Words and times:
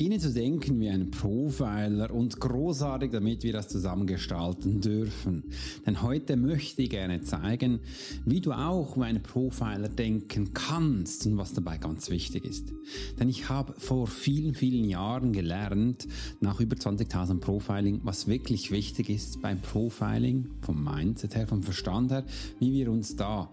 Beginne 0.00 0.18
zu 0.18 0.32
denken 0.32 0.80
wie 0.80 0.88
ein 0.88 1.10
Profiler 1.10 2.10
und 2.10 2.40
großartig, 2.40 3.10
damit 3.10 3.42
wir 3.42 3.52
das 3.52 3.68
zusammen 3.68 4.06
gestalten 4.06 4.80
dürfen. 4.80 5.44
Denn 5.84 6.00
heute 6.00 6.38
möchte 6.38 6.80
ich 6.80 6.88
gerne 6.88 7.20
zeigen, 7.20 7.80
wie 8.24 8.40
du 8.40 8.52
auch 8.52 8.96
wie 8.96 9.02
ein 9.02 9.22
Profiler 9.22 9.90
denken 9.90 10.54
kannst 10.54 11.26
und 11.26 11.36
was 11.36 11.52
dabei 11.52 11.76
ganz 11.76 12.08
wichtig 12.08 12.46
ist. 12.46 12.72
Denn 13.18 13.28
ich 13.28 13.50
habe 13.50 13.74
vor 13.76 14.06
vielen, 14.06 14.54
vielen 14.54 14.88
Jahren 14.88 15.34
gelernt, 15.34 16.08
nach 16.40 16.60
über 16.60 16.76
20.000 16.76 17.38
Profiling, 17.38 18.00
was 18.02 18.26
wirklich 18.26 18.70
wichtig 18.70 19.10
ist 19.10 19.42
beim 19.42 19.60
Profiling, 19.60 20.48
vom 20.62 20.82
Mindset 20.82 21.36
her, 21.36 21.46
vom 21.46 21.62
Verstand 21.62 22.10
her, 22.10 22.24
wie 22.58 22.72
wir 22.72 22.90
uns 22.90 23.16
da 23.16 23.52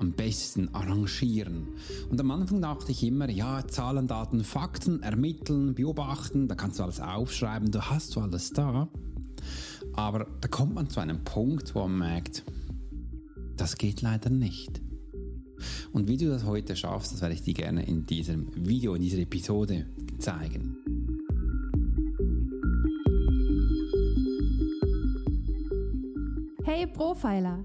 am 0.00 0.12
besten 0.12 0.74
arrangieren. 0.74 1.68
Und 2.10 2.20
am 2.20 2.30
Anfang 2.30 2.60
dachte 2.62 2.90
ich 2.90 3.04
immer, 3.04 3.28
ja, 3.30 3.66
Zahlen, 3.68 4.06
Daten, 4.06 4.42
Fakten, 4.42 5.02
ermitteln, 5.02 5.74
beobachten, 5.74 6.48
da 6.48 6.54
kannst 6.54 6.78
du 6.78 6.82
alles 6.82 7.00
aufschreiben, 7.00 7.70
du 7.70 7.82
hast 7.82 8.16
du 8.16 8.20
alles 8.20 8.50
da. 8.50 8.88
Aber 9.94 10.26
da 10.40 10.48
kommt 10.48 10.74
man 10.74 10.88
zu 10.88 11.00
einem 11.00 11.22
Punkt, 11.24 11.74
wo 11.74 11.80
man 11.80 11.98
merkt, 11.98 12.44
das 13.56 13.76
geht 13.76 14.02
leider 14.02 14.30
nicht. 14.30 14.80
Und 15.92 16.08
wie 16.08 16.16
du 16.16 16.28
das 16.28 16.44
heute 16.44 16.74
schaffst, 16.74 17.12
das 17.12 17.20
werde 17.20 17.34
ich 17.34 17.42
dir 17.42 17.54
gerne 17.54 17.86
in 17.86 18.06
diesem 18.06 18.48
Video, 18.54 18.94
in 18.94 19.02
dieser 19.02 19.18
Episode 19.18 19.86
zeigen. 20.18 20.76
Hey 26.64 26.86
Profiler! 26.86 27.64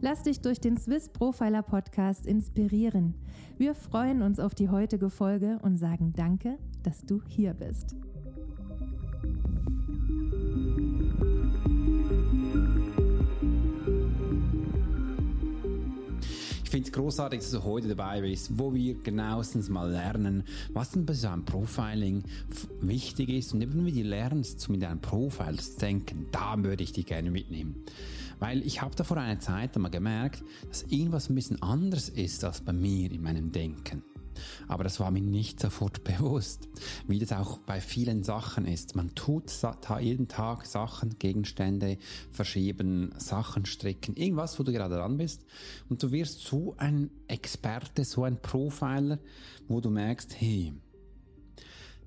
Lass 0.00 0.22
dich 0.22 0.40
durch 0.40 0.60
den 0.60 0.76
Swiss 0.76 1.08
Profiler 1.08 1.62
Podcast 1.62 2.26
inspirieren. 2.26 3.14
Wir 3.56 3.74
freuen 3.74 4.20
uns 4.20 4.38
auf 4.38 4.54
die 4.54 4.68
heutige 4.68 5.08
Folge 5.08 5.58
und 5.62 5.78
sagen 5.78 6.12
Danke, 6.14 6.58
dass 6.82 7.00
du 7.00 7.22
hier 7.28 7.54
bist. 7.54 7.96
Ich 16.62 16.70
finde 16.70 16.88
es 16.88 16.92
großartig, 16.92 17.40
dass 17.40 17.50
du 17.52 17.64
heute 17.64 17.88
dabei 17.88 18.20
bist, 18.20 18.58
wo 18.58 18.74
wir 18.74 19.00
genauestens 19.02 19.70
mal 19.70 19.90
lernen, 19.90 20.42
was 20.74 20.90
denn 20.90 21.06
bei 21.06 21.14
so 21.14 21.28
einem 21.28 21.46
Profiling 21.46 22.22
wichtig 22.82 23.30
ist 23.30 23.54
und 23.54 23.62
eben 23.62 23.86
wie 23.86 23.92
du 23.92 24.02
lernst, 24.02 24.68
mit 24.68 24.84
einem 24.84 25.00
Profil 25.00 25.58
zu 25.58 25.78
denken. 25.78 26.26
Da 26.32 26.62
würde 26.62 26.82
ich 26.82 26.92
dich 26.92 27.06
gerne 27.06 27.30
mitnehmen. 27.30 27.76
Weil 28.38 28.64
ich 28.66 28.82
habe 28.82 28.94
da 28.94 29.04
vor 29.04 29.16
einer 29.16 29.40
Zeit 29.40 29.76
einmal 29.76 29.90
gemerkt, 29.90 30.42
dass 30.68 30.82
irgendwas 30.84 31.30
ein 31.30 31.34
bisschen 31.34 31.62
anders 31.62 32.08
ist 32.08 32.44
als 32.44 32.60
bei 32.60 32.72
mir 32.72 33.10
in 33.10 33.22
meinem 33.22 33.52
Denken. 33.52 34.02
Aber 34.68 34.84
das 34.84 35.00
war 35.00 35.10
mir 35.10 35.22
nicht 35.22 35.60
sofort 35.60 36.04
bewusst, 36.04 36.68
wie 37.06 37.18
das 37.18 37.32
auch 37.32 37.58
bei 37.58 37.80
vielen 37.80 38.22
Sachen 38.22 38.66
ist. 38.66 38.96
Man 38.96 39.14
tut 39.14 39.50
jeden 40.00 40.28
Tag 40.28 40.66
Sachen, 40.66 41.18
Gegenstände 41.18 41.98
verschieben, 42.30 43.14
Sachen 43.18 43.66
stricken, 43.66 44.16
irgendwas, 44.16 44.58
wo 44.58 44.62
du 44.62 44.72
gerade 44.72 44.96
dran 44.96 45.16
bist. 45.16 45.44
Und 45.88 46.02
du 46.02 46.12
wirst 46.12 46.40
so 46.40 46.74
ein 46.78 47.10
Experte, 47.28 48.04
so 48.04 48.24
ein 48.24 48.40
Profiler, 48.40 49.18
wo 49.68 49.80
du 49.80 49.90
merkst, 49.90 50.36
hey, 50.38 50.74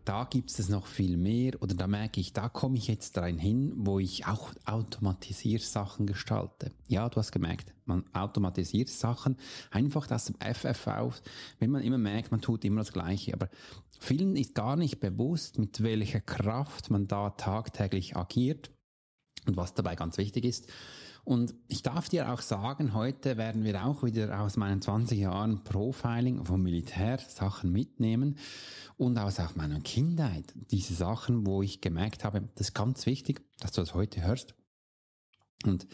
da 0.09 0.24
gibt 0.24 0.50
es 0.50 0.70
noch 0.70 0.88
viel 0.88 1.18
mehr 1.18 1.62
oder 1.62 1.75
da 1.75 1.86
merke 1.86 2.20
ich, 2.20 2.34
da 2.34 2.50
komme 2.50 2.80
ich 2.80 2.88
jetzt 2.88 3.16
rein 3.20 3.38
hin, 3.38 3.74
wo 3.75 4.00
ich 4.00 4.25
auch 4.25 4.52
Automatisiersachen 4.66 6.08
gestalte. 6.08 6.72
Ja, 6.88 7.08
du 7.09 7.18
hast 7.18 7.31
gemerkt, 7.31 7.75
man 7.86 8.03
automatisiert 8.12 8.90
Sachen 8.90 9.38
einfach 9.70 10.09
aus 10.09 10.25
dem 10.25 10.36
FF 10.42 10.88
auf, 10.88 11.22
wenn 11.59 11.70
man 11.70 11.84
immer 11.84 12.00
merkt, 12.00 12.31
man 12.31 12.42
tut 12.42 12.66
immer 12.66 12.81
das 12.81 12.92
Gleiche. 12.92 13.36
Aber 13.36 13.50
vielen 14.00 14.36
ist 14.36 14.56
gar 14.56 14.78
nicht 14.78 15.00
bewusst, 15.00 15.59
mit 15.59 15.84
welcher 15.84 16.22
Kraft 16.22 16.90
man 16.90 17.08
da 17.08 17.30
tagtäglich 17.30 18.18
agiert 18.18 18.72
und 19.46 19.58
was 19.58 19.76
dabei 19.76 19.94
ganz 19.94 20.18
wichtig 20.18 20.44
ist. 20.44 20.72
Und 21.24 21.53
ich 21.68 21.84
darf 21.84 22.09
dir 22.09 22.31
auch 22.31 22.41
sagen, 22.41 22.94
heute 22.94 23.38
werden 23.38 23.63
wir 23.63 23.85
auch 23.85 24.03
wieder 24.03 24.41
aus 24.41 24.57
meinen 24.57 24.81
20 24.81 25.19
Jahren 25.19 25.63
Profiling 25.63 26.44
vom 26.46 26.62
Militär 26.62 27.19
Sachen 27.19 27.72
mitnehmen 27.72 28.38
und 28.97 29.18
aus 29.18 29.40
auch 29.40 29.56
meiner 29.56 29.79
Kindheit. 29.81 30.53
Diese 30.72 30.94
Sachen, 30.94 31.46
wo 31.46 31.62
ich 31.62 31.81
gemerkt 31.81 32.24
habe, 32.24 32.50
das 32.56 32.69
ist 32.69 32.74
ganz 32.74 33.06
wichtig, 33.06 33.41
dass 33.59 33.72
du 33.72 33.81
das 33.81 33.94
heute 33.94 34.24
hörst. 34.24 34.56
Und 35.66 35.88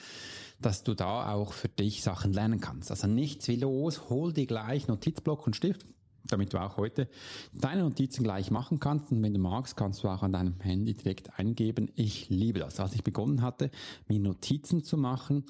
dass 0.60 0.84
du 0.84 0.94
da 0.94 1.34
auch 1.34 1.54
für 1.54 1.70
dich 1.70 2.04
Sachen 2.04 2.32
lernen 2.32 2.62
kannst. 2.62 2.92
Also 2.92 3.08
nichts 3.08 3.48
wie 3.48 3.56
los, 3.56 4.10
hol 4.10 4.32
dir 4.32 4.46
gleich 4.46 4.88
Notizblock 4.88 5.46
und 5.48 5.56
Stift 5.56 5.86
damit 6.30 6.54
du 6.54 6.62
auch 6.62 6.78
heute 6.78 7.08
deine 7.54 7.84
Notizen 7.84 8.24
gleich 8.24 8.52
machen 8.52 8.80
kannst. 8.80 9.12
Und 9.12 9.22
wenn 9.24 9.34
du 9.34 9.40
magst, 9.40 9.78
kannst 9.78 10.04
du 10.04 10.08
auch 10.08 10.24
an 10.24 10.34
deinem 10.34 10.60
Handy 10.60 10.94
direkt 10.94 11.38
eingeben. 11.40 11.92
Ich 11.96 12.30
liebe 12.30 12.60
das. 12.60 12.80
Als 12.80 12.94
ich 12.94 13.04
begonnen 13.04 13.42
hatte, 13.42 13.70
mir 14.08 14.20
Notizen 14.20 14.84
zu 14.84 14.98
machen, 14.98 15.44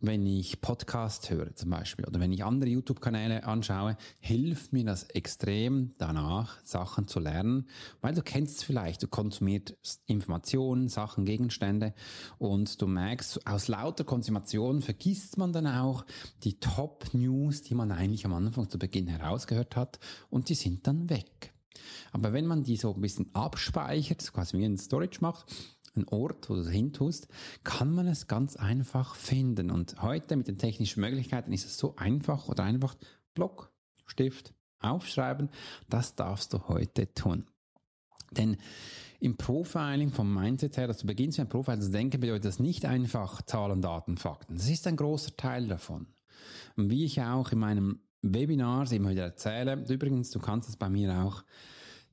wenn 0.00 0.26
ich 0.26 0.60
Podcast 0.60 1.30
höre 1.30 1.54
zum 1.56 1.70
Beispiel 1.70 2.06
oder 2.06 2.20
wenn 2.20 2.32
ich 2.32 2.44
andere 2.44 2.70
YouTube-Kanäle 2.70 3.44
anschaue, 3.44 3.96
hilft 4.20 4.72
mir 4.72 4.84
das 4.84 5.04
extrem 5.04 5.92
danach, 5.98 6.58
Sachen 6.64 7.08
zu 7.08 7.20
lernen, 7.20 7.66
weil 8.00 8.14
du 8.14 8.22
kennst 8.22 8.64
vielleicht, 8.64 9.02
du 9.02 9.08
konsumierst 9.08 10.02
Informationen, 10.06 10.88
Sachen, 10.88 11.24
Gegenstände 11.24 11.94
und 12.38 12.80
du 12.80 12.86
merkst, 12.86 13.46
aus 13.46 13.68
lauter 13.68 14.04
Konsumation 14.04 14.82
vergisst 14.82 15.38
man 15.38 15.52
dann 15.52 15.66
auch 15.66 16.04
die 16.44 16.58
Top-News, 16.58 17.62
die 17.62 17.74
man 17.74 17.92
eigentlich 17.92 18.24
am 18.24 18.34
Anfang 18.34 18.68
zu 18.68 18.78
Beginn 18.78 19.06
herausgehört 19.06 19.76
hat 19.76 19.98
und 20.28 20.48
die 20.48 20.54
sind 20.54 20.86
dann 20.86 21.08
weg. 21.08 21.52
Aber 22.12 22.32
wenn 22.32 22.46
man 22.46 22.62
die 22.62 22.76
so 22.76 22.94
ein 22.94 23.00
bisschen 23.00 23.34
abspeichert, 23.34 24.32
quasi 24.32 24.58
wie 24.58 24.64
ein 24.64 24.78
Storage 24.78 25.18
macht, 25.20 25.46
ein 25.96 26.06
Ort, 26.08 26.48
wo 26.48 26.54
du 26.54 26.60
es 26.60 26.68
hintust, 26.68 27.28
kann 27.64 27.92
man 27.92 28.06
es 28.06 28.28
ganz 28.28 28.56
einfach 28.56 29.14
finden. 29.14 29.70
Und 29.70 30.00
heute 30.02 30.36
mit 30.36 30.48
den 30.48 30.58
technischen 30.58 31.00
Möglichkeiten 31.00 31.52
ist 31.52 31.66
es 31.66 31.78
so 31.78 31.96
einfach 31.96 32.48
oder 32.48 32.64
einfach 32.64 32.96
Block, 33.34 33.72
Stift, 34.06 34.54
aufschreiben. 34.80 35.50
Das 35.88 36.14
darfst 36.14 36.52
du 36.52 36.68
heute 36.68 37.12
tun. 37.12 37.46
Denn 38.30 38.56
im 39.18 39.36
Profiling 39.36 40.12
vom 40.12 40.32
Mindset 40.32 40.76
her, 40.76 40.86
dass 40.86 40.98
du 40.98 41.06
beginnst 41.06 41.38
mit 41.38 41.46
einem 41.46 41.50
Profiling 41.50 41.82
zu 41.82 41.90
denken, 41.90 42.20
bedeutet 42.20 42.44
das 42.44 42.60
nicht 42.60 42.84
einfach 42.86 43.42
Zahlen, 43.42 43.82
Daten, 43.82 44.16
Fakten. 44.16 44.56
Das 44.56 44.68
ist 44.68 44.86
ein 44.86 44.96
großer 44.96 45.36
Teil 45.36 45.66
davon. 45.66 46.06
Und 46.76 46.90
wie 46.90 47.04
ich 47.04 47.20
auch 47.20 47.52
in 47.52 47.58
meinem 47.58 48.00
Webinars 48.22 48.92
immer 48.92 49.10
wieder 49.10 49.24
erzähle. 49.24 49.84
Übrigens, 49.88 50.30
du 50.30 50.38
kannst 50.38 50.68
es 50.68 50.76
bei 50.76 50.88
mir 50.88 51.24
auch 51.24 51.44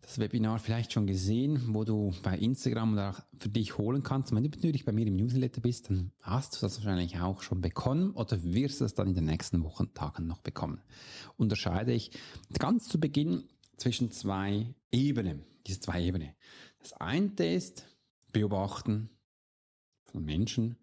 das 0.01 0.19
Webinar 0.19 0.59
vielleicht 0.59 0.93
schon 0.93 1.05
gesehen, 1.05 1.73
wo 1.73 1.83
du 1.83 2.13
bei 2.23 2.37
Instagram 2.37 2.93
oder 2.93 3.09
auch 3.09 3.19
für 3.39 3.49
dich 3.49 3.77
holen 3.77 4.03
kannst. 4.03 4.33
Wenn 4.33 4.43
du 4.43 4.49
natürlich 4.49 4.85
bei 4.85 4.93
mir 4.93 5.05
im 5.05 5.17
Newsletter 5.17 5.59
bist, 5.59 5.89
dann 5.89 6.13
hast 6.21 6.55
du 6.55 6.61
das 6.61 6.77
wahrscheinlich 6.77 7.19
auch 7.19 7.41
schon 7.41 7.59
bekommen 7.59 8.11
oder 8.11 8.41
wirst 8.41 8.79
es 8.79 8.93
dann 8.93 9.09
in 9.09 9.15
den 9.15 9.25
nächsten 9.25 9.63
Wochen, 9.63 9.93
Tagen 9.93 10.25
noch 10.25 10.41
bekommen. 10.41 10.81
Unterscheide 11.35 11.91
ich 11.91 12.11
ganz 12.57 12.87
zu 12.87 13.01
Beginn 13.01 13.43
zwischen 13.75 14.09
zwei 14.11 14.73
Ebenen, 14.91 15.43
diese 15.65 15.81
zwei 15.81 16.01
Ebenen. 16.01 16.29
Das 16.79 16.93
eine 16.93 17.33
ist 17.37 17.85
beobachten, 18.31 19.09
von 20.17 20.25
Menschen. 20.25 20.77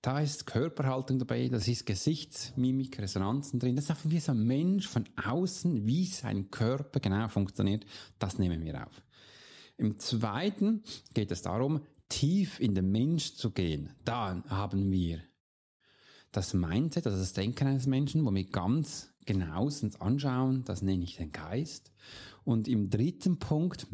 Da 0.00 0.20
ist 0.20 0.46
Körperhaltung 0.46 1.18
dabei, 1.18 1.48
das 1.48 1.68
ist 1.68 1.84
Gesichtsmimik, 1.84 2.98
Resonanzen 2.98 3.60
drin. 3.60 3.76
Das 3.76 3.90
ist 3.90 4.10
wie 4.10 4.18
so 4.18 4.32
ein 4.32 4.46
Mensch 4.46 4.88
von 4.88 5.04
außen, 5.22 5.86
wie 5.86 6.06
sein 6.06 6.50
Körper 6.50 6.98
genau 7.00 7.28
funktioniert. 7.28 7.84
Das 8.18 8.38
nehmen 8.38 8.64
wir 8.64 8.86
auf. 8.86 9.02
Im 9.76 9.98
zweiten 9.98 10.82
geht 11.12 11.30
es 11.30 11.42
darum, 11.42 11.82
tief 12.08 12.60
in 12.60 12.74
den 12.74 12.90
Mensch 12.90 13.34
zu 13.34 13.50
gehen. 13.50 13.90
Da 14.06 14.42
haben 14.48 14.90
wir 14.90 15.20
das 16.32 16.54
Mindset, 16.54 17.06
also 17.06 17.18
das 17.18 17.34
Denken 17.34 17.68
eines 17.68 17.86
Menschen, 17.86 18.24
wo 18.24 18.32
wir 18.32 18.48
ganz 18.48 19.12
genauestens 19.26 20.00
anschauen, 20.00 20.64
das 20.64 20.80
nenne 20.80 21.04
ich 21.04 21.16
den 21.16 21.30
Geist. 21.30 21.92
Und 22.44 22.68
im 22.68 22.88
dritten 22.88 23.38
Punkt, 23.38 23.86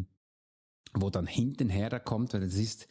wo 0.93 1.11
dann 1.11 1.27
hintenher 1.27 1.99
kommt, 1.99 2.33
weil 2.33 2.43
das 2.43 2.55
ist, 2.55 2.87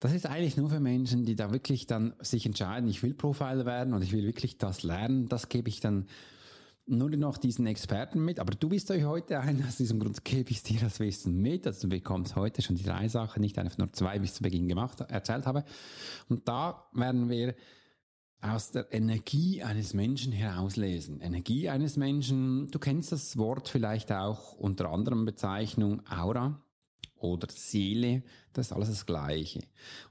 das 0.00 0.12
ist 0.12 0.26
eigentlich 0.26 0.56
nur 0.56 0.70
für 0.70 0.80
Menschen, 0.80 1.24
die 1.24 1.34
da 1.34 1.52
wirklich 1.52 1.86
dann 1.86 2.14
sich 2.20 2.46
entscheiden, 2.46 2.88
ich 2.88 3.02
will 3.02 3.14
Profiler 3.14 3.66
werden 3.66 3.94
und 3.94 4.02
ich 4.02 4.12
will 4.12 4.24
wirklich 4.24 4.58
das 4.58 4.82
lernen, 4.82 5.28
das 5.28 5.48
gebe 5.48 5.68
ich 5.68 5.80
dann 5.80 6.06
nur 6.86 7.10
noch 7.10 7.36
diesen 7.36 7.66
Experten 7.66 8.24
mit, 8.24 8.40
aber 8.40 8.54
du 8.54 8.68
bist 8.68 8.90
euch 8.90 9.04
heute 9.04 9.40
ein, 9.40 9.62
aus 9.66 9.76
diesem 9.76 9.98
Grund 9.98 10.24
gebe 10.24 10.50
ich 10.50 10.62
dir 10.62 10.80
das 10.80 11.00
Wissen 11.00 11.40
mit, 11.42 11.66
also 11.66 11.82
du 11.82 11.88
bekommst 11.88 12.36
heute 12.36 12.62
schon 12.62 12.76
die 12.76 12.84
drei 12.84 13.08
Sachen, 13.08 13.40
nicht 13.40 13.58
einfach 13.58 13.76
nur 13.76 13.92
zwei, 13.92 14.20
wie 14.20 14.24
ich 14.24 14.32
zu 14.32 14.42
Beginn 14.42 14.68
gemacht, 14.68 15.00
erzählt 15.00 15.46
habe. 15.46 15.64
Und 16.28 16.48
da 16.48 16.88
werden 16.92 17.28
wir 17.28 17.54
aus 18.40 18.70
der 18.70 18.92
Energie 18.92 19.62
eines 19.62 19.94
Menschen 19.94 20.32
herauslesen. 20.32 21.20
Energie 21.20 21.68
eines 21.68 21.96
Menschen, 21.96 22.70
du 22.70 22.78
kennst 22.78 23.10
das 23.10 23.36
Wort 23.36 23.68
vielleicht 23.68 24.12
auch 24.12 24.52
unter 24.52 24.90
anderem 24.90 25.24
Bezeichnung 25.24 26.02
Aura 26.08 26.62
oder 27.20 27.48
Seele, 27.50 28.22
das 28.52 28.66
ist 28.66 28.72
alles 28.72 28.88
das 28.88 29.06
Gleiche. 29.06 29.60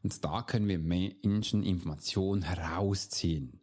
Und 0.03 0.23
da 0.23 0.41
können 0.41 0.67
wir 0.67 0.79
Menschen 0.79 1.63
Informationen 1.63 2.43
herausziehen. 2.43 3.61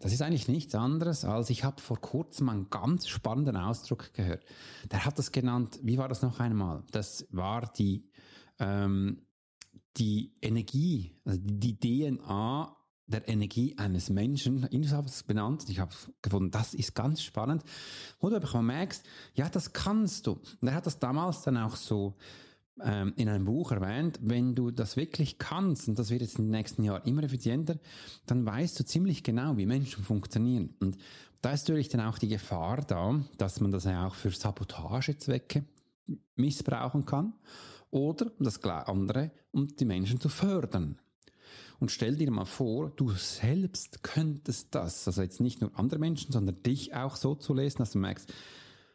Das 0.00 0.12
ist 0.12 0.22
eigentlich 0.22 0.46
nichts 0.46 0.74
anderes, 0.74 1.24
als 1.24 1.50
ich 1.50 1.64
habe 1.64 1.80
vor 1.80 2.00
kurzem 2.00 2.48
einen 2.48 2.70
ganz 2.70 3.08
spannenden 3.08 3.56
Ausdruck 3.56 4.12
gehört. 4.14 4.44
Der 4.92 5.04
hat 5.04 5.18
das 5.18 5.32
genannt, 5.32 5.80
wie 5.82 5.98
war 5.98 6.08
das 6.08 6.22
noch 6.22 6.38
einmal? 6.38 6.84
Das 6.92 7.26
war 7.30 7.72
die, 7.72 8.08
ähm, 8.60 9.26
die 9.96 10.34
Energie, 10.40 11.16
also 11.24 11.40
die 11.42 11.78
DNA 11.78 12.76
der 13.08 13.26
Energie 13.26 13.76
eines 13.78 14.10
Menschen. 14.10 14.68
Ich 14.70 14.92
habe 14.92 15.08
es 15.08 15.22
benannt. 15.22 15.64
Ich 15.68 15.80
habe 15.80 15.94
gefunden, 16.22 16.50
das 16.50 16.74
ist 16.74 16.94
ganz 16.94 17.22
spannend. 17.22 17.64
Wo 18.20 18.28
du 18.28 18.36
aber 18.36 18.62
merkst, 18.62 19.04
ja, 19.34 19.48
das 19.48 19.72
kannst 19.72 20.26
du. 20.26 20.40
Und 20.60 20.68
er 20.68 20.74
hat 20.74 20.86
das 20.86 20.98
damals 20.98 21.42
dann 21.42 21.56
auch 21.56 21.74
so 21.74 22.16
ähm, 22.84 23.12
in 23.16 23.28
einem 23.28 23.44
Buch 23.44 23.72
erwähnt, 23.72 24.18
wenn 24.22 24.54
du 24.54 24.70
das 24.70 24.96
wirklich 24.96 25.38
kannst, 25.38 25.88
und 25.88 25.98
das 25.98 26.10
wird 26.10 26.22
jetzt 26.22 26.38
in 26.38 26.46
den 26.46 26.52
nächsten 26.52 26.84
Jahren 26.84 27.02
immer 27.04 27.22
effizienter, 27.22 27.78
dann 28.26 28.44
weißt 28.44 28.78
du 28.78 28.84
ziemlich 28.84 29.22
genau, 29.22 29.56
wie 29.56 29.66
Menschen 29.66 30.04
funktionieren. 30.04 30.74
Und 30.80 30.96
da 31.42 31.52
ist 31.52 31.68
natürlich 31.68 31.88
dann 31.88 32.00
auch 32.00 32.18
die 32.18 32.28
Gefahr 32.28 32.82
da, 32.82 33.20
dass 33.36 33.60
man 33.60 33.70
das 33.70 33.84
ja 33.84 34.06
auch 34.06 34.14
für 34.14 34.30
Sabotagezwecke 34.30 35.64
missbrauchen 36.36 37.04
kann 37.04 37.34
oder 37.90 38.30
das 38.38 38.62
andere, 38.62 39.30
um 39.52 39.68
die 39.68 39.84
Menschen 39.84 40.20
zu 40.20 40.28
fördern. 40.28 40.98
Und 41.80 41.92
stell 41.92 42.16
dir 42.16 42.30
mal 42.30 42.44
vor, 42.44 42.90
du 42.90 43.10
selbst 43.12 44.02
könntest 44.02 44.74
das, 44.74 45.06
also 45.06 45.22
jetzt 45.22 45.40
nicht 45.40 45.60
nur 45.60 45.70
andere 45.78 46.00
Menschen, 46.00 46.32
sondern 46.32 46.60
dich 46.62 46.94
auch 46.94 47.14
so 47.14 47.36
zu 47.36 47.54
lesen, 47.54 47.78
dass 47.78 47.92
du 47.92 47.98
merkst, 47.98 48.32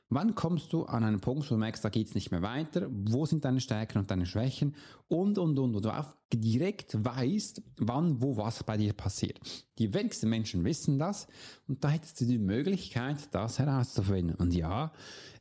Wann 0.09 0.35
kommst 0.35 0.73
du 0.73 0.83
an 0.83 1.03
einen 1.03 1.21
Punkt, 1.21 1.49
wo 1.49 1.55
du 1.55 1.59
merkst, 1.59 1.83
da 1.83 1.89
geht's 1.89 2.13
nicht 2.13 2.29
mehr 2.29 2.41
weiter? 2.41 2.87
Wo 2.91 3.25
sind 3.25 3.45
deine 3.45 3.59
Stärken 3.59 3.97
und 3.97 4.11
deine 4.11 4.25
Schwächen? 4.25 4.75
Und, 5.07 5.37
und, 5.37 5.57
und, 5.57 5.73
wo 5.73 5.79
du 5.79 5.89
auch 5.89 6.13
direkt 6.31 7.03
weißt, 7.03 7.61
wann, 7.77 8.21
wo, 8.21 8.37
was 8.37 8.63
bei 8.63 8.77
dir 8.77 8.93
passiert. 8.93 9.39
Die 9.79 9.93
wenigsten 9.93 10.29
Menschen 10.29 10.63
wissen 10.65 10.99
das 10.99 11.27
und 11.67 11.83
da 11.83 11.89
hättest 11.89 12.21
du 12.21 12.25
die 12.25 12.37
Möglichkeit, 12.37 13.17
das 13.31 13.59
herauszufinden. 13.59 14.35
Und 14.35 14.53
ja, 14.53 14.91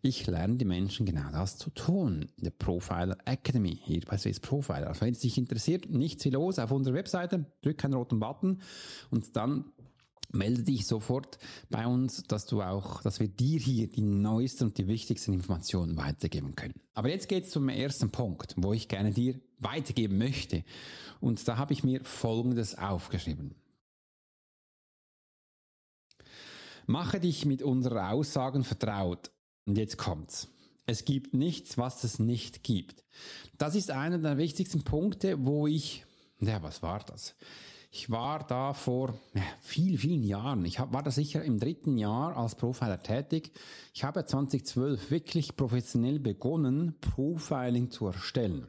ich 0.00 0.26
lerne 0.26 0.56
die 0.56 0.64
Menschen 0.64 1.06
genau 1.06 1.30
das 1.32 1.58
zu 1.58 1.70
tun. 1.70 2.26
In 2.36 2.44
der 2.44 2.50
Profiler 2.50 3.18
Academy, 3.24 3.78
hier 3.82 4.00
bei 4.06 4.16
Swiss 4.16 4.40
Profiler. 4.40 4.88
Also 4.88 5.02
wenn 5.02 5.12
es 5.12 5.20
dich 5.20 5.38
interessiert, 5.38 5.90
nichts 5.90 6.24
wie 6.24 6.30
los 6.30 6.58
auf 6.58 6.70
unserer 6.70 6.94
Webseite, 6.94 7.46
drück 7.62 7.84
einen 7.84 7.94
roten 7.94 8.20
Button 8.20 8.60
und 9.10 9.36
dann 9.36 9.66
melde 10.32 10.62
dich 10.62 10.86
sofort 10.86 11.38
bei 11.70 11.86
uns, 11.86 12.22
dass 12.24 12.46
du 12.46 12.62
auch, 12.62 13.02
dass 13.02 13.20
wir 13.20 13.28
dir 13.28 13.58
hier 13.58 13.86
die 13.86 14.02
neuesten 14.02 14.64
und 14.64 14.78
die 14.78 14.88
wichtigsten 14.88 15.32
Informationen 15.32 15.96
weitergeben 15.96 16.54
können. 16.54 16.74
Aber 16.94 17.08
jetzt 17.08 17.28
geht's 17.28 17.50
zum 17.50 17.68
ersten 17.68 18.10
Punkt, 18.10 18.54
wo 18.56 18.72
ich 18.72 18.88
gerne 18.88 19.12
dir 19.12 19.40
weitergeben 19.58 20.18
möchte. 20.18 20.64
Und 21.20 21.46
da 21.46 21.56
habe 21.56 21.72
ich 21.72 21.84
mir 21.84 22.02
Folgendes 22.04 22.76
aufgeschrieben. 22.76 23.54
Mache 26.86 27.20
dich 27.20 27.44
mit 27.44 27.62
unserer 27.62 28.10
Aussagen 28.10 28.64
vertraut. 28.64 29.30
Und 29.66 29.78
jetzt 29.78 29.96
kommt's. 29.98 30.48
Es 30.86 31.04
gibt 31.04 31.32
nichts, 31.32 31.78
was 31.78 32.02
es 32.02 32.18
nicht 32.18 32.64
gibt. 32.64 33.04
Das 33.56 33.76
ist 33.76 33.90
einer 33.90 34.18
der 34.18 34.36
wichtigsten 34.36 34.82
Punkte, 34.82 35.46
wo 35.46 35.68
ich, 35.68 36.04
ja, 36.40 36.62
was 36.62 36.82
war 36.82 37.00
das? 37.04 37.36
Ich 37.94 38.10
war 38.10 38.38
da 38.46 38.72
vor 38.72 39.12
vielen, 39.60 39.98
vielen 39.98 40.22
Jahren. 40.24 40.64
Ich 40.64 40.80
war 40.80 41.02
da 41.02 41.10
sicher 41.10 41.44
im 41.44 41.58
dritten 41.58 41.98
Jahr 41.98 42.38
als 42.38 42.54
Profiler 42.54 43.02
tätig. 43.02 43.52
Ich 43.92 44.02
habe 44.02 44.24
2012 44.24 45.10
wirklich 45.10 45.56
professionell 45.56 46.18
begonnen, 46.18 46.98
Profiling 47.02 47.90
zu 47.90 48.06
erstellen. 48.06 48.66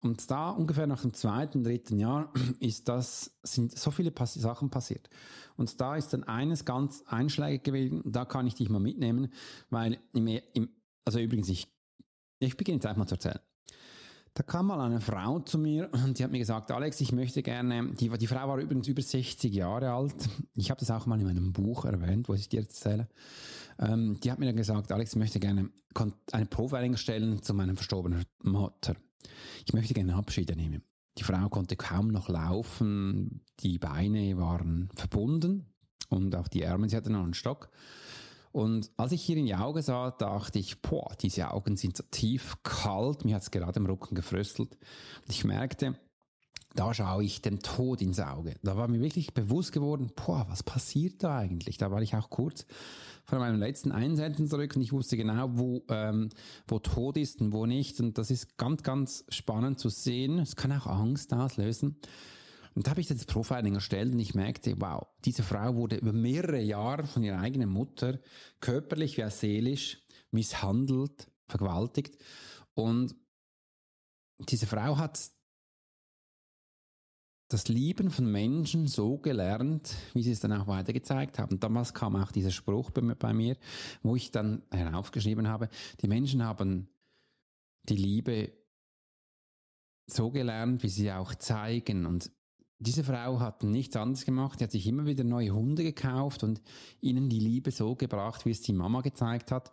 Und 0.00 0.30
da 0.30 0.48
ungefähr 0.48 0.86
nach 0.86 1.02
dem 1.02 1.12
zweiten, 1.12 1.62
dritten 1.62 1.98
Jahr 1.98 2.32
ist 2.60 2.88
das, 2.88 3.38
sind 3.42 3.76
so 3.76 3.90
viele 3.90 4.10
Pass 4.10 4.32
Sachen 4.32 4.70
passiert. 4.70 5.10
Und 5.58 5.78
da 5.78 5.94
ist 5.94 6.14
dann 6.14 6.24
eines 6.24 6.64
ganz 6.64 7.04
einschlägig 7.08 7.62
gewesen, 7.62 8.00
da 8.06 8.24
kann 8.24 8.46
ich 8.46 8.54
dich 8.54 8.70
mal 8.70 8.80
mitnehmen, 8.80 9.30
weil 9.68 9.98
im, 10.14 10.28
im, 10.54 10.70
also 11.04 11.18
übrigens, 11.18 11.50
ich, 11.50 11.68
ich 12.38 12.56
beginne 12.56 12.76
jetzt 12.76 12.86
einfach 12.86 13.00
mal 13.00 13.06
zu 13.06 13.16
erzählen. 13.16 13.40
Da 14.38 14.44
kam 14.44 14.68
mal 14.68 14.80
eine 14.80 15.00
Frau 15.00 15.40
zu 15.40 15.58
mir 15.58 15.90
und 15.92 16.16
die 16.16 16.22
hat 16.22 16.30
mir 16.30 16.38
gesagt, 16.38 16.70
Alex, 16.70 17.00
ich 17.00 17.10
möchte 17.10 17.42
gerne, 17.42 17.92
die, 17.94 18.08
die 18.08 18.26
Frau 18.28 18.46
war 18.46 18.58
übrigens 18.58 18.86
über 18.86 19.02
60 19.02 19.52
Jahre 19.52 19.90
alt. 19.90 20.14
Ich 20.54 20.70
habe 20.70 20.78
das 20.78 20.92
auch 20.92 21.06
mal 21.06 21.18
in 21.18 21.26
meinem 21.26 21.52
Buch 21.52 21.84
erwähnt, 21.84 22.28
wo 22.28 22.34
ich 22.34 22.48
dir 22.48 22.60
erzähle. 22.60 23.08
Ähm, 23.80 24.20
die 24.20 24.30
hat 24.30 24.38
mir 24.38 24.46
dann 24.46 24.54
gesagt, 24.54 24.92
Alex, 24.92 25.10
ich 25.10 25.18
möchte 25.18 25.40
gerne 25.40 25.70
eine 26.30 26.46
Profiling 26.46 26.96
stellen 26.96 27.42
zu 27.42 27.52
meiner 27.52 27.74
verstorbenen 27.74 28.26
Mutter. 28.44 28.94
Ich 29.66 29.72
möchte 29.72 29.92
gerne 29.92 30.14
Abschiede 30.14 30.54
nehmen. 30.54 30.84
Die 31.18 31.24
Frau 31.24 31.48
konnte 31.48 31.74
kaum 31.74 32.06
noch 32.12 32.28
laufen, 32.28 33.40
die 33.58 33.78
Beine 33.78 34.38
waren 34.38 34.88
verbunden 34.94 35.66
und 36.10 36.36
auch 36.36 36.46
die 36.46 36.62
Ärmel, 36.62 36.88
sie 36.88 36.96
hatte 36.96 37.10
noch 37.10 37.24
einen 37.24 37.34
Stock. 37.34 37.70
Und 38.58 38.90
als 38.96 39.12
ich 39.12 39.22
hier 39.22 39.36
in 39.36 39.46
die 39.46 39.54
Augen 39.54 39.80
sah, 39.82 40.10
dachte 40.10 40.58
ich, 40.58 40.82
boah, 40.82 41.14
diese 41.20 41.52
Augen 41.52 41.76
sind 41.76 41.96
so 41.96 42.02
tief 42.10 42.56
kalt, 42.64 43.24
mir 43.24 43.36
hat 43.36 43.42
es 43.42 43.52
gerade 43.52 43.78
im 43.78 43.86
Rücken 43.86 44.16
gefröstelt. 44.16 44.72
Und 44.72 45.30
ich 45.30 45.44
merkte, 45.44 45.94
da 46.74 46.92
schaue 46.92 47.22
ich 47.22 47.40
dem 47.40 47.60
Tod 47.60 48.02
ins 48.02 48.18
Auge. 48.18 48.56
Da 48.64 48.76
war 48.76 48.88
mir 48.88 49.00
wirklich 49.00 49.32
bewusst 49.32 49.70
geworden, 49.70 50.10
boah, 50.16 50.44
was 50.48 50.64
passiert 50.64 51.22
da 51.22 51.38
eigentlich? 51.38 51.76
Da 51.76 51.92
war 51.92 52.02
ich 52.02 52.16
auch 52.16 52.30
kurz 52.30 52.66
vor 53.26 53.38
meinem 53.38 53.60
letzten 53.60 53.92
Einsätzen 53.92 54.48
zurück 54.48 54.74
und 54.74 54.82
ich 54.82 54.92
wusste 54.92 55.16
genau, 55.16 55.50
wo, 55.52 55.84
ähm, 55.88 56.30
wo 56.66 56.80
Tod 56.80 57.16
ist 57.16 57.40
und 57.40 57.52
wo 57.52 57.64
nicht. 57.64 58.00
Und 58.00 58.18
das 58.18 58.32
ist 58.32 58.58
ganz, 58.58 58.82
ganz 58.82 59.24
spannend 59.28 59.78
zu 59.78 59.88
sehen. 59.88 60.40
Es 60.40 60.56
kann 60.56 60.72
auch 60.72 60.86
Angst 60.88 61.32
auslösen. 61.32 61.94
Und 62.74 62.86
da 62.86 62.90
habe 62.90 63.00
ich 63.00 63.06
das 63.08 63.24
Profiling 63.24 63.74
erstellt 63.74 64.12
und 64.12 64.18
ich 64.18 64.34
merkte, 64.34 64.80
wow, 64.80 65.06
diese 65.24 65.42
Frau 65.42 65.74
wurde 65.74 65.96
über 65.96 66.12
mehrere 66.12 66.60
Jahre 66.60 67.06
von 67.06 67.22
ihrer 67.22 67.40
eigenen 67.40 67.70
Mutter 67.70 68.18
körperlich 68.60 69.16
wie 69.16 69.24
auch 69.24 69.30
seelisch 69.30 70.00
misshandelt, 70.30 71.30
vergewaltigt. 71.46 72.16
Und 72.74 73.14
diese 74.38 74.66
Frau 74.66 74.98
hat 74.98 75.30
das 77.48 77.68
Lieben 77.68 78.10
von 78.10 78.30
Menschen 78.30 78.86
so 78.86 79.16
gelernt, 79.16 79.94
wie 80.12 80.22
sie 80.22 80.32
es 80.32 80.40
dann 80.40 80.52
auch 80.52 80.66
weiter 80.66 80.92
gezeigt 80.92 81.38
haben. 81.38 81.58
Damals 81.58 81.94
kam 81.94 82.14
auch 82.14 82.30
dieser 82.30 82.50
Spruch 82.50 82.90
bei, 82.90 83.00
bei 83.00 83.32
mir, 83.32 83.56
wo 84.02 84.16
ich 84.16 84.30
dann 84.30 84.62
heraufgeschrieben 84.70 85.48
habe, 85.48 85.70
die 86.02 86.08
Menschen 86.08 86.44
haben 86.44 86.88
die 87.88 87.96
Liebe 87.96 88.52
so 90.06 90.30
gelernt, 90.30 90.82
wie 90.82 90.88
sie 90.88 91.10
auch 91.10 91.34
zeigen. 91.34 92.04
Und 92.04 92.30
diese 92.78 93.02
Frau 93.02 93.40
hat 93.40 93.64
nichts 93.64 93.96
anderes 93.96 94.24
gemacht. 94.24 94.58
Sie 94.58 94.64
hat 94.64 94.70
sich 94.70 94.86
immer 94.86 95.06
wieder 95.06 95.24
neue 95.24 95.50
Hunde 95.50 95.82
gekauft 95.82 96.44
und 96.44 96.60
ihnen 97.00 97.28
die 97.28 97.40
Liebe 97.40 97.70
so 97.70 97.96
gebracht, 97.96 98.46
wie 98.46 98.50
es 98.50 98.62
die 98.62 98.72
Mama 98.72 99.00
gezeigt 99.00 99.50
hat. 99.50 99.72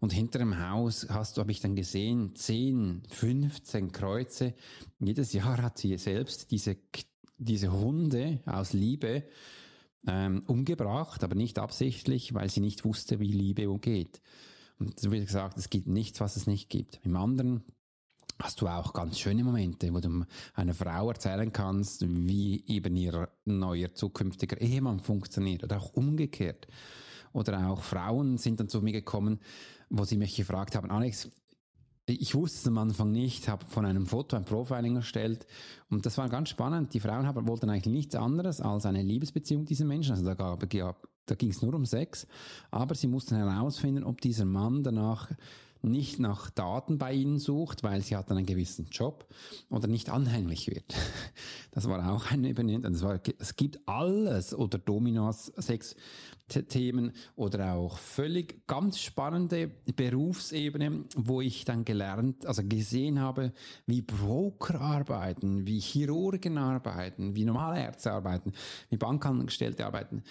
Und 0.00 0.12
hinter 0.12 0.38
dem 0.38 0.58
Haus 0.58 1.06
hast 1.10 1.36
du, 1.36 1.42
habe 1.42 1.52
ich 1.52 1.60
dann 1.60 1.76
gesehen, 1.76 2.34
10, 2.34 3.02
15 3.08 3.92
Kreuze. 3.92 4.54
Jedes 4.98 5.32
Jahr 5.32 5.62
hat 5.62 5.78
sie 5.78 5.96
selbst 5.98 6.50
diese, 6.50 6.76
diese 7.38 7.70
Hunde 7.70 8.40
aus 8.46 8.72
Liebe 8.72 9.24
ähm, 10.06 10.42
umgebracht, 10.46 11.22
aber 11.22 11.34
nicht 11.34 11.58
absichtlich, 11.58 12.32
weil 12.32 12.48
sie 12.48 12.60
nicht 12.60 12.84
wusste, 12.84 13.20
wie 13.20 13.30
Liebe 13.30 13.68
umgeht. 13.68 14.22
Und 14.78 14.98
so 14.98 15.12
wie 15.12 15.20
gesagt, 15.20 15.58
es 15.58 15.68
gibt 15.68 15.86
nichts, 15.86 16.20
was 16.20 16.36
es 16.36 16.46
nicht 16.46 16.70
gibt. 16.70 17.00
Im 17.04 17.14
anderen 17.16 17.62
hast 18.40 18.60
du 18.60 18.68
auch 18.68 18.92
ganz 18.92 19.18
schöne 19.18 19.44
Momente, 19.44 19.92
wo 19.92 20.00
du 20.00 20.24
einer 20.54 20.74
Frau 20.74 21.08
erzählen 21.10 21.52
kannst, 21.52 22.04
wie 22.06 22.64
eben 22.66 22.96
ihr 22.96 23.28
neuer 23.44 23.94
zukünftiger 23.94 24.60
Ehemann 24.60 25.00
funktioniert 25.00 25.64
oder 25.64 25.78
auch 25.78 25.92
umgekehrt. 25.92 26.66
Oder 27.32 27.68
auch 27.68 27.82
Frauen 27.82 28.38
sind 28.38 28.58
dann 28.58 28.68
zu 28.68 28.80
mir 28.82 28.92
gekommen, 28.92 29.40
wo 29.88 30.04
sie 30.04 30.16
mich 30.16 30.36
gefragt 30.36 30.74
haben, 30.74 30.90
Alex, 30.90 31.30
ich 32.06 32.34
wusste 32.34 32.58
es 32.58 32.66
am 32.66 32.78
Anfang 32.78 33.12
nicht, 33.12 33.48
habe 33.48 33.64
von 33.66 33.84
einem 33.84 34.06
Foto 34.06 34.36
ein 34.36 34.44
Profiling 34.44 34.96
erstellt 34.96 35.46
und 35.90 36.06
das 36.06 36.18
war 36.18 36.28
ganz 36.28 36.48
spannend. 36.48 36.92
Die 36.94 37.00
Frauen 37.00 37.26
haben, 37.26 37.46
wollten 37.46 37.70
eigentlich 37.70 37.94
nichts 37.94 38.14
anderes 38.16 38.60
als 38.60 38.84
eine 38.84 39.02
Liebesbeziehung 39.02 39.64
dieser 39.64 39.84
Menschen. 39.84 40.12
Also 40.12 40.24
da, 40.24 40.34
gab, 40.34 40.68
da 41.26 41.34
ging 41.36 41.50
es 41.50 41.62
nur 41.62 41.74
um 41.74 41.84
Sex, 41.84 42.26
aber 42.72 42.96
sie 42.96 43.06
mussten 43.06 43.36
herausfinden, 43.36 44.02
ob 44.02 44.20
dieser 44.20 44.44
Mann 44.44 44.82
danach 44.82 45.30
nicht 45.82 46.18
nach 46.18 46.50
Daten 46.50 46.98
bei 46.98 47.12
ihnen 47.12 47.38
sucht, 47.38 47.82
weil 47.82 48.02
sie 48.02 48.16
hat 48.16 48.30
einen 48.30 48.46
gewissen 48.46 48.86
Job 48.90 49.26
oder 49.68 49.88
nicht 49.88 50.10
anhänglich 50.10 50.68
wird. 50.68 50.94
Das 51.72 51.88
war 51.88 52.12
auch 52.12 52.32
eine 52.32 52.48
Ebene. 52.48 52.82
es 53.38 53.54
gibt 53.54 53.78
alles 53.86 54.52
oder 54.52 54.76
Dominos, 54.76 55.52
Sex, 55.56 55.94
Themen 56.50 57.12
oder 57.36 57.74
auch 57.74 57.98
völlig 57.98 58.66
ganz 58.66 58.98
spannende 58.98 59.68
Berufsebene, 59.94 61.04
wo 61.16 61.40
ich 61.40 61.64
dann 61.64 61.84
gelernt, 61.84 62.44
also 62.46 62.62
gesehen 62.64 63.20
habe, 63.20 63.52
wie 63.86 64.02
Broker 64.02 64.80
arbeiten, 64.80 65.66
wie 65.66 65.78
Chirurgen 65.78 66.58
arbeiten, 66.58 67.34
wie 67.36 67.44
normale 67.44 67.80
Ärzte 67.80 68.12
arbeiten, 68.12 68.52
wie 68.88 68.96
Bankangestellte 68.96 69.86
arbeiten, 69.86 70.24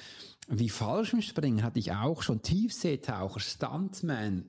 wie 0.50 0.70
Fallschirmspringen 0.70 1.63
hatte 1.63 1.79
ich 1.79 1.94
auch 1.94 2.22
schon, 2.22 2.41
Tiefseetaucher, 2.41 3.39
Stuntman, 3.39 4.46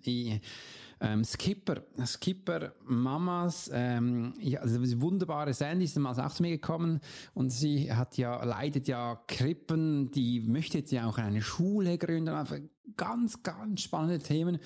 ähm, 1.00 1.24
Skipper, 1.24 1.82
Skipper, 2.04 2.72
Mamas, 2.84 3.70
ähm, 3.72 4.34
ja, 4.38 4.60
also 4.60 4.80
wunderbare 5.00 5.54
Sandy 5.54 5.86
ist 5.86 5.96
damals 5.96 6.18
auch 6.18 6.32
zu 6.32 6.42
mir 6.42 6.50
gekommen. 6.50 7.00
Und 7.34 7.50
sie 7.50 7.92
hat 7.92 8.16
ja, 8.18 8.42
leidet 8.44 8.88
ja 8.88 9.20
Krippen, 9.26 10.10
die 10.10 10.40
möchte 10.40 10.78
jetzt 10.78 10.92
ja 10.92 11.08
auch 11.08 11.18
eine 11.18 11.42
Schule 11.42 11.98
gründen, 11.98 12.28
einfach 12.28 12.58
ganz, 12.96 13.42
ganz 13.42 13.82
spannende 13.82 14.18
Themen, 14.18 14.58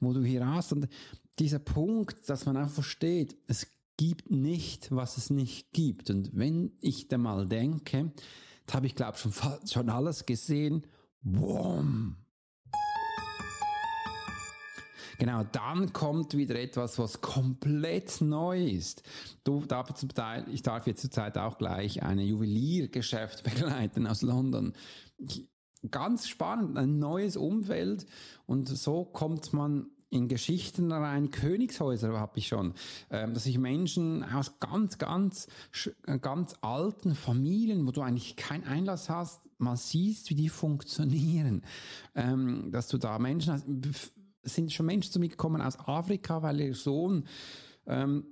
wo 0.00 0.12
du 0.12 0.22
hier 0.22 0.46
hast. 0.46 0.72
Und 0.72 0.88
dieser 1.38 1.60
Punkt, 1.60 2.28
dass 2.28 2.46
man 2.46 2.56
einfach 2.56 2.74
versteht, 2.74 3.36
es 3.46 3.68
gibt 3.96 4.30
nicht, 4.30 4.94
was 4.94 5.16
es 5.16 5.30
nicht 5.30 5.72
gibt. 5.72 6.10
Und 6.10 6.30
wenn 6.34 6.72
ich 6.80 7.08
da 7.08 7.16
mal 7.16 7.46
denke, 7.46 8.12
da 8.66 8.74
habe 8.74 8.86
ich 8.86 8.94
glaube 8.94 9.18
schon, 9.18 9.32
schon 9.66 9.88
alles 9.88 10.26
gesehen, 10.26 10.86
Boom. 11.26 12.25
Genau, 15.18 15.44
dann 15.44 15.92
kommt 15.92 16.36
wieder 16.36 16.60
etwas, 16.60 16.98
was 16.98 17.20
komplett 17.20 18.20
neu 18.20 18.64
ist. 18.64 19.02
Du 19.44 19.64
ich 20.50 20.62
darf 20.62 20.86
jetzt 20.86 21.00
zurzeit 21.00 21.38
auch 21.38 21.58
gleich 21.58 22.02
ein 22.02 22.18
Juweliergeschäft 22.18 23.42
begleiten 23.44 24.06
aus 24.06 24.22
London. 24.22 24.74
Ganz 25.90 26.28
spannend, 26.28 26.76
ein 26.78 26.98
neues 26.98 27.36
Umfeld 27.36 28.06
und 28.46 28.68
so 28.68 29.04
kommt 29.04 29.52
man 29.52 29.86
in 30.10 30.28
Geschichten 30.28 30.92
rein, 30.92 31.30
Königshäuser 31.30 32.18
habe 32.18 32.38
ich 32.38 32.48
schon, 32.48 32.74
ähm, 33.10 33.34
dass 33.34 33.46
ich 33.46 33.58
Menschen 33.58 34.22
aus 34.24 34.58
ganz, 34.60 34.98
ganz, 34.98 35.48
ganz 36.20 36.54
alten 36.60 37.14
Familien, 37.14 37.86
wo 37.86 37.90
du 37.90 38.02
eigentlich 38.02 38.36
keinen 38.36 38.64
Einlass 38.64 39.08
hast, 39.08 39.42
mal 39.58 39.76
siehst, 39.76 40.30
wie 40.30 40.34
die 40.34 40.48
funktionieren, 40.48 41.62
ähm, 42.14 42.70
dass 42.70 42.88
du 42.88 42.98
da 42.98 43.18
Menschen 43.18 43.52
hast, 43.54 43.66
sind 44.46 44.72
schon 44.72 44.86
Menschen 44.86 45.12
zu 45.12 45.20
mir 45.20 45.28
gekommen 45.28 45.60
aus 45.60 45.78
Afrika, 45.78 46.42
weil 46.42 46.60
ihr 46.60 46.74
Sohn 46.74 47.24
ähm, 47.86 48.24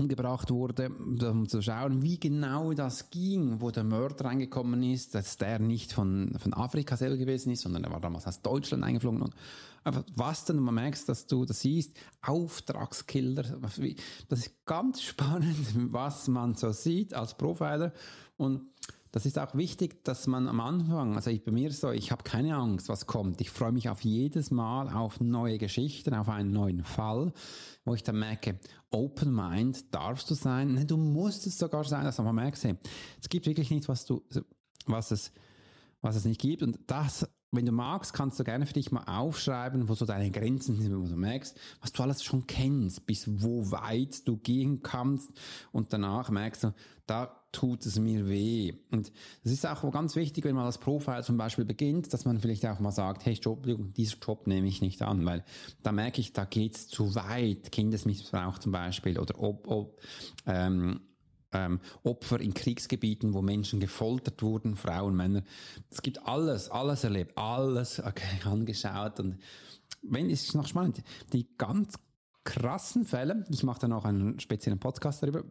umgebracht 0.00 0.50
wurde, 0.50 0.90
um 0.90 1.48
zu 1.48 1.62
schauen, 1.62 2.02
wie 2.02 2.18
genau 2.18 2.72
das 2.72 3.10
ging, 3.10 3.60
wo 3.60 3.70
der 3.70 3.84
Mörder 3.84 4.26
reingekommen 4.26 4.82
ist, 4.82 5.14
dass 5.14 5.36
der 5.36 5.58
nicht 5.58 5.92
von, 5.92 6.36
von 6.38 6.54
Afrika 6.54 6.96
selber 6.96 7.16
gewesen 7.16 7.52
ist, 7.52 7.62
sondern 7.62 7.84
er 7.84 7.92
war 7.92 8.00
damals 8.00 8.26
aus 8.26 8.40
Deutschland 8.40 8.82
eingeflogen 8.82 9.22
und 9.22 9.34
einfach 9.84 10.04
was 10.14 10.44
denn, 10.44 10.58
man 10.58 10.74
merkt, 10.74 11.08
dass 11.08 11.26
du 11.26 11.44
das 11.44 11.60
siehst, 11.60 11.96
Auftragskiller, 12.22 13.44
das 14.28 14.38
ist 14.38 14.64
ganz 14.64 15.02
spannend, 15.02 15.56
was 15.92 16.28
man 16.28 16.54
so 16.54 16.72
sieht 16.72 17.14
als 17.14 17.36
Profiler 17.36 17.92
und 18.36 18.62
das 19.12 19.26
ist 19.26 19.38
auch 19.38 19.54
wichtig, 19.54 20.04
dass 20.04 20.26
man 20.26 20.48
am 20.48 20.60
Anfang, 20.60 21.16
also 21.16 21.30
ich, 21.30 21.42
bei 21.44 21.50
mir 21.50 21.72
so, 21.72 21.90
ich 21.90 22.12
habe 22.12 22.22
keine 22.22 22.54
Angst, 22.56 22.88
was 22.88 23.06
kommt. 23.06 23.40
Ich 23.40 23.50
freue 23.50 23.72
mich 23.72 23.88
auf 23.88 24.02
jedes 24.02 24.50
Mal 24.50 24.88
auf 24.88 25.20
neue 25.20 25.58
Geschichten, 25.58 26.14
auf 26.14 26.28
einen 26.28 26.52
neuen 26.52 26.84
Fall, 26.84 27.32
wo 27.84 27.94
ich 27.94 28.02
dann 28.02 28.18
merke, 28.18 28.58
Open 28.90 29.34
Mind 29.34 29.92
darfst 29.94 30.30
du 30.30 30.34
sein. 30.34 30.86
Du 30.86 30.96
musst 30.96 31.46
es 31.46 31.58
sogar 31.58 31.84
sein, 31.84 32.04
dass 32.04 32.18
man 32.18 32.34
merkt, 32.34 32.64
es 32.64 33.28
gibt 33.28 33.46
wirklich 33.46 33.70
nichts, 33.70 33.88
was 33.88 34.04
du, 34.04 34.22
was 34.86 35.10
es, 35.10 35.32
was 36.00 36.16
es 36.16 36.24
nicht 36.24 36.40
gibt. 36.40 36.62
Und 36.62 36.78
das 36.86 37.28
wenn 37.52 37.66
du 37.66 37.72
magst, 37.72 38.12
kannst 38.12 38.38
du 38.38 38.44
gerne 38.44 38.66
für 38.66 38.74
dich 38.74 38.92
mal 38.92 39.04
aufschreiben, 39.04 39.88
wo 39.88 39.94
so 39.94 40.06
deine 40.06 40.30
Grenzen 40.30 40.76
sind, 40.76 40.96
wo 40.96 41.06
du 41.06 41.16
merkst, 41.16 41.58
was 41.80 41.92
du 41.92 42.02
alles 42.02 42.22
schon 42.22 42.46
kennst, 42.46 43.06
bis 43.06 43.42
wo 43.42 43.70
weit 43.72 44.26
du 44.26 44.36
gehen 44.36 44.82
kannst 44.82 45.30
und 45.72 45.92
danach 45.92 46.30
merkst 46.30 46.64
du, 46.64 46.74
da 47.06 47.39
tut 47.52 47.84
es 47.86 47.98
mir 47.98 48.28
weh. 48.28 48.74
Und 48.90 49.12
es 49.42 49.52
ist 49.52 49.66
auch 49.66 49.90
ganz 49.90 50.16
wichtig, 50.16 50.44
wenn 50.44 50.54
man 50.54 50.64
das 50.64 50.78
Profil 50.78 51.22
zum 51.22 51.36
Beispiel 51.36 51.64
beginnt, 51.64 52.12
dass 52.12 52.24
man 52.24 52.38
vielleicht 52.38 52.64
auch 52.66 52.80
mal 52.80 52.92
sagt, 52.92 53.24
hey, 53.24 53.34
Job, 53.34 53.66
diesen 53.96 54.20
Job 54.20 54.46
nehme 54.46 54.68
ich 54.68 54.80
nicht 54.80 55.02
an, 55.02 55.24
weil 55.24 55.44
da 55.82 55.92
merke 55.92 56.20
ich, 56.20 56.32
da 56.32 56.44
geht's 56.44 56.88
zu 56.88 57.14
weit, 57.14 57.72
Kindesmissbrauch 57.72 58.58
zum 58.58 58.72
Beispiel 58.72 59.18
oder 59.18 59.40
ob, 59.40 59.68
ob 59.68 60.00
ähm, 60.46 61.00
ähm, 61.52 61.80
Opfer 62.02 62.40
in 62.40 62.54
Kriegsgebieten, 62.54 63.34
wo 63.34 63.42
Menschen 63.42 63.80
gefoltert 63.80 64.42
wurden, 64.42 64.76
Frauen, 64.76 65.16
Männer. 65.16 65.42
Es 65.90 66.02
gibt 66.02 66.26
alles, 66.26 66.70
alles 66.70 67.04
erlebt, 67.04 67.36
alles 67.36 68.00
okay, 68.00 68.40
angeschaut 68.44 69.18
und 69.20 69.38
wenn 70.02 70.30
es 70.30 70.54
noch 70.54 70.66
spannend, 70.66 71.02
die 71.32 71.48
ganz 71.58 71.94
krassen 72.44 73.04
Fälle, 73.04 73.44
ich 73.50 73.62
mache 73.64 73.80
dann 73.80 73.92
auch 73.92 74.04
einen 74.04 74.40
speziellen 74.40 74.78
Podcast 74.78 75.22
darüber, 75.22 75.44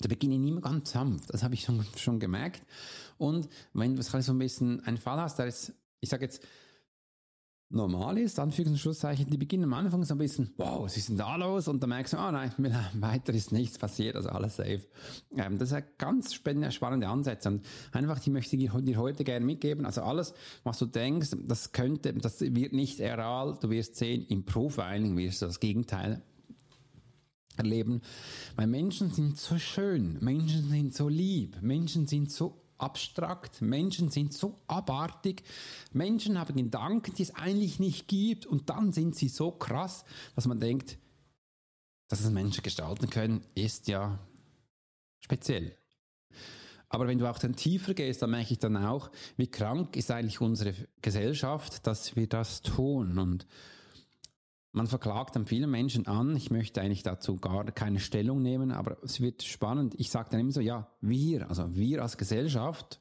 da 0.00 0.08
beginne 0.08 0.34
ich 0.34 0.40
immer 0.40 0.60
ganz 0.60 0.92
sanft, 0.92 1.32
das 1.32 1.42
habe 1.42 1.54
ich 1.54 1.62
schon, 1.62 1.84
schon 1.96 2.18
gemerkt. 2.18 2.62
Und 3.18 3.48
wenn 3.72 3.96
du 3.96 4.02
so 4.02 4.32
ein 4.32 4.38
bisschen 4.38 4.80
einen 4.84 4.96
Fall 4.96 5.20
hast, 5.20 5.38
der 5.38 5.46
ist, 5.46 5.72
ich 6.00 6.08
sage 6.08 6.24
jetzt, 6.24 6.42
normal 7.72 8.18
ist, 8.18 8.38
Anführungs- 8.38 8.72
und 8.72 8.78
Schlusszeichen, 8.78 9.30
die 9.30 9.38
beginnen 9.38 9.64
am 9.64 9.72
Anfang 9.72 10.04
so 10.04 10.14
ein 10.14 10.18
bisschen, 10.18 10.52
wow, 10.56 10.82
was 10.84 10.96
ist 10.96 11.08
denn 11.08 11.16
da 11.16 11.36
los? 11.36 11.68
Und 11.68 11.82
dann 11.82 11.90
merkst 11.90 12.12
du, 12.12 12.18
oh 12.18 12.30
nein, 12.30 12.52
weiter 12.94 13.32
ist 13.32 13.52
nichts 13.52 13.78
passiert, 13.78 14.16
also 14.16 14.28
alles 14.28 14.56
safe. 14.56 14.86
Ähm, 15.36 15.58
das 15.58 15.70
ist 15.70 15.74
ein 15.74 15.84
ganz 15.98 16.34
spannende, 16.34 16.70
spannende 16.70 17.08
Ansätze 17.08 17.48
und 17.48 17.62
einfach, 17.92 18.18
die 18.18 18.30
möchte 18.30 18.56
ich 18.56 18.70
dir 18.70 18.98
heute 18.98 19.24
gerne 19.24 19.44
mitgeben. 19.44 19.86
Also 19.86 20.02
alles, 20.02 20.34
was 20.64 20.78
du 20.78 20.86
denkst, 20.86 21.30
das 21.44 21.72
könnte, 21.72 22.12
das 22.12 22.40
wird 22.40 22.72
nicht 22.72 23.00
real, 23.00 23.58
du 23.60 23.70
wirst 23.70 23.96
sehen, 23.96 24.26
im 24.28 24.44
Profiling 24.44 25.16
wirst 25.16 25.42
du 25.42 25.46
das 25.46 25.58
Gegenteil 25.58 26.22
erleben. 27.56 28.02
Weil 28.56 28.66
Menschen 28.66 29.10
sind 29.12 29.38
so 29.38 29.58
schön, 29.58 30.18
Menschen 30.20 30.68
sind 30.68 30.94
so 30.94 31.08
lieb, 31.08 31.60
Menschen 31.60 32.06
sind 32.06 32.30
so 32.30 32.62
abstrakt. 32.82 33.62
Menschen 33.62 34.10
sind 34.10 34.34
so 34.34 34.60
abartig. 34.66 35.42
Menschen 35.92 36.38
haben 36.38 36.56
Gedanken, 36.56 37.14
die 37.14 37.22
es 37.22 37.34
eigentlich 37.34 37.78
nicht 37.78 38.08
gibt. 38.08 38.44
Und 38.44 38.68
dann 38.68 38.92
sind 38.92 39.14
sie 39.14 39.28
so 39.28 39.52
krass, 39.52 40.04
dass 40.34 40.46
man 40.46 40.60
denkt, 40.60 40.98
dass 42.08 42.20
es 42.20 42.30
Menschen 42.30 42.62
gestalten 42.62 43.08
können, 43.08 43.42
ist 43.54 43.88
ja 43.88 44.18
speziell. 45.20 45.76
Aber 46.88 47.06
wenn 47.06 47.18
du 47.18 47.30
auch 47.30 47.38
dann 47.38 47.56
tiefer 47.56 47.94
gehst, 47.94 48.20
dann 48.20 48.32
merke 48.32 48.52
ich 48.52 48.58
dann 48.58 48.76
auch, 48.76 49.10
wie 49.38 49.46
krank 49.46 49.96
ist 49.96 50.10
eigentlich 50.10 50.42
unsere 50.42 50.74
Gesellschaft, 51.00 51.86
dass 51.86 52.16
wir 52.16 52.26
das 52.26 52.60
tun. 52.60 53.18
Und 53.18 53.46
man 54.72 54.86
verklagt 54.86 55.36
dann 55.36 55.46
viele 55.46 55.66
Menschen 55.66 56.06
an. 56.06 56.34
Ich 56.34 56.50
möchte 56.50 56.80
eigentlich 56.80 57.02
dazu 57.02 57.36
gar 57.36 57.64
keine 57.72 58.00
Stellung 58.00 58.42
nehmen, 58.42 58.72
aber 58.72 58.96
es 59.02 59.20
wird 59.20 59.42
spannend. 59.42 59.94
Ich 59.98 60.10
sage 60.10 60.30
dann 60.30 60.40
immer 60.40 60.52
so, 60.52 60.60
ja, 60.60 60.88
wir, 61.00 61.48
also 61.48 61.74
wir 61.76 62.02
als 62.02 62.16
Gesellschaft, 62.16 62.98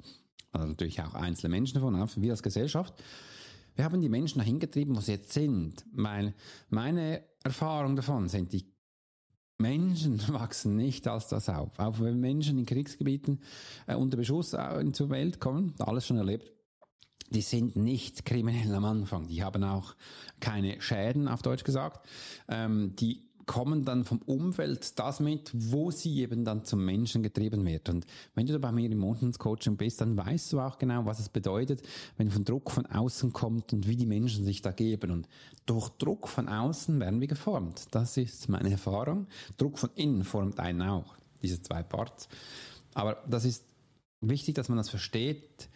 also 0.52 0.68
natürlich 0.68 1.02
auch 1.02 1.14
einzelne 1.14 1.50
Menschen 1.50 1.76
davon, 1.76 1.96
wir 2.18 2.32
als 2.32 2.44
Gesellschaft, 2.44 2.94
wir 3.76 3.86
haben 3.86 4.02
die 4.02 4.10
Menschen 4.10 4.40
dahin 4.40 4.60
getrieben, 4.60 4.96
wo 4.98 5.00
sie 5.00 5.14
jetzt 5.14 5.32
sind. 5.32 5.86
Weil 5.94 6.34
meine 6.70 7.24
Erfahrung 7.44 7.96
davon 7.96 8.28
sind, 8.28 8.52
die 8.52 8.66
Menschen 9.58 10.22
wachsen 10.34 10.76
nicht 10.76 11.08
als 11.08 11.30
das 11.30 11.48
auf. 11.48 11.80
Auch 11.80 12.02
wenn 12.02 12.20
Menschen 12.20 12.58
in 12.58 12.66
Kriegsgebieten 12.66 13.40
äh, 13.88 13.96
unter 13.96 14.18
Beschuss 14.18 14.54
äh, 14.54 14.92
zur 14.92 15.10
Welt 15.10 15.40
kommen, 15.40 15.74
alles 15.80 16.06
schon 16.06 16.18
erlebt, 16.18 16.52
die 17.32 17.42
sind 17.42 17.76
nicht 17.76 18.26
kriminell 18.26 18.74
am 18.76 18.86
Anfang. 18.86 19.28
Die 19.28 19.44
haben 19.44 19.64
auch 19.64 19.96
keine 20.40 20.82
Schäden, 20.82 21.28
auf 21.28 21.42
Deutsch 21.42 21.64
gesagt. 21.64 22.08
Ähm, 22.48 22.96
die 22.98 23.24
kommen 23.46 23.84
dann 23.84 24.06
vom 24.06 24.20
Umfeld 24.20 24.98
das 25.00 25.20
mit, 25.20 25.52
wo 25.54 25.92
sie 25.92 26.20
eben 26.20 26.46
dann 26.46 26.64
zum 26.64 26.86
Menschen 26.86 27.24
getrieben 27.24 27.66
wird. 27.66 27.90
Und 27.90 28.06
wenn 28.36 28.46
du 28.46 28.54
da 28.54 28.60
bei 28.60 28.72
mir 28.72 28.90
im 28.90 28.98
Montans-Coaching 29.00 29.78
bist, 29.78 30.02
dann 30.02 30.16
weißt 30.16 30.54
du 30.54 30.60
auch 30.60 30.78
genau, 30.78 31.06
was 31.06 31.20
es 31.20 31.30
bedeutet, 31.30 31.82
wenn 32.18 32.30
von 32.30 32.46
Druck 32.46 32.72
von 32.72 32.86
außen 32.86 33.34
kommt 33.34 33.74
und 33.74 33.88
wie 33.88 33.96
die 33.96 34.06
Menschen 34.06 34.46
sich 34.46 34.62
da 34.62 34.72
geben. 34.72 35.12
Und 35.12 35.28
durch 35.66 35.90
Druck 35.90 36.28
von 36.28 36.48
außen 36.48 37.00
werden 37.00 37.20
wir 37.20 37.28
geformt. 37.28 37.88
Das 37.92 38.18
ist 38.18 38.48
meine 38.50 38.72
Erfahrung. 38.72 39.28
Druck 39.58 39.80
von 39.80 39.90
innen 39.96 40.24
formt 40.24 40.60
einen 40.60 40.84
auch. 40.84 41.16
Diese 41.42 41.62
zwei 41.62 41.84
Parts. 41.84 42.30
Aber 42.94 43.18
das 43.28 43.46
ist 43.46 43.66
wichtig, 44.22 44.56
dass 44.56 44.70
man 44.70 44.78
das 44.78 44.90
versteht, 44.90 45.70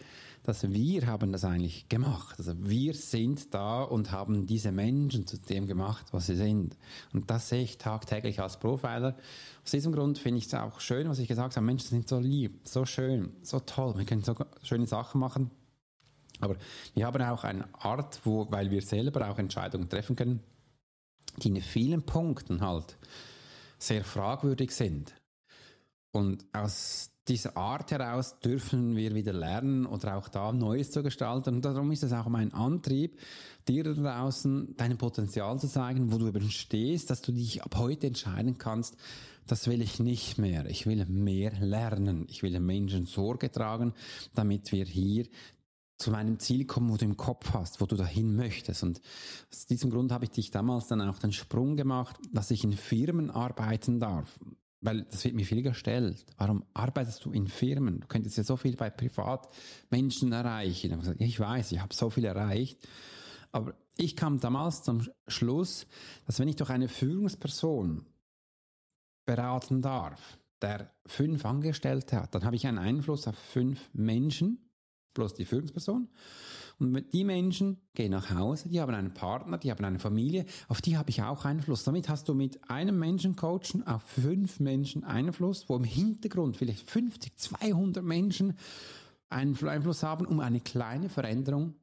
dass 0.48 0.70
wir 0.72 1.08
haben 1.08 1.32
das 1.32 1.44
eigentlich 1.44 1.90
gemacht. 1.90 2.36
Also 2.38 2.54
wir 2.58 2.94
sind 2.94 3.54
da 3.54 3.84
und 3.84 4.12
haben 4.12 4.46
diese 4.46 4.72
Menschen 4.72 5.28
zu 5.28 5.38
dem 5.38 5.68
gemacht, 5.68 6.08
was 6.12 6.28
sie 6.28 6.36
sind. 6.36 6.78
Und 7.14 7.30
das 7.30 7.50
sehe 7.50 7.64
ich 7.64 7.78
tagtäglich 7.78 8.40
als 8.40 8.58
Profiler. 8.58 9.16
Aus 9.64 9.72
diesem 9.72 9.92
Grund 9.92 10.20
finde 10.20 10.38
ich 10.38 10.46
es 10.46 10.54
auch 10.54 10.80
schön, 10.80 11.10
was 11.10 11.20
ich 11.20 11.28
gesagt 11.28 11.56
habe. 11.56 11.66
Menschen 11.66 11.90
sind 11.90 12.08
so 12.08 12.20
lieb, 12.20 12.62
so 12.64 12.86
schön, 12.86 13.34
so 13.42 13.60
toll. 13.60 13.98
Wir 13.98 14.06
können 14.06 14.24
so 14.24 14.36
schöne 14.64 14.86
Sachen 14.86 15.20
machen. 15.20 15.52
Aber 16.42 16.56
wir 16.94 17.06
haben 17.06 17.22
auch 17.24 17.44
eine 17.44 17.68
Art, 17.74 18.20
wo, 18.24 18.50
weil 18.52 18.70
wir 18.70 18.82
selber 18.82 19.30
auch 19.30 19.40
Entscheidungen 19.40 19.90
treffen 19.90 20.16
können, 20.16 20.42
die 21.38 21.50
in 21.50 21.62
vielen 21.62 22.04
Punkten 22.04 22.62
halt 22.62 22.98
sehr 23.78 24.04
fragwürdig 24.04 24.72
sind. 24.72 25.14
Und 26.16 26.46
aus 26.54 27.12
dieser 27.28 27.58
Art 27.58 27.92
heraus 27.92 28.40
dürfen 28.40 28.96
wir 28.96 29.14
wieder 29.16 29.34
lernen 29.34 29.86
oder 29.86 30.16
auch 30.16 30.30
da 30.30 30.54
Neues 30.54 30.92
zu 30.92 31.04
gestalten. 31.04 31.56
Und 31.56 31.66
darum 31.66 31.92
ist 31.92 32.04
es 32.04 32.14
auch 32.14 32.30
mein 32.30 32.54
Antrieb, 32.54 33.20
dir 33.68 33.84
da 33.84 33.92
draußen 33.92 34.76
dein 34.78 34.98
Potenzial 34.98 35.60
zu 35.60 35.68
zeigen, 35.68 36.14
wo 36.14 36.18
du 36.18 36.28
eben 36.28 36.50
stehst, 36.50 37.10
dass 37.10 37.22
du 37.22 37.34
dich 37.34 37.64
ab 37.64 37.76
heute 37.78 38.08
entscheiden 38.08 38.58
kannst, 38.58 38.96
das 39.46 39.68
will 39.68 39.82
ich 39.82 40.00
nicht 40.00 40.38
mehr. 40.38 40.66
Ich 40.68 40.88
will 40.88 41.06
mehr 41.06 41.52
lernen. 41.60 42.28
Ich 42.30 42.44
will 42.44 42.58
Menschen 42.62 43.06
Sorge 43.06 43.52
tragen, 43.52 43.94
damit 44.34 44.72
wir 44.72 44.86
hier 44.86 45.26
zu 45.98 46.12
meinem 46.12 46.40
Ziel 46.40 46.66
kommen, 46.66 46.92
wo 46.92 46.96
du 46.96 47.04
im 47.04 47.18
Kopf 47.18 47.54
hast, 47.54 47.82
wo 47.82 47.86
du 47.88 47.98
dahin 47.98 48.38
möchtest. 48.38 48.84
Und 48.84 49.02
aus 49.52 49.66
diesem 49.66 49.92
Grund 49.92 50.14
habe 50.14 50.24
ich 50.24 50.32
dich 50.32 50.50
damals 50.50 50.88
dann 50.88 51.02
auch 51.02 51.20
den 51.20 51.34
Sprung 51.34 51.76
gemacht, 51.76 52.18
dass 52.32 52.52
ich 52.52 52.64
in 52.64 52.72
Firmen 52.72 53.30
arbeiten 53.32 54.00
darf. 54.00 54.40
Weil 54.86 55.04
das 55.04 55.24
wird 55.24 55.36
mir 55.36 55.46
viel 55.46 55.64
gestellt. 55.64 56.26
Warum 56.38 56.64
arbeitest 56.74 57.26
du 57.26 57.32
in 57.32 57.48
Firmen? 57.48 58.02
Du 58.02 58.08
könntest 58.08 58.38
ja 58.38 58.44
so 58.44 58.56
viel 58.56 58.76
bei 58.76 58.90
Privatmenschen 58.90 60.32
erreichen. 60.32 61.16
Ich 61.20 61.40
weiß, 61.40 61.72
ich 61.72 61.80
habe 61.80 61.94
so 61.94 62.10
viel 62.10 62.26
erreicht. 62.26 62.88
Aber 63.52 63.74
ich 63.98 64.16
kam 64.16 64.40
damals 64.40 64.84
zum 64.84 65.08
Schluss, 65.28 65.88
dass 66.26 66.40
wenn 66.40 66.48
ich 66.48 66.58
doch 66.58 66.70
eine 66.70 66.88
Führungsperson 66.88 68.06
beraten 69.26 69.82
darf, 69.82 70.38
der 70.62 70.94
fünf 71.06 71.46
Angestellte 71.46 72.22
hat, 72.22 72.36
dann 72.36 72.46
habe 72.46 72.56
ich 72.56 72.68
einen 72.68 72.78
Einfluss 72.78 73.28
auf 73.28 73.38
fünf 73.38 73.90
Menschen 73.94 74.66
bloß 75.16 75.34
die 75.34 75.46
Führungsperson. 75.46 76.10
Und 76.78 77.14
die 77.14 77.24
Menschen 77.24 77.78
gehen 77.94 78.12
nach 78.12 78.32
Hause, 78.32 78.70
die 78.70 78.82
haben 78.82 78.94
einen 78.94 79.14
Partner, 79.14 79.58
die 79.58 79.72
haben 79.72 79.86
eine 79.86 80.00
Familie, 80.00 80.46
auf 80.68 80.82
die 80.82 80.98
habe 80.98 81.10
ich 81.10 81.22
auch 81.22 81.46
Einfluss. 81.46 81.84
Damit 81.84 82.10
hast 82.10 82.28
du 82.28 82.34
mit 82.34 82.70
einem 82.70 83.00
Menschen 83.00 83.36
coachen 83.36 83.86
auf 83.86 84.04
fünf 84.04 84.60
Menschen 84.60 85.04
Einfluss, 85.04 85.70
wo 85.70 85.76
im 85.78 85.86
Hintergrund 85.86 86.58
vielleicht 86.58 86.90
50, 86.90 87.38
200 87.38 88.04
Menschen 88.04 88.58
einen 89.30 89.58
Einfluss 89.68 90.04
haben, 90.04 90.26
um 90.26 90.40
eine 90.40 90.60
kleine 90.60 91.10
Veränderung 91.10 91.76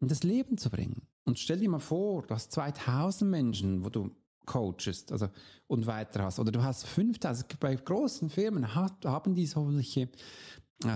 in 0.00 0.08
das 0.08 0.22
Leben 0.22 0.58
zu 0.58 0.70
bringen. 0.70 1.02
Und 1.24 1.38
stell 1.38 1.60
dir 1.60 1.68
mal 1.68 1.78
vor, 1.78 2.22
du 2.22 2.34
hast 2.34 2.50
2000 2.52 3.30
Menschen, 3.30 3.84
wo 3.84 3.90
du 3.90 4.10
coachest 4.44 5.12
also, 5.12 5.28
und 5.66 5.86
weiter 5.86 6.24
hast. 6.24 6.38
Oder 6.38 6.52
du 6.52 6.62
hast 6.62 6.86
5000. 6.86 7.60
Bei 7.60 7.74
großen 7.74 8.30
Firmen 8.30 8.74
hat, 8.74 9.04
haben 9.04 9.34
die 9.34 9.46
solche 9.46 10.08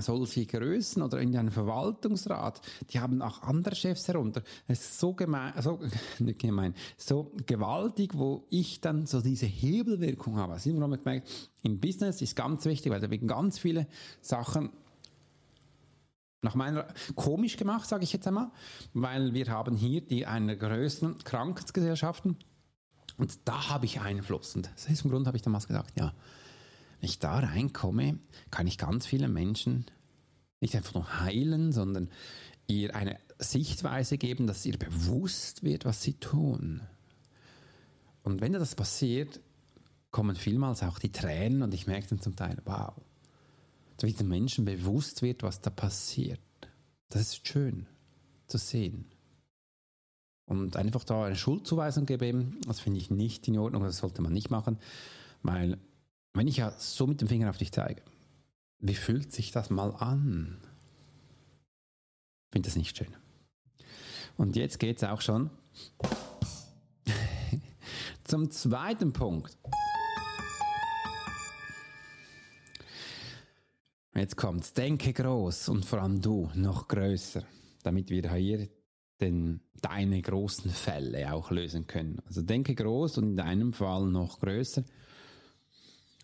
solche 0.01 0.47
Größen 0.47 1.03
oder 1.03 1.21
in 1.21 1.37
einem 1.37 1.51
Verwaltungsrat, 1.51 2.61
die 2.91 3.01
haben 3.01 3.23
auch 3.23 3.43
andere 3.43 3.75
Chefs 3.75 4.09
herunter. 4.09 4.43
Es 4.67 4.81
ist 4.81 4.99
so 4.99 5.15
gemein, 5.15 5.53
so, 5.61 5.79
nicht 6.19 6.39
gemein, 6.39 6.75
so 6.97 7.33
gewaltig, 7.47 8.13
wo 8.15 8.47
ich 8.51 8.81
dann 8.81 9.07
so 9.07 9.21
diese 9.21 9.47
Hebelwirkung 9.47 10.37
habe. 10.37 10.55
Also, 10.55 10.75
warum 10.77 10.95
ich 10.95 11.05
gemerkt, 11.05 11.29
im 11.63 11.79
Business 11.79 12.23
ist 12.23 12.37
ganz 12.37 12.65
wichtig, 12.65 12.91
weil 12.91 13.01
da 13.01 13.11
werden 13.11 13.29
ganz 13.29 13.59
viele 13.59 13.87
Sachen 14.21 14.71
nach 16.43 16.55
meiner 16.55 16.87
komisch 17.15 17.57
gemacht, 17.57 17.89
sage 17.89 18.05
ich 18.05 18.13
jetzt 18.13 18.27
einmal, 18.27 18.51
weil 18.93 19.35
wir 19.35 19.47
haben 19.49 19.77
hier 19.77 20.01
die 20.01 20.27
einer 20.27 20.55
größten 20.55 21.19
Krankengesellschaften 21.25 22.37
und 23.19 23.39
da 23.45 23.69
habe 23.69 23.87
ich 23.87 24.01
Einfluss. 24.01 24.55
Und 24.57 24.71
aus 24.75 24.87
diesem 24.87 25.11
Grund 25.11 25.27
habe 25.27 25.37
ich 25.37 25.43
damals 25.43 25.67
gesagt, 25.67 25.99
ja, 25.99 26.13
wenn 27.01 27.09
ich 27.09 27.19
da 27.19 27.39
reinkomme, 27.39 28.19
kann 28.51 28.67
ich 28.67 28.79
ganz 28.79 29.07
viele 29.07 29.29
Menschen 29.29 29.87
nicht 30.61 30.75
einfach 30.75 30.95
nur 30.95 31.21
heilen, 31.21 31.73
sondern 31.73 32.11
ihr 32.67 32.95
eine 32.95 33.19
Sichtweise 33.39 34.19
geben, 34.19 34.47
dass 34.47 34.67
ihr 34.67 34.79
bewusst 34.79 35.63
wird, 35.63 35.85
was 35.85 36.03
sie 36.03 36.15
tun. 36.15 36.83
Und 38.23 38.41
wenn 38.41 38.53
das 38.53 38.75
passiert, 38.75 39.41
kommen 40.11 40.37
vielmals 40.37 40.83
auch 40.83 40.99
die 40.99 41.13
Tränen 41.13 41.63
und 41.63 41.75
ich 41.75 41.87
merke 41.87 42.09
dann 42.09 42.21
zum 42.21 42.37
Teil, 42.37 42.61
wow, 42.65 42.95
wie 44.01 44.13
den 44.13 44.29
Menschen 44.29 44.65
bewusst 44.65 45.23
wird, 45.23 45.43
was 45.43 45.61
da 45.61 45.71
passiert. 45.71 46.41
Das 47.09 47.23
ist 47.23 47.47
schön 47.47 47.87
zu 48.47 48.59
sehen. 48.59 49.07
Und 50.47 50.77
einfach 50.77 51.03
da 51.05 51.25
eine 51.25 51.37
Schuldzuweisung 51.37 52.07
geben, 52.07 52.61
das 52.67 52.81
finde 52.81 53.01
ich 53.01 53.11
nicht 53.11 53.47
in 53.49 53.59
Ordnung, 53.59 53.83
das 53.83 53.99
sollte 53.99 54.23
man 54.23 54.33
nicht 54.33 54.51
machen, 54.51 54.79
weil 55.43 55.79
wenn 56.35 56.47
ich 56.47 56.59
ja 56.59 56.73
so 56.79 57.07
mit 57.07 57.21
dem 57.21 57.29
Finger 57.29 57.51
auf 57.51 57.59
dich 57.59 57.73
zeige, 57.73 58.03
wie 58.79 58.95
fühlt 58.95 59.33
sich 59.33 59.51
das 59.51 59.71
mal 59.71 59.91
an? 59.97 60.59
Ich 62.47 62.53
finde 62.53 62.69
das 62.69 62.77
nicht 62.77 62.97
schön. 62.97 63.15
Und 64.37 64.55
jetzt 64.55 64.79
geht 64.79 64.99
es 64.99 65.05
auch 65.05 65.21
schon 65.21 65.51
zum 68.25 68.51
zweiten 68.51 69.13
Punkt. 69.13 69.57
Jetzt 74.15 74.37
kommt's. 74.37 74.73
Denke 74.73 75.13
groß 75.13 75.69
und 75.71 75.85
vor 75.85 76.01
allem 76.01 76.23
du 76.23 76.51
noch 76.55 76.89
größer, 76.89 77.43
damit 77.83 78.09
wir 78.11 78.33
hier 78.33 78.69
den, 79.21 79.61
deine 79.81 80.21
großen 80.21 80.71
Fälle 80.71 81.33
auch 81.33 81.51
lösen 81.51 81.87
können. 81.87 82.21
Also 82.27 82.43
denke 82.43 82.75
groß 82.75 83.19
und 83.19 83.25
in 83.31 83.37
deinem 83.37 83.73
Fall 83.73 84.07
noch 84.07 84.41
größer. 84.41 84.85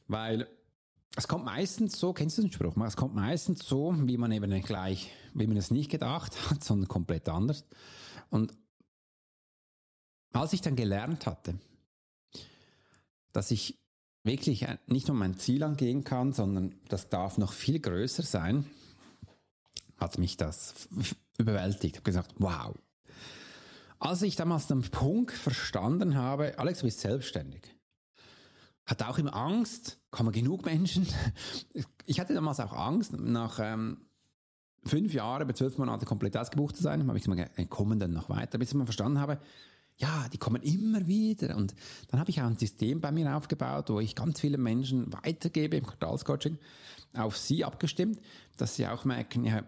Weil 0.09 0.47
es 1.17 1.29
kommt 1.29 1.45
meistens 1.45 1.99
so, 1.99 2.13
kennst 2.13 2.39
du 2.39 2.43
den 2.43 2.53
Spruch? 2.53 2.77
Es 2.79 2.97
kommt 2.97 3.15
meistens 3.15 3.67
so, 3.67 3.95
wie 4.07 4.17
man 4.17 4.33
eben 4.33 4.51
gleich, 4.63 5.11
wie 5.35 5.47
man 5.47 5.57
es 5.57 5.71
nicht 5.71 5.91
gedacht 5.91 6.33
hat, 6.51 6.65
sondern 6.65 6.89
komplett 6.89 7.29
anders. 7.29 7.65
Und 8.31 8.53
als 10.33 10.53
ich 10.53 10.63
dann 10.63 10.77
gelernt 10.77 11.27
hatte, 11.27 11.55
dass 13.33 13.51
ich 13.51 13.79
wirklich 14.25 14.67
nicht 14.87 15.09
nur 15.09 15.17
mein 15.17 15.37
Ziel 15.37 15.63
angehen 15.63 16.05
kann, 16.05 16.33
sondern 16.33 16.75
das 16.89 17.09
darf 17.09 17.39
noch 17.39 17.53
viel 17.53 17.81
größer 17.81 18.23
sein, 18.23 18.67
hat 19.99 20.19
mich 20.19 20.37
das 20.37 20.89
überwältigt. 21.39 21.95
Ich 21.95 21.97
habe 21.97 22.05
gesagt, 22.05 22.35
wow. 22.39 22.75
Als 24.03 24.23
ich 24.23 24.35
damals 24.35 24.67
den 24.67 24.83
Punkt 24.83 25.33
verstanden 25.33 26.17
habe, 26.17 26.59
Alex, 26.59 26.81
du 26.81 26.87
bist 26.87 27.01
selbstständig 27.01 27.73
hat 28.85 29.03
auch 29.03 29.19
immer 29.19 29.35
Angst, 29.35 30.01
kommen 30.11 30.33
genug 30.33 30.65
Menschen. 30.65 31.07
Ich 32.05 32.19
hatte 32.19 32.35
damals 32.35 32.59
auch 32.59 32.73
Angst, 32.73 33.13
nach 33.13 33.61
ähm, 33.63 33.99
fünf 34.85 35.15
Jahren, 35.15 35.47
bei 35.47 35.53
zwölf 35.53 35.79
Monaten 35.79 36.05
komplett 36.05 36.37
ausgebucht 36.37 36.77
zu 36.77 36.83
sein, 36.83 37.07
habe 37.07 37.17
ich 37.17 37.25
gesagt, 37.25 37.71
kommen 37.71 38.01
dann 38.01 38.13
noch 38.13 38.29
weiter, 38.29 38.59
bis 38.59 38.71
ich 38.71 38.75
mal 38.75 38.85
verstanden 38.85 39.21
habe, 39.21 39.39
ja, 39.99 40.27
die 40.33 40.39
kommen 40.39 40.63
immer 40.63 41.07
wieder. 41.07 41.57
Und 41.57 41.77
dann 42.09 42.19
habe 42.19 42.31
ich 42.31 42.43
auch 42.43 42.47
ein 42.47 42.59
System 42.59 43.01
bei 43.01 43.13
mir 43.13 43.37
aufgebaut, 43.37 43.89
wo 43.89 44.01
ich 44.01 44.17
ganz 44.17 44.41
viele 44.41 44.59
Menschen 44.59 45.13
weitergebe 45.13 45.77
im 45.77 45.87
Quartalscoaching, 45.87 46.59
auf 47.15 47.37
sie 47.37 47.65
abgestimmt, 47.65 48.21
dass 48.57 48.75
sie 48.75 48.89
auch 48.89 49.05
merken, 49.05 49.45
ja, 49.45 49.63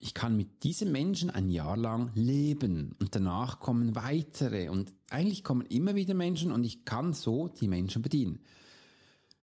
ich 0.00 0.14
kann 0.14 0.34
mit 0.36 0.64
diesen 0.64 0.90
Menschen 0.90 1.28
ein 1.30 1.50
Jahr 1.50 1.76
lang 1.76 2.10
leben 2.14 2.96
und 2.98 3.14
danach 3.14 3.60
kommen 3.60 3.94
weitere 3.94 4.70
und 4.70 4.92
eigentlich 5.10 5.44
kommen 5.44 5.66
immer 5.66 5.94
wieder 5.94 6.14
Menschen 6.14 6.52
und 6.52 6.64
ich 6.64 6.86
kann 6.86 7.12
so 7.12 7.48
die 7.48 7.68
Menschen 7.68 8.00
bedienen. 8.00 8.40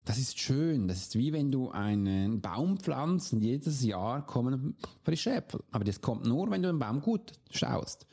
Das 0.04 0.18
ist 0.18 0.40
schön. 0.40 0.88
Das 0.88 0.98
ist 0.98 1.16
wie 1.16 1.32
wenn 1.32 1.52
du 1.52 1.70
einen 1.70 2.42
Baum 2.42 2.78
pflanzt 2.78 3.34
und 3.34 3.42
jedes 3.42 3.84
Jahr 3.84 4.26
kommen 4.26 4.76
frische 5.04 5.32
Äpfel. 5.32 5.64
Aber 5.70 5.84
das 5.84 6.02
kommt 6.02 6.26
nur, 6.26 6.50
wenn 6.50 6.64
du 6.64 6.70
den 6.70 6.80
Baum 6.80 7.02
gut 7.02 7.34
schaust. 7.52 8.08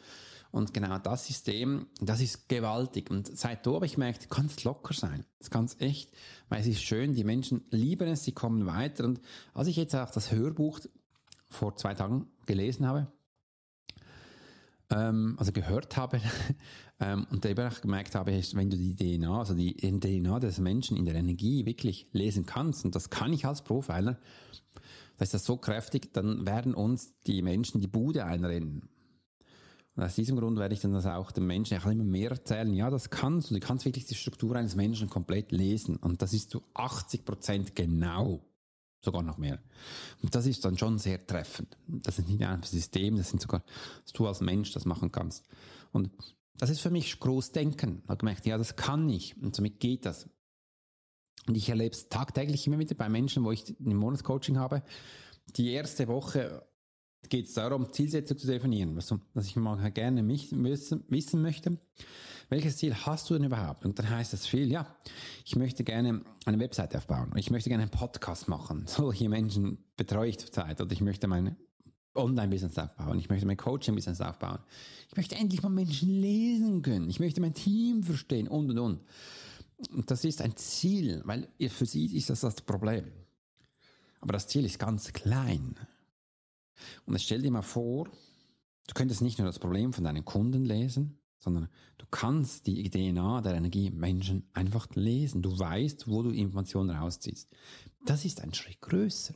Und 0.51 0.73
genau 0.73 0.99
das 0.99 1.27
System, 1.27 1.87
das 2.01 2.21
ist 2.21 2.49
gewaltig. 2.49 3.11
Und 3.11 3.37
seit 3.37 3.67
habe 3.67 3.87
ich 3.87 3.95
gemerkt, 3.95 4.25
du 4.25 4.29
kannst 4.29 4.65
locker 4.65 4.95
sein. 4.95 5.25
Das 5.39 5.51
kannst 5.51 5.81
echt, 5.81 6.11
weil 6.49 6.61
es 6.61 6.67
ist 6.67 6.83
schön, 6.83 7.15
die 7.15 7.25
Menschen 7.25 7.65
lieben 7.71 8.09
es, 8.09 8.25
sie 8.25 8.33
kommen 8.33 8.67
weiter. 8.67 9.05
Und 9.05 9.21
als 9.55 9.69
ich 9.69 9.77
jetzt 9.77 9.95
auch 9.95 10.11
das 10.11 10.33
Hörbuch 10.33 10.81
vor 11.49 11.77
zwei 11.77 11.95
Tagen 11.95 12.27
gelesen 12.47 12.87
habe, 12.87 13.09
ähm, 14.91 15.37
also 15.39 15.53
gehört 15.53 15.97
habe, 15.97 16.21
ähm, 17.01 17.27
und 17.31 17.45
eben 17.45 17.67
auch 17.67 17.81
gemerkt 17.81 18.15
habe, 18.15 18.41
wenn 18.53 18.71
du 18.71 18.77
die 18.77 18.97
DNA, 18.97 19.39
also 19.39 19.55
die 19.55 19.75
DNA 19.75 20.41
des 20.41 20.59
Menschen 20.59 20.97
in 20.97 21.05
der 21.05 21.15
Energie 21.15 21.67
wirklich 21.67 22.09
lesen 22.13 22.47
kannst, 22.47 22.85
und 22.85 22.95
das 22.95 23.11
kann 23.11 23.33
ich 23.33 23.47
als 23.47 23.63
Profiler, 23.63 24.19
da 25.17 25.23
ist 25.25 25.35
das 25.35 25.45
so 25.45 25.57
kräftig, 25.57 26.13
dann 26.13 26.47
werden 26.47 26.75
uns 26.75 27.19
die 27.27 27.43
Menschen 27.43 27.81
die 27.81 27.89
Bude 27.89 28.25
einrennen. 28.25 28.89
Und 29.97 30.05
aus 30.05 30.15
diesem 30.15 30.37
Grund 30.37 30.57
werde 30.61 30.75
ich 30.75 30.81
dann 30.81 30.93
das 30.93 31.07
auch 31.07 31.33
den 31.33 31.45
Menschen 31.45 31.77
ich 31.77 31.85
immer 31.85 32.05
mehr 32.05 32.31
erzählen. 32.31 32.73
Ja, 32.73 32.89
das 32.89 33.11
kannst 33.11 33.51
du. 33.51 33.55
Du 33.55 33.61
kannst 33.61 33.85
wirklich 33.85 34.05
die 34.05 34.15
Struktur 34.15 34.55
eines 34.55 34.77
Menschen 34.77 35.11
komplett 35.11 35.51
lesen. 35.51 35.97
Und 35.97 36.23
das 36.23 36.33
ist 36.33 36.51
zu 36.51 36.63
80 36.75 37.25
Prozent 37.25 37.75
genau 37.75 38.48
sogar 39.01 39.23
noch 39.23 39.39
mehr. 39.39 39.61
Und 40.23 40.35
das 40.35 40.47
ist 40.47 40.65
dann 40.65 40.77
schon 40.77 40.99
sehr 40.99 41.27
treffend. 41.27 41.77
Das 41.87 42.19
ist 42.19 42.29
nicht 42.29 42.43
einfach 42.43 42.59
ein 42.59 42.63
System, 42.63 43.17
das 43.17 43.31
sind 43.31 43.41
sogar, 43.41 43.63
dass 44.03 44.13
du 44.13 44.27
als 44.27 44.41
Mensch 44.41 44.73
das 44.73 44.85
machen 44.85 45.13
kannst. 45.13 45.47
Und 45.93 46.11
das 46.59 46.71
ist 46.71 46.81
für 46.81 46.91
mich 46.91 47.21
Großdenken. 47.21 48.03
Ich 48.03 48.09
habe 48.09 48.19
gemerkt, 48.19 48.47
ja, 48.47 48.59
das 48.59 48.77
kann 48.77 49.09
ich 49.09 49.41
und 49.41 49.55
somit 49.55 49.81
geht 49.81 50.05
das. 50.05 50.29
Und 51.47 51.57
ich 51.57 51.69
erlebe 51.69 51.95
es 51.95 52.09
tagtäglich 52.09 52.67
immer 52.67 52.79
wieder 52.79 52.95
bei 52.95 53.09
Menschen, 53.09 53.45
wo 53.45 53.53
ich 53.53 53.69
ein 53.81 53.95
Monatscoaching 53.95 54.59
habe. 54.59 54.83
Die 55.57 55.73
erste 55.73 56.09
Woche 56.09 56.67
geht 57.29 57.47
es 57.47 57.55
darum, 57.55 57.93
Zielsetzung 57.93 58.37
zu 58.37 58.47
definieren, 58.47 58.95
dass 58.95 59.47
ich 59.47 59.57
mal 59.57 59.91
gerne 59.93 60.27
wissen 60.29 61.43
möchte 61.43 61.79
welches 62.49 62.79
Ziel 62.79 62.95
hast 62.95 63.29
du 63.29 63.35
denn 63.35 63.45
überhaupt? 63.45 63.85
Und 63.85 63.99
dann 63.99 64.09
heißt 64.09 64.33
es 64.33 64.47
viel, 64.47 64.71
ja, 64.71 64.87
ich 65.45 65.57
möchte 65.57 65.85
gerne 65.85 66.23
eine 66.47 66.59
Webseite 66.59 66.97
aufbauen. 66.99 67.31
Ich 67.37 67.51
möchte 67.51 67.69
gerne 67.69 67.83
einen 67.83 67.91
Podcast 67.91 68.49
machen. 68.49 68.85
Solche 68.87 69.29
Menschen 69.29 69.79
betreue 69.97 70.31
ich 70.31 70.39
zurzeit. 70.39 70.81
Oder 70.81 70.93
ich 70.93 71.01
möchte 71.01 71.27
mein 71.29 71.57
Online-Business 72.15 72.79
aufbauen. 72.79 73.19
Ich 73.19 73.29
möchte 73.29 73.47
mein 73.47 73.57
Coaching-Business 73.57 74.21
aufbauen. 74.21 74.59
Ich 75.09 75.17
möchte 75.17 75.37
endlich 75.37 75.63
mal 75.63 75.69
Menschen 75.69 76.09
lesen 76.09 76.83
können. 76.83 77.11
Ich 77.11 77.21
möchte 77.21 77.41
mein 77.41 77.55
Team 77.55 78.03
verstehen 78.03 78.49
und, 78.49 78.71
und, 78.71 78.79
und. 78.79 79.01
Und 79.91 80.11
das 80.11 80.25
ist 80.25 80.43
ein 80.43 80.57
Ziel, 80.57 81.23
weil 81.25 81.49
für 81.69 81.87
sie 81.87 82.17
ist 82.17 82.31
das 82.31 82.41
das 82.41 82.61
Problem. 82.63 83.13
Aber 84.21 84.33
das 84.33 84.49
Ziel 84.49 84.65
ist 84.65 84.79
ganz 84.79 85.13
klein. 85.13 85.77
Und 87.07 87.21
stell 87.21 87.43
dir 87.43 87.51
mal 87.51 87.63
vor, 87.63 88.09
du 88.87 88.95
könntest 88.95 89.21
nicht 89.21 89.39
nur 89.39 89.47
das 89.47 89.59
Problem 89.59 89.93
von 89.93 90.05
deinen 90.05 90.25
Kunden 90.25 90.65
lesen, 90.65 91.18
sondern 91.39 91.69
du 91.99 92.07
kannst 92.11 92.67
die 92.67 92.91
DNA 92.91 93.41
der 93.43 93.55
Energie 93.55 93.91
Menschen 93.91 94.49
einfach 94.53 94.89
lesen. 94.95 95.43
Du 95.43 95.59
weißt, 95.59 96.09
wo 96.09 96.23
du 96.23 96.31
Informationen 96.31 96.91
rausziehst. 96.91 97.49
Das 98.05 98.25
ist 98.25 98.41
ein 98.41 98.55
Schritt 98.55 98.81
größer. 98.81 99.35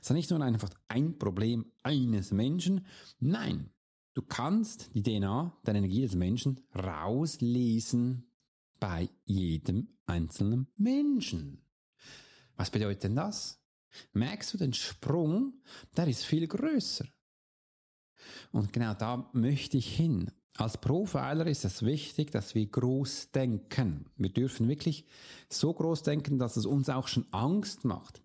Es 0.00 0.10
ist 0.10 0.10
nicht 0.10 0.30
nur 0.30 0.40
einfach 0.42 0.70
ein 0.88 1.18
Problem 1.18 1.66
eines 1.82 2.32
Menschen. 2.32 2.86
Nein, 3.18 3.70
du 4.14 4.22
kannst 4.22 4.94
die 4.94 5.02
DNA 5.02 5.56
der 5.66 5.74
Energie 5.74 6.02
des 6.02 6.14
Menschen 6.14 6.60
rauslesen 6.74 8.30
bei 8.78 9.08
jedem 9.24 9.88
einzelnen 10.06 10.68
Menschen. 10.76 11.62
Was 12.56 12.70
bedeutet 12.70 13.04
denn 13.04 13.16
das? 13.16 13.60
Merkst 14.12 14.54
du 14.54 14.58
den 14.58 14.72
Sprung? 14.72 15.54
Der 15.96 16.06
ist 16.06 16.24
viel 16.24 16.46
größer. 16.46 17.06
Und 18.52 18.72
genau 18.72 18.94
da 18.94 19.30
möchte 19.32 19.76
ich 19.76 19.94
hin. 19.94 20.30
Als 20.58 20.78
Profiler 20.78 21.46
ist 21.46 21.64
es 21.64 21.82
wichtig, 21.82 22.30
dass 22.30 22.54
wir 22.54 22.66
groß 22.66 23.30
denken. 23.32 24.06
Wir 24.16 24.30
dürfen 24.30 24.68
wirklich 24.68 25.04
so 25.50 25.72
groß 25.72 26.02
denken, 26.02 26.38
dass 26.38 26.56
es 26.56 26.64
uns 26.64 26.88
auch 26.88 27.08
schon 27.08 27.26
Angst 27.30 27.84
macht. 27.84 28.22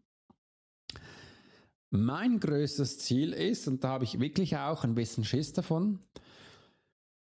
Mein 1.90 2.40
größtes 2.40 3.00
Ziel 3.00 3.34
ist, 3.34 3.68
und 3.68 3.84
da 3.84 3.90
habe 3.90 4.06
ich 4.06 4.20
wirklich 4.20 4.56
auch 4.56 4.86
ein 4.86 4.96
bisschen 4.96 5.26
Schiss 5.26 5.52
davon, 5.52 6.00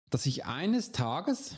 dass 0.10 0.26
ich 0.26 0.46
eines 0.46 0.92
Tages, 0.92 1.56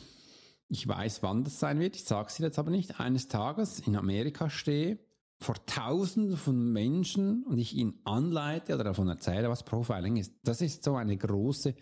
ich 0.68 0.86
weiß, 0.86 1.22
wann 1.22 1.42
das 1.42 1.58
sein 1.58 1.80
wird, 1.80 1.96
ich 1.96 2.04
sage 2.04 2.28
es 2.28 2.36
jetzt 2.36 2.58
aber 2.58 2.70
nicht, 2.70 3.00
eines 3.00 3.28
Tages 3.28 3.80
in 3.80 3.96
Amerika 3.96 4.50
stehe, 4.50 4.98
vor 5.40 5.54
Tausenden 5.64 6.36
von 6.36 6.72
Menschen 6.72 7.44
und 7.44 7.56
ich 7.56 7.74
ihnen 7.74 7.98
anleite 8.04 8.74
oder 8.74 8.84
davon 8.84 9.08
erzähle, 9.08 9.48
was 9.48 9.62
Profiling 9.62 10.16
ist. 10.16 10.34
Das 10.42 10.60
ist 10.60 10.84
so 10.84 10.96
eine 10.96 11.16
große 11.16 11.74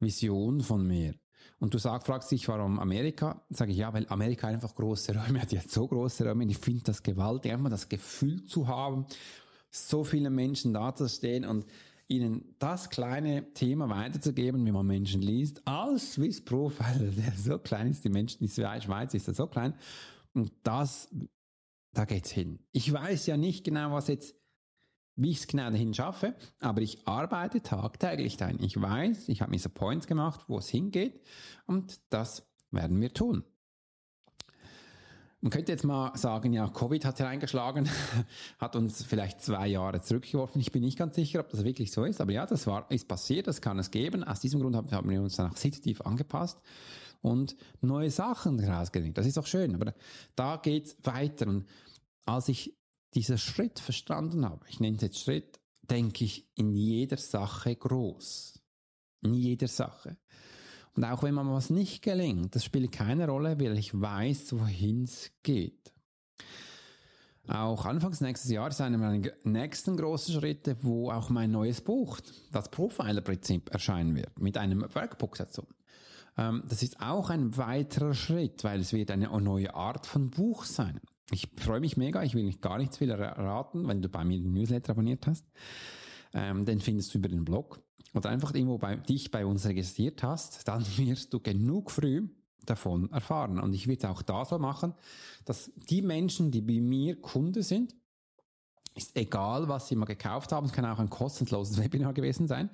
Vision 0.00 0.60
von 0.60 0.86
mir. 0.86 1.14
Und 1.60 1.74
du 1.74 1.78
sagst, 1.78 2.06
fragst 2.06 2.30
dich, 2.30 2.46
warum 2.48 2.78
Amerika? 2.78 3.42
Sage 3.50 3.72
ich, 3.72 3.78
ja, 3.78 3.92
weil 3.92 4.06
Amerika 4.08 4.46
einfach 4.46 4.74
große 4.74 5.12
Räume 5.14 5.42
hat, 5.42 5.52
jetzt 5.52 5.72
so 5.72 5.88
große 5.88 6.24
Räume. 6.24 6.44
Und 6.44 6.50
ich 6.50 6.58
finde 6.58 6.84
das 6.84 7.02
gewaltig, 7.02 7.52
einfach 7.52 7.70
das 7.70 7.88
Gefühl 7.88 8.44
zu 8.44 8.68
haben, 8.68 9.06
so 9.70 10.04
viele 10.04 10.30
Menschen 10.30 10.72
da 10.72 10.94
zu 10.94 11.08
stehen 11.08 11.44
und 11.44 11.66
ihnen 12.06 12.54
das 12.58 12.88
kleine 12.88 13.52
Thema 13.52 13.88
weiterzugeben, 13.90 14.64
wie 14.64 14.72
man 14.72 14.86
Menschen 14.86 15.20
liest, 15.20 15.66
als 15.66 16.14
Swiss 16.14 16.42
Profile, 16.42 17.10
der 17.16 17.32
so 17.32 17.58
klein 17.58 17.88
ist, 17.88 18.04
die 18.04 18.08
Menschen, 18.08 18.38
die 18.40 18.48
Schweiz 18.48 19.14
ist 19.14 19.26
ja 19.26 19.34
so 19.34 19.46
klein. 19.46 19.74
Und 20.32 20.52
das, 20.62 21.08
da 21.92 22.04
geht's 22.04 22.30
hin. 22.30 22.60
Ich 22.72 22.92
weiß 22.92 23.26
ja 23.26 23.36
nicht 23.36 23.64
genau, 23.64 23.92
was 23.92 24.08
jetzt 24.08 24.34
wie 25.18 25.32
ich 25.32 25.38
es 25.38 25.46
genau 25.46 25.70
dahin 25.70 25.92
schaffe, 25.92 26.34
aber 26.60 26.80
ich 26.80 27.06
arbeite 27.06 27.60
tagtäglich 27.60 28.36
dahin. 28.36 28.62
Ich 28.62 28.80
weiß, 28.80 29.28
ich 29.28 29.42
habe 29.42 29.50
mir 29.50 29.58
so 29.58 29.68
Points 29.68 30.06
gemacht, 30.06 30.44
wo 30.46 30.58
es 30.58 30.68
hingeht 30.68 31.20
und 31.66 32.00
das 32.08 32.46
werden 32.70 33.00
wir 33.00 33.12
tun. 33.12 33.44
Man 35.40 35.50
könnte 35.50 35.70
jetzt 35.70 35.84
mal 35.84 36.16
sagen, 36.16 36.52
ja, 36.52 36.68
Covid 36.68 37.04
hat 37.04 37.18
hereingeschlagen, 37.18 37.88
hat 38.58 38.74
uns 38.74 39.04
vielleicht 39.04 39.40
zwei 39.40 39.68
Jahre 39.68 40.00
zurückgeworfen. 40.02 40.60
Ich 40.60 40.72
bin 40.72 40.82
nicht 40.82 40.98
ganz 40.98 41.14
sicher, 41.14 41.40
ob 41.40 41.50
das 41.50 41.64
wirklich 41.64 41.92
so 41.92 42.04
ist, 42.04 42.20
aber 42.20 42.32
ja, 42.32 42.46
das 42.46 42.66
war, 42.66 42.90
ist 42.90 43.06
passiert, 43.06 43.46
das 43.46 43.60
kann 43.60 43.78
es 43.78 43.90
geben. 43.90 44.24
Aus 44.24 44.40
diesem 44.40 44.60
Grund 44.60 44.76
haben, 44.76 45.10
wir 45.10 45.22
uns 45.22 45.36
dann 45.36 45.50
auch 45.50 45.56
situativ 45.56 46.00
angepasst 46.00 46.60
und 47.22 47.56
neue 47.80 48.10
Sachen 48.10 48.58
rausgelegt. 48.58 49.18
Das 49.18 49.26
ist 49.26 49.38
auch 49.38 49.46
schön, 49.46 49.74
aber 49.74 49.94
da 50.34 50.56
geht's 50.56 50.96
weiter. 51.02 51.46
Und 51.46 51.66
als 52.24 52.48
ich 52.48 52.77
dieser 53.14 53.38
Schritt 53.38 53.78
verstanden 53.78 54.44
habe, 54.44 54.64
ich 54.68 54.80
nenne 54.80 54.96
es 54.96 55.02
jetzt 55.02 55.20
Schritt, 55.20 55.60
denke 55.82 56.24
ich 56.24 56.46
in 56.54 56.72
jeder 56.72 57.16
Sache 57.16 57.74
groß. 57.74 58.60
In 59.22 59.34
jeder 59.34 59.68
Sache. 59.68 60.16
Und 60.94 61.04
auch 61.04 61.22
wenn 61.22 61.34
man 61.34 61.50
was 61.50 61.70
nicht 61.70 62.02
gelingt, 62.02 62.54
das 62.54 62.64
spielt 62.64 62.92
keine 62.92 63.28
Rolle, 63.28 63.60
weil 63.60 63.78
ich 63.78 63.98
weiß, 63.98 64.52
wohin 64.58 65.04
es 65.04 65.30
geht. 65.42 65.92
Auch 67.48 67.86
anfangs 67.86 68.20
nächstes 68.20 68.50
Jahr 68.50 68.68
ist 68.68 68.80
einer 68.80 68.98
meiner 68.98 69.30
nächsten 69.44 69.96
großen 69.96 70.34
Schritte, 70.34 70.76
wo 70.82 71.10
auch 71.10 71.30
mein 71.30 71.50
neues 71.50 71.80
Buch, 71.80 72.20
das 72.52 72.70
Profiler-Prinzip, 72.70 73.70
erscheinen 73.72 74.14
wird, 74.16 74.38
mit 74.38 74.58
einem 74.58 74.82
Workbook 74.82 75.36
dazu. 75.36 75.66
Ähm, 76.36 76.62
das 76.68 76.82
ist 76.82 77.00
auch 77.00 77.30
ein 77.30 77.56
weiterer 77.56 78.14
Schritt, 78.14 78.64
weil 78.64 78.80
es 78.80 78.92
wird 78.92 79.10
eine 79.10 79.28
neue 79.40 79.74
Art 79.74 80.06
von 80.06 80.30
Buch 80.30 80.64
sein. 80.64 81.00
Ich 81.30 81.48
freue 81.56 81.80
mich 81.80 81.96
mega, 81.96 82.22
ich 82.22 82.34
will 82.34 82.44
nicht 82.44 82.62
gar 82.62 82.78
nichts 82.78 82.96
viel 82.96 83.10
erraten, 83.10 83.86
wenn 83.86 84.00
du 84.00 84.08
bei 84.08 84.24
mir 84.24 84.38
den 84.38 84.52
Newsletter 84.52 84.92
abonniert 84.92 85.26
hast. 85.26 85.44
Ähm, 86.32 86.64
den 86.64 86.80
findest 86.80 87.12
du 87.12 87.18
über 87.18 87.28
den 87.28 87.44
Blog 87.44 87.80
oder 88.14 88.30
einfach 88.30 88.54
irgendwo 88.54 88.78
bei 88.78 88.96
dich 88.96 89.30
bei 89.30 89.44
uns 89.44 89.66
registriert 89.66 90.22
hast, 90.22 90.66
dann 90.68 90.84
wirst 90.96 91.32
du 91.32 91.40
genug 91.40 91.90
früh 91.90 92.28
davon 92.64 93.10
erfahren. 93.12 93.58
Und 93.58 93.74
ich 93.74 93.86
werde 93.86 94.10
auch 94.10 94.22
da 94.22 94.44
so 94.44 94.58
machen, 94.58 94.94
dass 95.44 95.70
die 95.88 96.02
Menschen, 96.02 96.50
die 96.50 96.60
bei 96.60 96.80
mir 96.80 97.20
Kunde 97.20 97.62
sind, 97.62 97.94
ist 98.94 99.16
egal, 99.16 99.68
was 99.68 99.88
sie 99.88 99.96
mal 99.96 100.06
gekauft 100.06 100.52
haben, 100.52 100.66
es 100.66 100.72
kann 100.72 100.84
auch 100.84 100.98
ein 100.98 101.10
kostenloses 101.10 101.78
Webinar 101.82 102.12
gewesen 102.12 102.48
sein, 102.48 102.70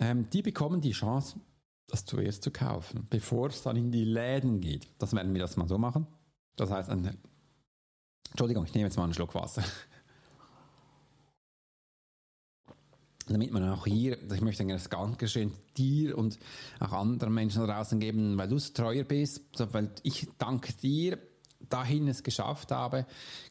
ähm, 0.00 0.28
die 0.30 0.42
bekommen 0.42 0.80
die 0.80 0.92
Chance, 0.92 1.38
das 1.86 2.04
zuerst 2.04 2.42
zu 2.42 2.50
kaufen, 2.50 3.06
bevor 3.10 3.48
es 3.48 3.62
dann 3.62 3.76
in 3.76 3.92
die 3.92 4.04
Läden 4.04 4.60
geht. 4.60 4.88
Das 4.98 5.12
werden 5.12 5.32
wir 5.34 5.40
das 5.40 5.56
mal 5.56 5.68
so 5.68 5.78
machen. 5.78 6.06
Das 6.56 6.70
heißt, 6.70 6.88
ein 6.88 7.18
Entschuldigung, 8.32 8.64
ich 8.64 8.72
nehme 8.72 8.86
jetzt 8.86 8.96
mal 8.96 9.04
einen 9.04 9.12
Schluck 9.12 9.34
Wasser. 9.34 9.62
Damit 13.28 13.52
man 13.52 13.68
auch 13.68 13.86
hier, 13.86 14.16
ich 14.32 14.40
möchte 14.40 14.66
das 14.66 14.88
Dankeschön 14.88 15.52
dir 15.76 16.16
und 16.16 16.38
auch 16.80 16.92
anderen 16.92 17.34
Menschen 17.34 17.62
draußen 17.66 18.00
geben, 18.00 18.38
weil 18.38 18.48
du 18.48 18.56
es 18.56 18.72
treuer 18.72 19.04
bist, 19.04 19.42
weil 19.72 19.90
ich 20.02 20.28
danke 20.38 20.72
dir 20.72 21.18
dahin 21.68 22.08
es 22.08 22.22
geschafft 22.22 22.72
habe, 22.72 23.06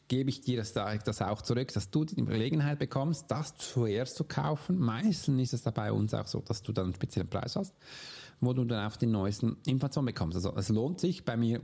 gebe 0.08 0.30
ich 0.30 0.40
dir 0.40 0.58
das, 0.58 0.72
das 0.72 1.22
auch 1.22 1.42
zurück, 1.42 1.72
dass 1.72 1.90
du 1.90 2.04
die 2.04 2.16
Gelegenheit 2.16 2.80
bekommst, 2.80 3.30
das 3.30 3.56
zuerst 3.56 4.16
zu 4.16 4.24
kaufen. 4.24 4.78
Meistens 4.78 5.40
ist 5.40 5.54
es 5.54 5.62
da 5.62 5.70
bei 5.70 5.92
uns 5.92 6.12
auch 6.12 6.26
so, 6.26 6.40
dass 6.40 6.62
du 6.62 6.72
dann 6.72 6.86
einen 6.86 6.94
speziellen 6.94 7.30
Preis 7.30 7.56
hast, 7.56 7.74
wo 8.40 8.52
du 8.52 8.64
dann 8.64 8.90
auch 8.90 8.96
die 8.96 9.06
neuesten 9.06 9.56
Informationen 9.64 10.06
bekommst. 10.06 10.36
Also 10.36 10.54
es 10.56 10.68
lohnt 10.68 11.00
sich 11.00 11.24
bei 11.24 11.36
mir 11.36 11.60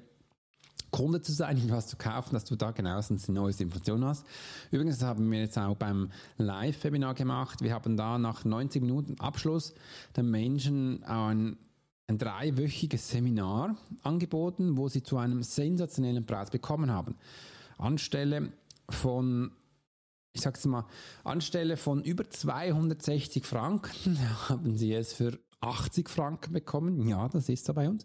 Kunde 0.91 1.21
zu 1.21 1.33
sein, 1.33 1.63
was 1.69 1.87
zu 1.87 1.97
kaufen, 1.97 2.35
dass 2.35 2.45
du 2.45 2.57
da 2.57 2.71
genauestens 2.71 3.29
eine 3.29 3.39
neue 3.41 3.53
Information 3.53 4.05
hast. 4.05 4.27
Übrigens 4.71 5.03
haben 5.03 5.31
wir 5.31 5.41
jetzt 5.41 5.59
auch 5.59 5.77
beim 5.77 6.11
Live-Webinar 6.39 7.15
gemacht. 7.15 7.63
Wir 7.63 7.75
haben 7.75 7.97
da 7.97 8.19
nach 8.19 8.45
90 8.45 8.83
Minuten 8.83 9.21
Abschluss 9.21 9.75
den 10.17 10.31
Menschen 10.31 11.05
ein, 11.05 11.59
ein 12.07 12.19
dreiwöchiges 12.19 13.11
Seminar 13.11 13.77
angeboten, 14.03 14.77
wo 14.77 14.89
sie 14.89 15.03
zu 15.03 15.19
einem 15.19 15.43
sensationellen 15.43 16.25
Preis 16.25 16.51
bekommen 16.51 16.91
haben. 16.91 17.17
Anstelle 17.77 18.53
von 18.89 19.53
ich 20.35 20.43
sag's 20.43 20.65
mal, 20.67 20.87
anstelle 21.25 21.77
von 21.77 22.03
über 22.05 22.31
260 22.31 23.45
Franken 23.45 24.19
haben 24.49 24.77
sie 24.77 24.95
es 24.95 25.13
für 25.13 25.39
80 25.61 26.09
Franken 26.09 26.53
bekommen. 26.53 27.07
Ja, 27.09 27.29
das 27.29 27.49
ist 27.49 27.65
so 27.65 27.75
bei 27.75 27.89
uns. 27.89 28.05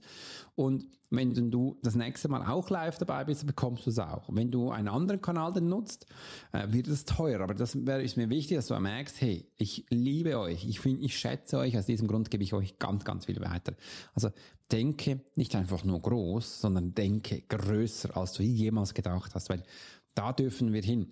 Und 0.55 0.85
wenn 1.11 1.51
du 1.51 1.77
das 1.83 1.95
nächste 1.95 2.27
Mal 2.27 2.45
auch 2.49 2.69
live 2.69 2.97
dabei 2.97 3.23
bist, 3.23 3.45
bekommst 3.45 3.85
du 3.85 3.91
es 3.91 3.99
auch. 3.99 4.29
Wenn 4.31 4.49
du 4.49 4.71
einen 4.71 4.87
anderen 4.87 5.21
Kanal 5.21 5.53
dann 5.53 5.69
nutzt, 5.69 6.07
äh, 6.51 6.65
wird 6.69 6.87
es 6.87 7.05
teuer. 7.05 7.41
Aber 7.41 7.53
das 7.53 7.75
ist 7.75 8.17
mir 8.17 8.29
wichtig, 8.29 8.57
dass 8.57 8.67
du 8.67 8.79
merkst, 8.79 9.21
hey, 9.21 9.47
ich 9.57 9.85
liebe 9.89 10.39
euch, 10.39 10.65
ich 10.65 10.79
finde, 10.79 11.03
ich 11.03 11.17
schätze 11.17 11.59
euch, 11.59 11.77
aus 11.77 11.85
diesem 11.85 12.07
Grund 12.07 12.31
gebe 12.31 12.43
ich 12.43 12.53
euch 12.53 12.79
ganz, 12.79 13.05
ganz 13.05 13.25
viel 13.25 13.39
weiter. 13.41 13.73
Also 14.15 14.29
denke 14.71 15.21
nicht 15.35 15.55
einfach 15.55 15.83
nur 15.83 16.01
groß, 16.01 16.61
sondern 16.61 16.95
denke 16.95 17.43
größer, 17.47 18.17
als 18.17 18.33
du 18.33 18.41
jemals 18.41 18.95
gedacht 18.95 19.35
hast, 19.35 19.49
weil 19.49 19.63
da 20.15 20.33
dürfen 20.33 20.73
wir 20.73 20.81
hin. 20.81 21.11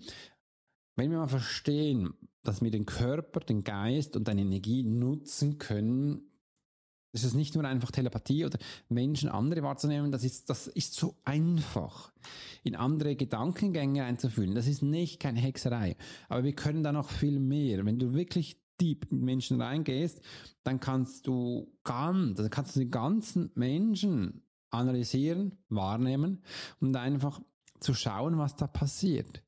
wenn 0.96 1.12
wir 1.12 1.20
mal 1.20 1.28
verstehen, 1.28 2.14
dass 2.44 2.62
wir 2.62 2.72
den 2.72 2.86
Körper, 2.86 3.40
den 3.40 3.64
Geist 3.64 4.16
und 4.16 4.28
deine 4.28 4.42
Energie 4.42 4.84
nutzen 4.84 5.58
können, 5.58 6.31
das 7.12 7.24
ist 7.24 7.34
nicht 7.34 7.56
nur 7.56 7.66
einfach 7.66 7.92
Telepathie 7.92 8.46
oder 8.46 8.58
Menschen 8.90 9.30
andere 9.30 9.64
wahrzunehmen, 9.64 10.12
das 10.12 10.24
ist, 10.24 10.50
das 10.50 10.68
ist 10.68 10.94
so 10.94 11.16
einfach. 11.24 12.12
In 12.64 12.76
andere 12.76 13.16
Gedankengänge 13.16 14.04
einzufühlen, 14.04 14.56
das 14.56 14.68
ist 14.68 14.82
nicht 14.82 15.20
keine 15.20 15.40
Hexerei. 15.40 15.96
Aber 16.30 16.44
wir 16.44 16.54
können 16.54 16.84
da 16.84 16.92
noch 16.92 17.10
viel 17.10 17.40
mehr. 17.40 17.86
Wenn 17.86 18.00
du 18.00 18.14
wirklich 18.14 18.62
deep 18.80 19.12
in 19.12 19.24
Menschen 19.24 19.62
reingehst, 19.62 20.22
dann 20.64 20.80
kannst 20.80 21.28
du 21.28 21.72
ganz, 21.84 22.38
dann 22.38 22.50
kannst 22.50 22.76
du 22.76 22.80
den 22.80 22.92
ganzen 22.92 23.52
Menschen 23.56 24.44
analysieren, 24.70 25.58
wahrnehmen 25.70 26.44
und 26.80 26.96
einfach 26.96 27.42
zu 27.80 27.94
schauen, 27.94 28.38
was 28.38 28.56
da 28.56 28.68
passiert. 28.68 29.44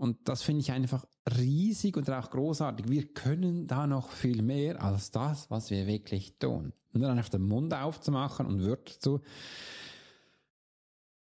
Und 0.00 0.16
das 0.30 0.40
finde 0.40 0.62
ich 0.62 0.72
einfach 0.72 1.04
riesig 1.36 1.94
und 1.98 2.08
auch 2.08 2.30
großartig. 2.30 2.88
Wir 2.88 3.12
können 3.12 3.66
da 3.66 3.86
noch 3.86 4.08
viel 4.08 4.40
mehr 4.40 4.82
als 4.82 5.10
das, 5.10 5.50
was 5.50 5.68
wir 5.68 5.86
wirklich 5.86 6.38
tun. 6.38 6.72
Und 6.94 7.02
dann 7.02 7.18
einfach 7.18 7.28
den 7.28 7.46
Mund 7.46 7.74
aufzumachen 7.74 8.46
und 8.46 8.64
Wörter 8.64 8.98
zu 8.98 9.20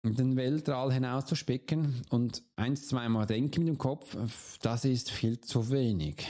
den 0.02 0.36
Weltall 0.36 0.92
hinauszuspicken 0.92 2.02
und 2.10 2.42
eins, 2.56 2.86
zweimal 2.88 3.24
denken 3.24 3.60
mit 3.60 3.68
dem 3.68 3.78
Kopf, 3.78 4.14
das 4.60 4.84
ist 4.84 5.10
viel 5.10 5.40
zu 5.40 5.70
wenig. 5.70 6.26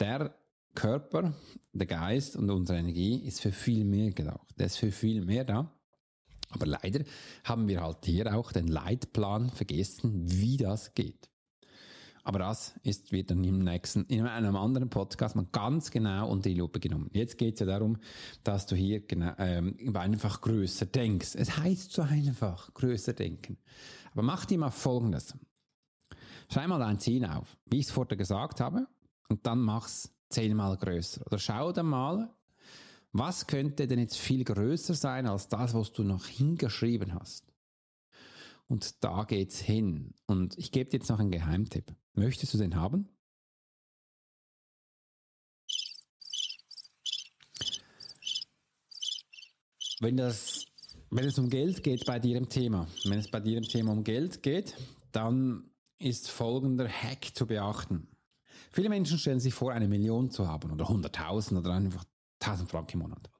Der 0.00 0.34
Körper, 0.74 1.34
der 1.74 1.86
Geist 1.86 2.34
und 2.36 2.48
unsere 2.48 2.78
Energie 2.78 3.18
ist 3.26 3.42
für 3.42 3.52
viel 3.52 3.84
mehr 3.84 4.12
gedacht. 4.12 4.54
Der 4.58 4.66
ist 4.66 4.78
für 4.78 4.90
viel 4.90 5.22
mehr 5.22 5.44
da. 5.44 5.70
Aber 6.48 6.64
leider 6.64 7.04
haben 7.44 7.68
wir 7.68 7.82
halt 7.82 8.06
hier 8.06 8.34
auch 8.34 8.52
den 8.52 8.68
Leitplan 8.68 9.50
vergessen, 9.50 10.30
wie 10.30 10.56
das 10.56 10.94
geht. 10.94 11.28
Aber 12.28 12.40
das 12.40 12.74
ist, 12.82 13.10
wird 13.10 13.30
dann 13.30 13.42
im 13.42 13.64
nächsten, 13.64 14.04
in 14.04 14.26
einem 14.26 14.54
anderen 14.54 14.90
Podcast 14.90 15.34
mal 15.34 15.46
ganz 15.50 15.90
genau 15.90 16.28
unter 16.28 16.50
die 16.50 16.56
Lupe 16.56 16.78
genommen. 16.78 17.08
Jetzt 17.14 17.38
geht 17.38 17.54
es 17.54 17.60
ja 17.60 17.64
darum, 17.64 17.96
dass 18.44 18.66
du 18.66 18.76
hier 18.76 19.00
genau, 19.00 19.32
ähm, 19.38 19.74
einfach 19.96 20.42
größer 20.42 20.84
denkst. 20.84 21.36
Es 21.36 21.56
heißt 21.56 21.90
so 21.90 22.02
einfach, 22.02 22.74
größer 22.74 23.14
denken. 23.14 23.56
Aber 24.12 24.20
mach 24.20 24.44
dir 24.44 24.58
mal 24.58 24.70
Folgendes. 24.70 25.38
Schreib 26.52 26.68
mal 26.68 26.78
dein 26.78 26.98
Ziel 26.98 27.24
auf, 27.24 27.56
wie 27.64 27.78
ich 27.78 27.86
es 27.86 27.92
vorher 27.92 28.18
gesagt 28.18 28.60
habe, 28.60 28.86
und 29.30 29.46
dann 29.46 29.60
mach's 29.60 30.12
zehnmal 30.28 30.76
größer. 30.76 31.26
Oder 31.28 31.38
schau 31.38 31.72
dann 31.72 31.86
mal, 31.86 32.28
was 33.12 33.46
könnte 33.46 33.86
denn 33.86 34.00
jetzt 34.00 34.18
viel 34.18 34.44
größer 34.44 34.92
sein 34.92 35.26
als 35.26 35.48
das, 35.48 35.72
was 35.72 35.92
du 35.92 36.02
noch 36.02 36.26
hingeschrieben 36.26 37.14
hast? 37.14 37.50
Und 38.66 39.02
da 39.02 39.24
geht's 39.24 39.60
hin. 39.60 40.12
Und 40.26 40.58
ich 40.58 40.72
gebe 40.72 40.90
dir 40.90 40.98
jetzt 40.98 41.08
noch 41.08 41.20
einen 41.20 41.30
Geheimtipp. 41.30 41.94
Möchtest 42.18 42.52
du 42.52 42.58
den 42.58 42.74
haben? 42.74 43.08
Wenn, 50.00 50.16
das, 50.16 50.66
wenn 51.10 51.24
es 51.24 51.38
um 51.38 51.48
Geld 51.48 51.82
geht 51.82 52.04
bei 52.06 52.18
im 52.18 52.48
Thema, 52.48 52.88
wenn 53.04 53.18
es 53.18 53.30
bei 53.30 53.38
im 53.38 53.62
Thema 53.62 53.92
um 53.92 54.04
Geld 54.04 54.42
geht, 54.42 54.74
dann 55.12 55.70
ist 55.98 56.28
folgender 56.30 56.88
Hack 56.88 57.34
zu 57.34 57.46
beachten. 57.46 58.08
Viele 58.72 58.88
Menschen 58.88 59.18
stellen 59.18 59.40
sich 59.40 59.54
vor, 59.54 59.72
eine 59.72 59.88
Million 59.88 60.30
zu 60.30 60.46
haben 60.48 60.70
oder 60.72 60.86
100.000 60.86 61.58
oder 61.58 61.72
einfach 61.72 62.04
1000 62.40 62.70
Franken 62.70 62.92
im 62.94 62.98
Monat. 63.00 63.30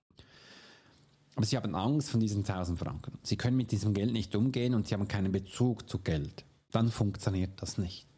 Aber 1.34 1.46
sie 1.46 1.56
haben 1.56 1.74
Angst 1.74 2.10
von 2.10 2.20
diesen 2.20 2.44
1000 2.44 2.78
Franken. 2.78 3.18
Sie 3.22 3.36
können 3.36 3.56
mit 3.56 3.70
diesem 3.70 3.94
Geld 3.94 4.12
nicht 4.12 4.34
umgehen 4.34 4.74
und 4.74 4.88
sie 4.88 4.94
haben 4.94 5.06
keinen 5.06 5.30
Bezug 5.30 5.88
zu 5.88 5.98
Geld. 6.00 6.44
Dann 6.72 6.90
funktioniert 6.90 7.62
das 7.62 7.78
nicht. 7.78 8.08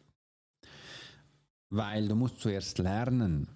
Weil 1.71 2.07
du 2.07 2.15
musst 2.15 2.39
zuerst 2.39 2.77
lernen, 2.77 3.47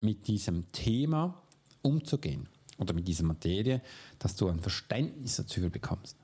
mit 0.00 0.26
diesem 0.28 0.70
Thema 0.72 1.42
umzugehen 1.82 2.48
oder 2.78 2.94
mit 2.94 3.08
dieser 3.08 3.24
Materie, 3.24 3.82
dass 4.18 4.36
du 4.36 4.48
ein 4.48 4.60
Verständnis 4.60 5.36
dazu 5.36 5.60
bekommst. 5.70 6.16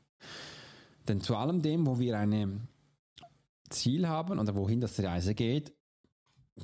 Denn 1.09 1.21
zu 1.21 1.37
allem 1.37 1.63
dem, 1.63 1.87
wo 1.87 1.99
wir 1.99 2.19
ein 2.19 2.69
Ziel 3.71 4.07
haben 4.07 4.39
oder 4.39 4.55
wohin 4.55 4.81
das 4.81 5.01
Reise 5.01 5.35
geht, 5.35 5.73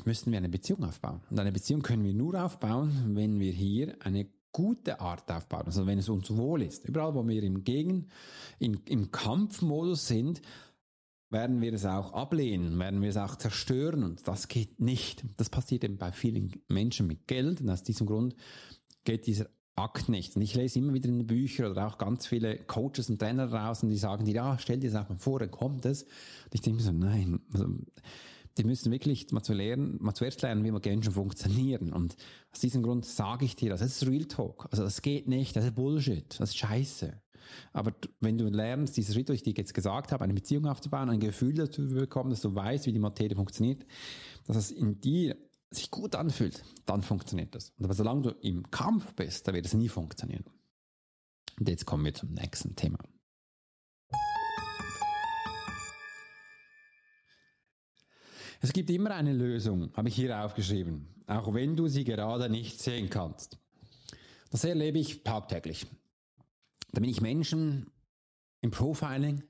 müssen 0.04 0.30
wir 0.30 0.38
eine 0.38 0.48
Beziehung 0.48 0.84
aufbauen. 0.84 1.20
Und 1.30 1.38
eine 1.38 1.52
Beziehung 1.52 1.82
können 1.82 2.04
wir 2.04 2.14
nur 2.14 2.42
aufbauen, 2.42 3.14
wenn 3.14 3.40
wir 3.40 3.52
hier 3.52 3.96
eine 4.00 4.28
gute 4.52 5.00
Art 5.00 5.30
aufbauen. 5.30 5.66
Also 5.66 5.86
wenn 5.86 5.98
es 5.98 6.08
uns 6.08 6.34
wohl 6.34 6.62
ist. 6.62 6.84
Überall, 6.84 7.14
wo 7.14 7.26
wir 7.26 7.42
im 7.42 7.64
Gegen, 7.64 8.08
in, 8.58 8.80
im 8.86 9.10
Kampfmodus 9.10 10.06
sind, 10.06 10.42
werden 11.30 11.60
wir 11.60 11.72
es 11.72 11.84
auch 11.84 12.12
ablehnen, 12.12 12.78
werden 12.78 13.02
wir 13.02 13.10
es 13.10 13.16
auch 13.16 13.36
zerstören 13.36 14.04
und 14.04 14.26
das 14.28 14.48
geht 14.48 14.80
nicht. 14.80 15.24
Das 15.36 15.50
passiert 15.50 15.84
eben 15.84 15.98
bei 15.98 16.12
vielen 16.12 16.52
Menschen 16.68 17.06
mit 17.06 17.26
Geld 17.26 17.60
und 17.60 17.70
aus 17.70 17.82
diesem 17.82 18.06
Grund 18.06 18.36
geht 19.04 19.26
dieser 19.26 19.48
Akt 19.76 20.08
nicht. 20.08 20.36
Und 20.36 20.42
ich 20.42 20.54
lese 20.54 20.78
immer 20.78 20.94
wieder 20.94 21.08
in 21.08 21.18
den 21.18 21.26
Büchern 21.26 21.70
oder 21.70 21.86
auch 21.86 21.98
ganz 21.98 22.26
viele 22.26 22.56
Coaches 22.56 23.10
und 23.10 23.18
Trainer 23.18 23.52
raus 23.52 23.82
und 23.82 23.90
die 23.90 23.96
sagen 23.96 24.24
dir, 24.24 24.34
ja, 24.34 24.58
stell 24.58 24.78
dir 24.78 24.90
das 24.90 25.04
auch 25.04 25.08
mal 25.08 25.18
vor, 25.18 25.38
dann 25.38 25.50
kommt 25.50 25.84
es. 25.84 26.04
Und 26.04 26.54
ich 26.54 26.62
denke 26.62 26.78
mir 26.78 26.82
so, 26.82 26.92
nein, 26.92 27.40
also, 27.52 27.68
die 28.56 28.64
müssen 28.64 28.90
wirklich 28.90 29.30
mal, 29.32 29.42
zu 29.42 29.52
lernen, 29.52 29.98
mal 30.00 30.14
zuerst 30.14 30.40
lernen, 30.40 30.64
wie 30.64 30.70
Menschen 30.72 31.12
funktionieren. 31.12 31.92
Und 31.92 32.16
aus 32.52 32.60
diesem 32.60 32.82
Grund 32.82 33.04
sage 33.04 33.44
ich 33.44 33.54
dir 33.54 33.70
das. 33.70 33.80
Das 33.80 33.90
ist 33.90 34.08
Real 34.08 34.24
Talk. 34.24 34.66
Also 34.70 34.82
das 34.82 35.02
geht 35.02 35.28
nicht, 35.28 35.54
das 35.56 35.66
ist 35.66 35.74
Bullshit, 35.74 36.40
das 36.40 36.50
ist 36.50 36.56
Scheiße. 36.56 37.20
Aber 37.72 37.94
wenn 38.20 38.38
du 38.38 38.48
lernst, 38.48 38.96
diese 38.96 39.12
Schritte, 39.12 39.32
die 39.32 39.36
ich 39.36 39.42
dir 39.42 39.54
jetzt 39.56 39.74
gesagt 39.74 40.12
habe, 40.12 40.24
eine 40.24 40.34
Beziehung 40.34 40.66
aufzubauen, 40.66 41.10
ein 41.10 41.20
Gefühl 41.20 41.54
dazu 41.54 41.88
bekommen, 41.88 42.30
dass 42.30 42.40
du 42.40 42.54
weißt, 42.54 42.86
wie 42.86 42.92
die 42.92 42.98
Materie 42.98 43.36
funktioniert, 43.36 43.84
dass 44.46 44.56
es 44.56 44.70
in 44.70 45.00
dir 45.00 45.36
sich 45.70 45.90
gut 45.90 46.14
anfühlt, 46.14 46.62
dann 46.84 47.02
funktioniert 47.02 47.54
das. 47.54 47.72
Aber 47.82 47.94
solange 47.94 48.22
du 48.22 48.30
im 48.40 48.70
Kampf 48.70 49.14
bist, 49.14 49.46
da 49.48 49.54
wird 49.54 49.66
es 49.66 49.74
nie 49.74 49.88
funktionieren. 49.88 50.44
Und 51.58 51.68
jetzt 51.68 51.86
kommen 51.86 52.04
wir 52.04 52.14
zum 52.14 52.32
nächsten 52.32 52.76
Thema. 52.76 52.98
Es 58.60 58.72
gibt 58.72 58.90
immer 58.90 59.10
eine 59.10 59.32
Lösung, 59.32 59.92
habe 59.94 60.08
ich 60.08 60.16
hier 60.16 60.42
aufgeschrieben, 60.42 61.06
auch 61.26 61.52
wenn 61.52 61.76
du 61.76 61.88
sie 61.88 62.04
gerade 62.04 62.48
nicht 62.48 62.80
sehen 62.80 63.10
kannst. 63.10 63.58
Das 64.50 64.64
erlebe 64.64 64.98
ich 64.98 65.22
tagtäglich. 65.22 65.86
Da 66.96 67.00
bin 67.00 67.10
ich 67.10 67.20
Menschen 67.20 67.90
im 68.62 68.70
Profiling. 68.70 69.42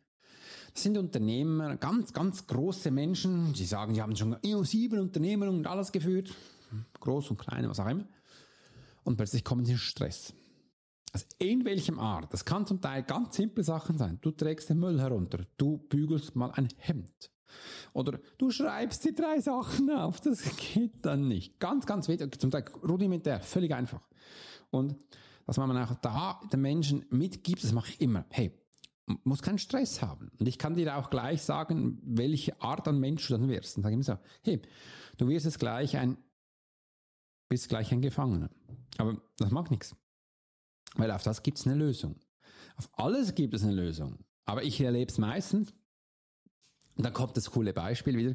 Das 0.74 0.82
sind 0.82 0.98
Unternehmer, 0.98 1.76
ganz, 1.76 2.12
ganz 2.12 2.44
große 2.48 2.90
Menschen, 2.90 3.52
die 3.52 3.66
sagen, 3.66 3.94
die 3.94 4.02
haben 4.02 4.16
schon 4.16 4.36
sieben 4.64 4.98
Unternehmen 4.98 5.48
und 5.50 5.68
alles 5.68 5.92
geführt, 5.92 6.34
groß 6.98 7.30
und 7.30 7.36
klein, 7.36 7.68
was 7.68 7.78
auch 7.78 7.86
immer. 7.86 8.04
Und 9.04 9.16
plötzlich 9.16 9.44
kommen 9.44 9.64
sie 9.64 9.72
in 9.72 9.78
Stress. 9.78 10.34
Also 11.12 11.24
in 11.38 11.64
welchem 11.64 12.00
Art. 12.00 12.32
Das 12.32 12.44
kann 12.44 12.66
zum 12.66 12.80
Teil 12.80 13.04
ganz 13.04 13.36
simple 13.36 13.62
Sachen 13.62 13.96
sein. 13.96 14.18
Du 14.22 14.32
trägst 14.32 14.68
den 14.68 14.80
Müll 14.80 15.00
herunter, 15.00 15.46
du 15.56 15.78
bügelst 15.78 16.34
mal 16.34 16.50
ein 16.50 16.66
Hemd. 16.78 17.30
Oder 17.92 18.18
du 18.38 18.50
schreibst 18.50 19.04
die 19.04 19.14
drei 19.14 19.38
Sachen 19.38 19.88
auf. 19.90 20.20
Das 20.20 20.42
geht 20.74 21.06
dann 21.06 21.28
nicht. 21.28 21.60
Ganz, 21.60 21.86
ganz 21.86 22.08
wichtig. 22.08 22.40
Zum 22.40 22.50
Teil 22.50 22.64
rudimentär, 22.82 23.40
völlig 23.40 23.72
einfach. 23.72 24.08
Und 24.72 24.96
dass 25.46 25.56
man 25.56 25.76
auch 25.76 25.94
da 25.96 26.40
den 26.52 26.60
Menschen 26.60 27.06
mitgibt, 27.10 27.62
das 27.62 27.72
mache 27.72 27.90
ich 27.90 28.00
immer. 28.00 28.26
Hey, 28.30 28.52
muss 29.24 29.42
keinen 29.42 29.58
Stress 29.58 30.02
haben. 30.02 30.30
Und 30.38 30.48
ich 30.48 30.58
kann 30.58 30.74
dir 30.74 30.96
auch 30.96 31.10
gleich 31.10 31.42
sagen, 31.42 32.00
welche 32.02 32.60
Art 32.60 32.88
an 32.88 32.98
Mensch 32.98 33.26
du 33.28 33.34
dann 33.34 33.48
wirst. 33.48 33.76
Und 33.76 33.84
sage 33.84 33.94
immer 33.94 34.04
so, 34.04 34.18
hey, 34.42 34.60
du 35.16 35.28
wirst 35.28 35.46
jetzt 35.46 35.60
gleich 35.60 35.96
ein, 35.96 36.18
bist 37.48 37.68
gleich 37.68 37.92
ein 37.92 38.02
Gefangener. 38.02 38.50
Aber 38.98 39.22
das 39.38 39.50
macht 39.50 39.70
nichts. 39.70 39.94
Weil 40.96 41.10
auf 41.12 41.22
das 41.22 41.42
gibt 41.42 41.58
es 41.58 41.66
eine 41.66 41.76
Lösung. 41.76 42.16
Auf 42.76 42.90
alles 42.94 43.34
gibt 43.34 43.54
es 43.54 43.62
eine 43.62 43.74
Lösung. 43.74 44.18
Aber 44.44 44.64
ich 44.64 44.80
erlebe 44.80 45.10
es 45.10 45.18
meistens, 45.18 45.72
und 46.96 47.04
dann 47.04 47.12
kommt 47.12 47.36
das 47.36 47.50
coole 47.50 47.72
Beispiel 47.72 48.16
wieder, 48.16 48.34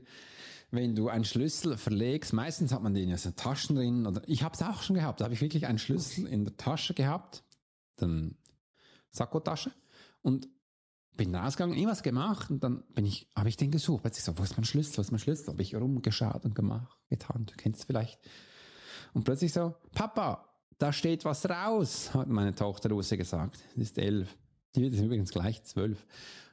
wenn 0.71 0.95
du 0.95 1.09
einen 1.09 1.25
Schlüssel 1.25 1.77
verlegst, 1.77 2.33
meistens 2.33 2.73
hat 2.73 2.81
man 2.81 2.93
den 2.93 3.09
in 3.09 3.17
so 3.17 3.31
Taschen 3.31 3.75
drin, 3.75 4.07
oder 4.07 4.21
ich 4.25 4.43
habe 4.43 4.55
es 4.55 4.61
auch 4.61 4.81
schon 4.81 4.95
gehabt, 4.95 5.19
da 5.19 5.25
habe 5.25 5.33
ich 5.33 5.41
wirklich 5.41 5.67
einen 5.67 5.79
Schlüssel 5.79 6.25
in 6.27 6.45
der 6.45 6.55
Tasche 6.57 6.93
gehabt, 6.93 7.43
dann 7.97 8.37
Sakkotasche, 9.11 9.71
und 10.21 10.47
bin 11.17 11.35
rausgegangen, 11.35 11.75
irgendwas 11.75 12.03
gemacht 12.03 12.49
und 12.49 12.63
dann 12.63 12.83
bin 12.93 13.05
ich, 13.05 13.29
habe 13.35 13.49
ich 13.49 13.57
den 13.57 13.69
gesucht. 13.69 14.01
Plötzlich 14.01 14.23
so, 14.23 14.37
wo 14.37 14.43
ist 14.43 14.57
mein 14.57 14.63
Schlüssel, 14.63 14.97
wo 14.97 15.01
ist 15.01 15.11
mein 15.11 15.19
Schlüssel? 15.19 15.47
Habe 15.49 15.61
ich 15.61 15.75
rumgeschaut 15.75 16.45
und 16.45 16.55
gemacht, 16.55 16.97
getan, 17.09 17.45
du 17.45 17.53
kennst 17.57 17.81
es 17.81 17.85
vielleicht. 17.85 18.17
Und 19.13 19.25
plötzlich 19.25 19.51
so, 19.51 19.75
Papa, 19.93 20.47
da 20.77 20.93
steht 20.93 21.25
was 21.25 21.47
raus, 21.47 22.13
hat 22.13 22.29
meine 22.29 22.55
Tochter 22.55 22.89
Lucy 22.89 23.17
gesagt. 23.17 23.59
Sie 23.75 23.81
ist 23.81 23.97
elf. 23.97 24.35
Die 24.73 24.81
wird 24.81 24.95
übrigens 24.95 25.31
gleich 25.31 25.63
zwölf. 25.63 26.07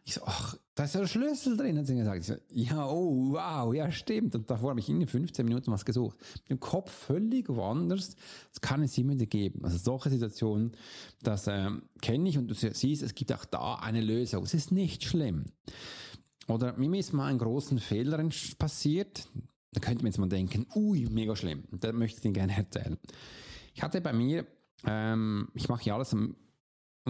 Ich 0.09 0.15
so, 0.15 0.23
ach, 0.25 0.57
da 0.75 0.85
ist 0.85 0.95
ja 0.95 1.03
ein 1.03 1.07
Schlüssel 1.07 1.59
drin, 1.59 1.77
hat 1.77 1.87
sie 1.87 1.95
gesagt. 1.95 2.21
Ich 2.21 2.27
so, 2.27 2.35
ja, 2.49 2.89
oh, 2.89 3.33
wow, 3.33 3.75
ja, 3.75 3.93
stimmt. 3.93 4.35
Und 4.35 4.49
davor 4.49 4.71
habe 4.71 4.81
ich 4.81 4.89
in 4.89 5.07
15 5.07 5.45
Minuten 5.45 5.71
was 5.71 5.85
gesucht. 5.85 6.17
Mit 6.45 6.49
dem 6.49 6.61
Kopf 6.61 6.91
völlig 6.91 7.51
woanders. 7.51 8.17
Das 8.49 8.63
kann 8.63 8.83
es 8.83 8.97
immer 8.97 9.13
wieder 9.13 9.27
geben. 9.27 9.67
Also 9.67 9.77
solche 9.77 10.09
Situationen, 10.09 10.73
das 11.23 11.47
ähm, 11.47 11.83
kenne 12.01 12.27
ich 12.27 12.39
und 12.39 12.49
du 12.49 12.55
siehst, 12.55 13.03
es 13.03 13.15
gibt 13.15 13.35
auch 13.35 13.45
da 13.45 13.75
eine 13.75 14.01
Lösung. 14.01 14.45
Es 14.45 14.55
ist 14.55 14.73
nicht 14.73 15.05
schlimm. 15.05 15.45
Oder 16.47 16.75
mir 16.79 16.99
ist 16.99 17.13
mal 17.13 17.27
ein 17.27 17.37
großen 17.37 17.79
Fehler 17.79 18.27
passiert. 18.59 19.29
Da 19.73 19.81
könnte 19.81 20.05
man 20.05 20.13
jetzt 20.13 20.19
mal 20.19 20.31
denken, 20.31 20.67
ui, 20.75 21.07
mega 21.11 21.37
schlimm. 21.37 21.65
Da 21.71 21.93
möchte 21.93 22.21
ich 22.21 22.25
Ihnen 22.25 22.33
gerne 22.33 22.57
erzählen. 22.57 22.97
Ich 23.75 23.83
hatte 23.83 24.01
bei 24.01 24.15
mir, 24.15 24.47
ähm, 24.87 25.49
ich 25.53 25.69
mache 25.69 25.85
ja 25.85 25.97
alles 25.97 26.17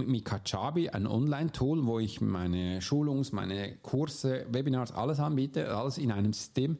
mit 0.06 0.24
Kajabi, 0.24 0.90
ein 0.90 1.06
Online-Tool, 1.06 1.87
wo 1.87 1.98
ich 1.98 2.20
meine 2.20 2.80
Schulungs-, 2.80 3.34
meine 3.34 3.76
Kurse, 3.78 4.46
Webinars, 4.50 4.92
alles 4.92 5.20
anbiete, 5.20 5.74
alles 5.74 5.98
in 5.98 6.12
einem 6.12 6.32
System. 6.32 6.78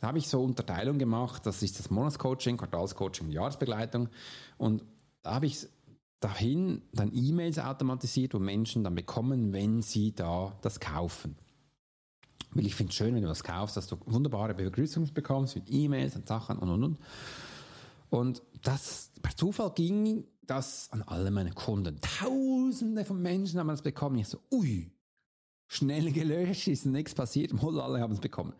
Da 0.00 0.08
habe 0.08 0.18
ich 0.18 0.28
so 0.28 0.42
Unterteilung 0.42 0.98
gemacht, 0.98 1.44
das 1.44 1.62
ist 1.62 1.78
das 1.78 1.90
Monatscoaching, 1.90 2.56
Quartalscoaching, 2.56 3.30
Jahresbegleitung. 3.30 4.08
Und 4.56 4.84
da 5.22 5.34
habe 5.34 5.46
ich 5.46 5.66
dahin 6.20 6.82
dann 6.92 7.10
E-Mails 7.14 7.58
automatisiert, 7.58 8.34
wo 8.34 8.38
Menschen 8.38 8.84
dann 8.84 8.94
bekommen, 8.94 9.52
wenn 9.52 9.82
sie 9.82 10.14
da 10.14 10.56
das 10.62 10.80
kaufen. 10.80 11.36
Weil 12.52 12.66
ich 12.66 12.74
finde 12.74 12.90
es 12.90 12.96
schön, 12.96 13.14
wenn 13.14 13.22
du 13.22 13.28
was 13.28 13.44
kaufst, 13.44 13.76
dass 13.76 13.88
du 13.88 13.98
wunderbare 14.06 14.54
Begrüßungen 14.54 15.12
bekommst 15.12 15.54
mit 15.56 15.70
E-Mails 15.70 16.16
und 16.16 16.26
Sachen 16.26 16.58
und 16.58 16.70
und 16.70 16.84
und. 16.84 16.98
Und 18.10 18.42
das 18.62 19.10
per 19.20 19.36
Zufall 19.36 19.72
ging 19.74 20.24
das 20.48 20.88
an 20.90 21.02
alle 21.02 21.30
meine 21.30 21.52
Kunden. 21.52 22.00
Tausende 22.00 23.04
von 23.04 23.20
Menschen 23.20 23.60
haben 23.60 23.68
das 23.68 23.82
bekommen. 23.82 24.18
Ich 24.18 24.28
so, 24.28 24.38
ui, 24.50 24.90
schnell 25.68 26.10
gelöscht, 26.12 26.68
ist 26.68 26.86
nichts 26.86 27.14
passiert, 27.14 27.52
alle 27.62 28.00
haben 28.00 28.14
es 28.14 28.20
bekommen. 28.20 28.54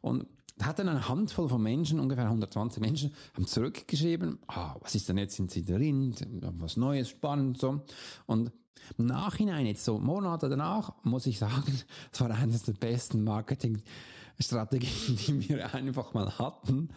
Und 0.00 0.26
hat 0.62 0.78
dann 0.78 0.88
eine 0.88 1.08
Handvoll 1.08 1.48
von 1.48 1.62
Menschen, 1.62 2.00
ungefähr 2.00 2.24
120 2.24 2.80
Menschen, 2.80 3.12
haben 3.34 3.46
zurückgeschrieben, 3.46 4.38
ah, 4.48 4.76
was 4.80 4.94
ist 4.94 5.08
denn 5.08 5.18
jetzt, 5.18 5.36
sind 5.36 5.50
sie 5.50 5.64
drin, 5.64 6.14
was 6.58 6.76
Neues, 6.78 7.10
spannend, 7.10 7.58
so. 7.58 7.82
Und 8.24 8.52
im 8.98 9.06
Nachhinein, 9.06 9.66
jetzt 9.66 9.84
so 9.84 9.98
Monate 9.98 10.48
danach, 10.48 10.94
muss 11.02 11.26
ich 11.26 11.38
sagen, 11.38 11.64
es 12.12 12.20
war 12.20 12.30
eines 12.30 12.62
der 12.62 12.72
besten 12.72 13.22
Marketingstrategien, 13.24 15.16
die 15.40 15.56
wir 15.56 15.74
einfach 15.74 16.14
mal 16.14 16.38
hatten. 16.38 16.88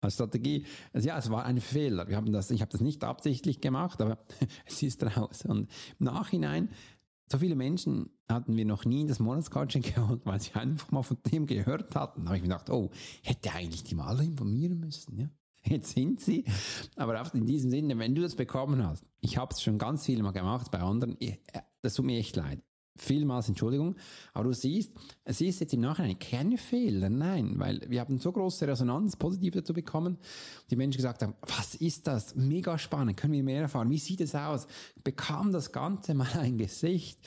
Als 0.00 0.14
Strategie, 0.14 0.64
also 0.92 1.08
ja, 1.08 1.18
es 1.18 1.28
war 1.30 1.44
ein 1.44 1.60
Fehler. 1.60 2.08
Wir 2.08 2.16
haben 2.16 2.32
das, 2.32 2.50
ich 2.50 2.60
habe 2.60 2.70
das 2.70 2.80
nicht 2.80 3.02
absichtlich 3.02 3.60
gemacht, 3.60 4.00
aber 4.00 4.18
es 4.66 4.82
ist 4.82 5.02
raus. 5.16 5.44
Und 5.44 5.70
im 5.98 6.06
Nachhinein 6.06 6.70
so 7.30 7.38
viele 7.38 7.56
Menschen 7.56 8.10
hatten 8.28 8.56
wir 8.56 8.64
noch 8.64 8.84
nie 8.84 9.02
in 9.02 9.06
das 9.06 9.18
Monatscoaching 9.18 9.82
geholt, 9.82 10.22
weil 10.24 10.40
sie 10.40 10.54
einfach 10.54 10.90
mal 10.90 11.02
von 11.02 11.18
dem 11.30 11.46
gehört 11.46 11.94
hatten. 11.94 12.22
Da 12.22 12.28
habe 12.28 12.36
ich 12.36 12.42
mir 12.42 12.48
gedacht, 12.48 12.70
oh, 12.70 12.90
hätte 13.22 13.52
eigentlich 13.52 13.84
die 13.84 13.94
mal 13.94 14.18
informieren 14.20 14.80
müssen, 14.80 15.18
ja. 15.18 15.28
Jetzt 15.64 15.90
sind 15.90 16.20
sie. 16.20 16.44
Aber 16.96 17.20
auch 17.20 17.34
in 17.34 17.44
diesem 17.44 17.70
Sinne, 17.70 17.98
wenn 17.98 18.14
du 18.14 18.22
das 18.22 18.36
bekommen 18.36 18.86
hast, 18.86 19.04
ich 19.20 19.36
habe 19.36 19.52
es 19.52 19.60
schon 19.60 19.76
ganz 19.76 20.06
viel 20.06 20.22
mal 20.22 20.30
gemacht 20.30 20.70
bei 20.70 20.78
anderen, 20.78 21.20
äh, 21.20 21.36
das 21.82 21.94
tut 21.94 22.06
mir 22.06 22.18
echt 22.18 22.36
leid 22.36 22.62
vielmals 23.02 23.48
Entschuldigung, 23.48 23.96
aber 24.32 24.44
du 24.44 24.52
siehst, 24.52 24.92
es 25.24 25.40
ist 25.40 25.60
jetzt 25.60 25.74
im 25.74 25.80
Nachhinein 25.80 26.18
kein 26.18 26.56
Fehler, 26.56 27.08
nein, 27.08 27.54
weil 27.56 27.80
wir 27.88 28.00
haben 28.00 28.18
so 28.18 28.32
große 28.32 28.66
Resonanz, 28.66 29.16
positiv 29.16 29.54
dazu 29.54 29.72
bekommen, 29.72 30.18
die 30.70 30.76
Menschen 30.76 30.98
gesagt 30.98 31.22
haben, 31.22 31.34
was 31.42 31.74
ist 31.74 32.06
das? 32.06 32.34
Mega 32.34 32.78
spannend, 32.78 33.16
können 33.16 33.32
wir 33.32 33.42
mehr 33.42 33.62
erfahren? 33.62 33.90
Wie 33.90 33.98
sieht 33.98 34.20
es 34.20 34.34
aus? 34.34 34.66
Bekam 35.04 35.52
das 35.52 35.72
Ganze 35.72 36.14
mal 36.14 36.28
ein 36.38 36.58
Gesicht? 36.58 37.18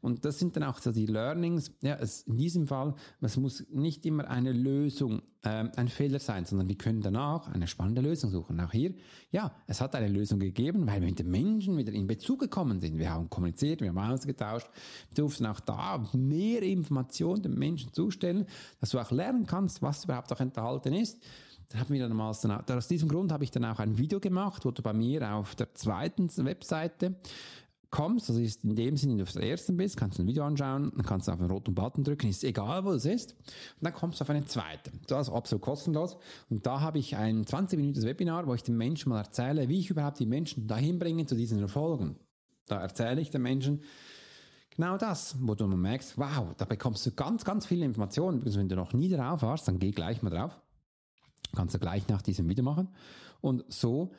Und 0.00 0.24
das 0.24 0.38
sind 0.38 0.54
dann 0.56 0.62
auch 0.62 0.78
so 0.78 0.92
die 0.92 1.06
Learnings. 1.06 1.72
Ja, 1.82 1.96
es, 1.96 2.22
in 2.22 2.36
diesem 2.36 2.66
Fall, 2.68 2.94
es 3.20 3.36
muss 3.36 3.64
nicht 3.70 4.06
immer 4.06 4.28
eine 4.28 4.52
Lösung, 4.52 5.22
äh, 5.42 5.68
ein 5.76 5.88
Fehler 5.88 6.20
sein, 6.20 6.44
sondern 6.44 6.68
wir 6.68 6.78
können 6.78 7.00
danach 7.00 7.48
eine 7.48 7.66
spannende 7.66 8.00
Lösung 8.00 8.30
suchen. 8.30 8.60
Auch 8.60 8.70
hier, 8.70 8.94
ja, 9.32 9.52
es 9.66 9.80
hat 9.80 9.94
eine 9.96 10.08
Lösung 10.08 10.38
gegeben, 10.38 10.86
weil 10.86 11.00
wir 11.00 11.08
mit 11.08 11.18
den 11.18 11.30
Menschen 11.30 11.76
wieder 11.76 11.92
in 11.92 12.06
Bezug 12.06 12.40
gekommen 12.40 12.80
sind. 12.80 12.98
Wir 12.98 13.10
haben 13.10 13.28
kommuniziert, 13.28 13.80
wir 13.80 13.88
haben 13.88 13.98
ausgetauscht. 13.98 14.68
Wir 15.10 15.16
durften 15.16 15.46
auch 15.46 15.60
da 15.60 16.06
mehr 16.12 16.62
Informationen 16.62 17.42
den 17.42 17.58
Menschen 17.58 17.92
zustellen, 17.92 18.46
dass 18.80 18.90
du 18.90 19.00
auch 19.00 19.10
lernen 19.10 19.46
kannst, 19.46 19.82
was 19.82 20.04
überhaupt 20.04 20.32
auch 20.32 20.40
enthalten 20.40 20.92
ist. 20.92 21.18
Da 21.70 21.80
haben 21.80 21.92
wir 21.92 22.00
dann 22.00 22.16
mal, 22.16 22.30
aus 22.30 22.88
diesem 22.88 23.08
Grund 23.08 23.30
habe 23.30 23.44
ich 23.44 23.50
dann 23.50 23.64
auch 23.66 23.78
ein 23.78 23.98
Video 23.98 24.20
gemacht, 24.20 24.64
wo 24.64 24.70
du 24.70 24.80
bei 24.80 24.94
mir 24.94 25.34
auf 25.34 25.54
der 25.54 25.74
zweiten 25.74 26.30
Webseite 26.44 27.16
kommst, 27.90 28.28
also 28.28 28.40
ist 28.40 28.64
in 28.64 28.76
dem 28.76 28.96
Sinne, 28.96 29.12
wenn 29.12 29.18
du 29.18 29.22
auf 29.24 29.32
der 29.32 29.44
ersten 29.44 29.76
bist, 29.76 29.96
kannst 29.96 30.18
du 30.18 30.22
ein 30.22 30.26
Video 30.26 30.44
anschauen, 30.44 30.92
dann 30.94 31.06
kannst 31.06 31.28
du 31.28 31.32
auf 31.32 31.38
den 31.38 31.50
roten 31.50 31.74
Button 31.74 32.04
drücken, 32.04 32.28
ist 32.28 32.44
egal, 32.44 32.84
wo 32.84 32.92
es 32.92 33.04
ist, 33.04 33.32
und 33.32 33.82
dann 33.82 33.94
kommst 33.94 34.20
du 34.20 34.24
auf 34.24 34.30
einen 34.30 34.46
zweiten. 34.46 35.00
Das 35.06 35.28
ist 35.28 35.34
absolut 35.34 35.62
kostenlos. 35.62 36.16
Und 36.50 36.66
da 36.66 36.80
habe 36.80 36.98
ich 36.98 37.16
ein 37.16 37.46
20 37.46 37.78
Minuten 37.78 38.02
Webinar, 38.02 38.46
wo 38.46 38.54
ich 38.54 38.62
den 38.62 38.76
Menschen 38.76 39.08
mal 39.08 39.20
erzähle, 39.20 39.68
wie 39.68 39.78
ich 39.78 39.90
überhaupt 39.90 40.18
die 40.18 40.26
Menschen 40.26 40.66
dahin 40.66 40.98
bringe 40.98 41.26
zu 41.26 41.34
diesen 41.34 41.60
Erfolgen. 41.60 42.16
Da 42.66 42.80
erzähle 42.80 43.20
ich 43.20 43.30
den 43.30 43.42
Menschen 43.42 43.82
genau 44.76 44.98
das, 44.98 45.36
wo 45.40 45.54
du 45.54 45.66
merkst, 45.66 46.18
wow, 46.18 46.54
da 46.56 46.66
bekommst 46.66 47.06
du 47.06 47.12
ganz, 47.12 47.44
ganz 47.44 47.66
viele 47.66 47.84
Informationen. 47.84 48.44
wenn 48.44 48.68
du 48.68 48.76
noch 48.76 48.92
nie 48.92 49.08
drauf 49.08 49.42
warst, 49.42 49.66
dann 49.66 49.78
geh 49.78 49.92
gleich 49.92 50.22
mal 50.22 50.30
drauf. 50.30 50.60
Kannst 51.56 51.74
du 51.74 51.78
gleich 51.78 52.06
nach 52.08 52.20
diesem 52.20 52.48
Video 52.48 52.62
machen. 52.62 52.88
Und 53.40 53.64
so 53.72 54.12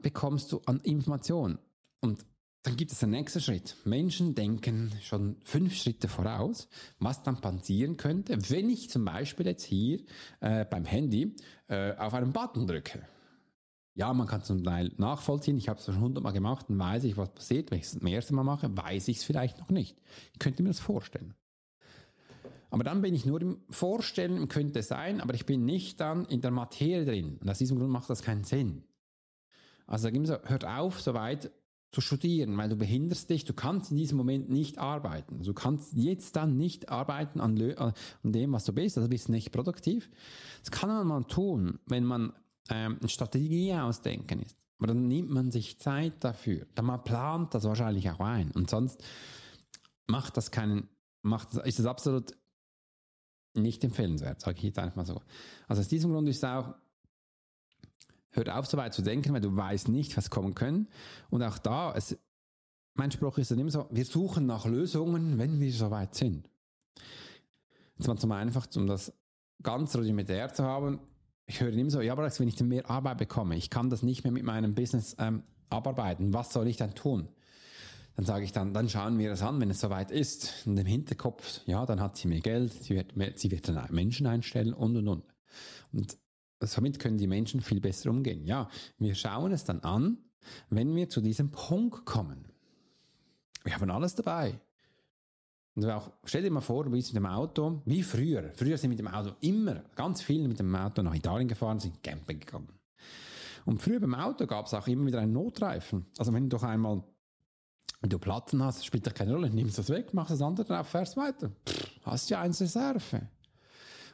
bekommst 0.00 0.52
du 0.52 0.60
an 0.66 0.78
Informationen. 0.80 1.58
Und 2.00 2.24
dann 2.62 2.76
gibt 2.76 2.92
es 2.92 3.00
den 3.00 3.10
nächsten 3.10 3.40
Schritt. 3.40 3.76
Menschen 3.84 4.34
denken 4.34 4.92
schon 5.02 5.36
fünf 5.42 5.74
Schritte 5.74 6.08
voraus, 6.08 6.68
was 7.00 7.22
dann 7.22 7.40
passieren 7.40 7.96
könnte, 7.96 8.38
wenn 8.50 8.70
ich 8.70 8.88
zum 8.88 9.04
Beispiel 9.04 9.46
jetzt 9.46 9.64
hier 9.64 10.00
äh, 10.40 10.64
beim 10.64 10.84
Handy 10.84 11.34
äh, 11.68 11.96
auf 11.96 12.14
einen 12.14 12.32
Button 12.32 12.66
drücke. 12.66 13.06
Ja, 13.94 14.12
man 14.14 14.26
kann 14.26 14.42
zum 14.42 14.64
Teil 14.64 14.92
nachvollziehen. 14.96 15.58
Ich 15.58 15.68
habe 15.68 15.78
es 15.78 15.84
schon 15.84 16.00
hundertmal 16.00 16.32
gemacht 16.32 16.70
und 16.70 16.78
weiß 16.78 17.04
ich, 17.04 17.16
was 17.16 17.34
passiert. 17.34 17.70
Wenn 17.70 17.78
ich 17.78 17.84
es 17.84 17.92
zum 17.92 18.06
ersten 18.06 18.34
Mal 18.34 18.44
mache, 18.44 18.74
weiß 18.74 19.08
ich 19.08 19.18
es 19.18 19.24
vielleicht 19.24 19.58
noch 19.58 19.68
nicht. 19.68 20.00
Ich 20.32 20.38
könnte 20.38 20.62
mir 20.62 20.70
das 20.70 20.80
vorstellen. 20.80 21.34
Aber 22.70 22.84
dann 22.84 23.02
bin 23.02 23.14
ich 23.14 23.26
nur 23.26 23.42
im 23.42 23.60
Vorstellen, 23.68 24.48
könnte 24.48 24.82
sein, 24.82 25.20
aber 25.20 25.34
ich 25.34 25.44
bin 25.44 25.66
nicht 25.66 26.00
dann 26.00 26.24
in 26.24 26.40
der 26.40 26.52
Materie 26.52 27.04
drin. 27.04 27.36
Und 27.38 27.50
aus 27.50 27.58
diesem 27.58 27.78
Grund 27.78 27.90
macht 27.90 28.08
das 28.08 28.22
keinen 28.22 28.44
Sinn. 28.44 28.84
Also 29.86 30.08
so, 30.24 30.38
hört 30.44 30.64
auf, 30.64 31.02
soweit 31.02 31.50
zu 31.92 32.00
studieren, 32.00 32.56
weil 32.56 32.70
du 32.70 32.76
behinderst 32.76 33.28
dich, 33.28 33.44
du 33.44 33.52
kannst 33.52 33.90
in 33.90 33.98
diesem 33.98 34.16
Moment 34.16 34.48
nicht 34.48 34.78
arbeiten. 34.78 35.42
Du 35.42 35.52
kannst 35.52 35.92
jetzt 35.92 36.36
dann 36.36 36.56
nicht 36.56 36.88
arbeiten 36.88 37.38
an, 37.38 37.60
an 37.76 38.32
dem, 38.32 38.52
was 38.52 38.64
du 38.64 38.72
bist, 38.72 38.96
also 38.96 39.10
bist 39.10 39.28
nicht 39.28 39.52
produktiv. 39.52 40.10
Das 40.60 40.70
kann 40.70 40.88
man 40.88 41.06
mal 41.06 41.24
tun, 41.24 41.78
wenn 41.86 42.04
man 42.04 42.32
ähm, 42.70 42.96
eine 42.98 43.08
Strategie 43.10 43.74
ausdenken 43.74 44.40
ist. 44.40 44.56
Aber 44.78 44.88
dann 44.88 45.06
nimmt 45.06 45.30
man 45.30 45.50
sich 45.50 45.78
Zeit 45.78 46.24
dafür. 46.24 46.66
Dann 46.74 46.86
man 46.86 47.04
plant 47.04 47.54
das 47.54 47.64
wahrscheinlich 47.64 48.10
auch 48.10 48.20
ein. 48.20 48.50
Und 48.52 48.70
sonst 48.70 49.04
macht 50.06 50.38
das 50.38 50.50
keinen, 50.50 50.88
macht, 51.20 51.54
ist 51.54 51.78
das 51.78 51.86
absolut 51.86 52.34
nicht 53.54 53.84
empfehlenswert, 53.84 54.40
sage 54.40 54.56
ich 54.56 54.64
jetzt 54.64 54.78
einfach 54.78 54.96
mal 54.96 55.04
so. 55.04 55.20
Also 55.68 55.80
aus 55.80 55.88
diesem 55.88 56.10
Grund 56.10 56.26
ist 56.28 56.38
es 56.38 56.44
auch 56.44 56.74
hört 58.32 58.50
auf, 58.50 58.66
so 58.66 58.76
weit 58.76 58.94
zu 58.94 59.02
denken, 59.02 59.32
weil 59.32 59.40
du 59.40 59.54
weißt 59.54 59.88
nicht, 59.88 60.16
was 60.16 60.30
kommen 60.30 60.54
können. 60.54 60.88
Und 61.30 61.42
auch 61.42 61.58
da, 61.58 61.94
es, 61.94 62.18
mein 62.94 63.10
Spruch 63.10 63.38
ist 63.38 63.50
dann 63.50 63.58
immer 63.58 63.70
so, 63.70 63.86
wir 63.90 64.04
suchen 64.04 64.46
nach 64.46 64.66
Lösungen, 64.66 65.38
wenn 65.38 65.60
wir 65.60 65.72
so 65.72 65.90
weit 65.90 66.14
sind. 66.14 66.48
Jetzt 67.96 68.08
mal 68.08 68.16
zum 68.16 68.32
einfach, 68.32 68.66
um 68.76 68.86
das 68.86 69.12
ganz 69.62 69.94
rudimentär 69.94 70.52
zu 70.52 70.64
haben, 70.64 71.00
ich 71.46 71.60
höre 71.60 71.72
immer 71.72 71.90
so, 71.90 72.00
ja, 72.00 72.12
aber 72.12 72.30
wenn 72.38 72.48
ich 72.48 72.56
dann 72.56 72.68
mehr 72.68 72.88
Arbeit 72.88 73.18
bekomme, 73.18 73.56
ich 73.56 73.70
kann 73.70 73.90
das 73.90 74.02
nicht 74.02 74.24
mehr 74.24 74.32
mit 74.32 74.44
meinem 74.44 74.74
Business 74.74 75.16
ähm, 75.18 75.42
abarbeiten, 75.70 76.32
was 76.32 76.52
soll 76.52 76.66
ich 76.66 76.76
dann 76.76 76.94
tun? 76.94 77.28
Dann 78.16 78.26
sage 78.26 78.44
ich 78.44 78.52
dann, 78.52 78.74
dann 78.74 78.88
schauen 78.88 79.18
wir 79.18 79.32
es 79.32 79.42
an, 79.42 79.60
wenn 79.60 79.70
es 79.70 79.80
soweit 79.80 80.10
ist. 80.10 80.66
In 80.66 80.76
dem 80.76 80.86
Hinterkopf, 80.86 81.60
ja, 81.66 81.86
dann 81.86 82.00
hat 82.00 82.16
sie 82.16 82.28
mehr 82.28 82.40
Geld, 82.40 82.72
sie 82.72 82.94
wird, 82.94 83.16
mehr, 83.16 83.32
sie 83.36 83.50
wird 83.50 83.68
dann 83.68 83.86
Menschen 83.90 84.26
einstellen 84.26 84.74
und 84.74 84.96
und 84.96 85.08
und. 85.08 85.24
Und 85.92 86.18
somit 86.66 86.98
können 86.98 87.18
die 87.18 87.26
Menschen 87.26 87.60
viel 87.60 87.80
besser 87.80 88.10
umgehen. 88.10 88.44
Ja, 88.44 88.68
wir 88.98 89.14
schauen 89.14 89.52
es 89.52 89.64
dann 89.64 89.80
an, 89.80 90.18
wenn 90.70 90.94
wir 90.94 91.08
zu 91.08 91.20
diesem 91.20 91.50
Punkt 91.50 92.04
kommen. 92.04 92.46
Wir 93.64 93.74
haben 93.74 93.90
alles 93.90 94.14
dabei. 94.14 94.60
Und 95.74 95.86
auch, 95.86 96.10
stell 96.24 96.42
dir 96.42 96.50
mal 96.50 96.60
vor, 96.60 96.84
du 96.84 96.90
bist 96.90 97.14
mit 97.14 97.16
dem 97.16 97.26
Auto, 97.26 97.80
wie 97.86 98.02
früher. 98.02 98.50
Früher 98.54 98.76
sind 98.76 98.90
mit 98.90 98.98
dem 98.98 99.08
Auto 99.08 99.32
immer 99.40 99.82
ganz 99.94 100.20
viele 100.20 100.48
mit 100.48 100.58
dem 100.58 100.74
Auto 100.74 101.02
nach 101.02 101.14
Italien 101.14 101.48
gefahren, 101.48 101.78
sind 101.78 102.02
campen 102.02 102.38
gegangen. 102.38 102.68
Und 103.64 103.80
früher 103.80 104.00
beim 104.00 104.14
Auto 104.14 104.46
gab 104.46 104.66
es 104.66 104.74
auch 104.74 104.86
immer 104.86 105.06
wieder 105.06 105.20
einen 105.20 105.32
Notreifen. 105.32 106.06
Also 106.18 106.32
wenn 106.32 106.50
du 106.50 106.56
doch 106.56 106.64
einmal, 106.64 107.02
wenn 108.00 108.10
du 108.10 108.18
Platten 108.18 108.62
hast, 108.62 108.84
spielt 108.84 109.06
doch 109.06 109.14
keine 109.14 109.32
Rolle, 109.32 109.48
nimmst 109.48 109.78
das 109.78 109.88
weg, 109.88 110.12
machst 110.12 110.32
das 110.32 110.42
andere 110.42 110.66
drauf, 110.66 110.88
fährst 110.88 111.16
weiter. 111.16 111.52
Pff, 111.66 112.00
hast 112.02 112.28
ja 112.28 112.40
eins 112.40 112.60
Reserve. 112.60 113.28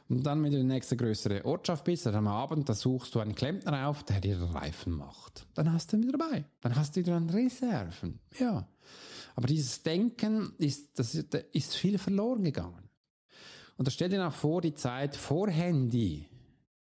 Und 0.09 0.23
dann, 0.23 0.43
wenn 0.43 0.51
du 0.51 0.57
in 0.57 0.67
die 0.67 0.73
nächste 0.73 0.97
größere 0.97 1.45
Ortschaft 1.45 1.83
bist, 1.83 2.07
dann 2.07 2.15
am 2.15 2.27
Abend, 2.27 2.67
da 2.67 2.73
suchst 2.73 3.13
du 3.13 3.19
einen 3.19 3.35
Klempner 3.35 3.87
auf, 3.87 4.03
der 4.03 4.19
dir 4.19 4.41
Reifen 4.41 4.93
macht. 4.93 5.45
Dann 5.53 5.71
hast 5.71 5.91
du 5.91 5.97
ihn 5.97 6.03
wieder 6.03 6.17
dabei. 6.17 6.45
Dann 6.61 6.75
hast 6.75 6.95
du 6.95 7.01
wieder 7.01 7.21
Reserven. 7.31 8.19
Ja. 8.39 8.67
Aber 9.35 9.47
dieses 9.47 9.83
Denken 9.83 10.53
ist, 10.57 10.97
das 10.97 11.13
ist 11.13 11.75
viel 11.75 11.99
verloren 11.99 12.43
gegangen. 12.43 12.89
Und 13.77 13.87
da 13.87 13.91
stell 13.91 14.09
dir 14.09 14.27
auch 14.27 14.33
vor, 14.33 14.61
die 14.61 14.73
Zeit 14.73 15.15
vor 15.15 15.47
Handy. 15.47 16.27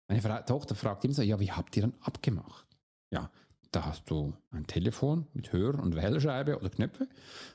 Meine 0.08 0.22
Fra 0.22 0.42
Tochter 0.42 0.74
fragt 0.74 1.04
immer 1.04 1.14
so, 1.14 1.22
ja, 1.22 1.40
wie 1.40 1.52
habt 1.52 1.76
ihr 1.76 1.84
dann 1.84 1.94
abgemacht? 2.02 2.66
Ja, 3.12 3.30
da 3.72 3.86
hast 3.86 4.10
du 4.10 4.34
ein 4.52 4.68
Telefon 4.68 5.28
mit 5.34 5.52
Hör- 5.52 5.80
und 5.80 5.96
Wählscheibe 5.96 6.58
oder 6.58 6.70
Knöpfe, 6.70 7.08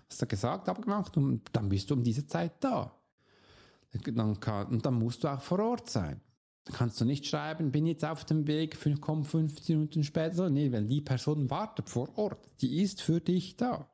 hast 0.09 0.20
du 0.20 0.26
gesagt, 0.26 0.68
abgemacht 0.68 1.16
und 1.16 1.43
dann 1.53 1.70
bist 1.70 1.91
du 1.91 1.95
um 1.95 2.05
diese 2.05 2.26
Zeit 2.26 2.53
da. 2.61 2.95
Dann 4.05 4.40
kann, 4.40 4.68
und 4.68 4.86
dann 4.86 4.94
musst 4.94 5.24
du 5.24 5.28
auch 5.28 5.40
vor 5.40 5.61
Ort 5.61 5.90
sein. 5.90 6.20
Dann 6.64 6.74
kannst 6.74 7.01
du 7.01 7.05
nicht 7.05 7.26
schreiben, 7.26 7.70
bin 7.70 7.86
jetzt 7.86 8.05
auf 8.05 8.24
dem 8.24 8.47
Weg, 8.47 8.78
komm 9.01 9.24
15 9.24 9.76
Minuten 9.76 10.05
später. 10.05 10.51
Nee, 10.51 10.72
weil 10.72 10.86
die 10.86 11.01
Person 11.01 11.49
wartet 11.51 11.88
vor 11.88 12.16
Ort. 12.18 12.49
Die 12.61 12.82
ist 12.82 13.03
für 13.03 13.20
dich 13.20 13.57
da. 13.57 13.88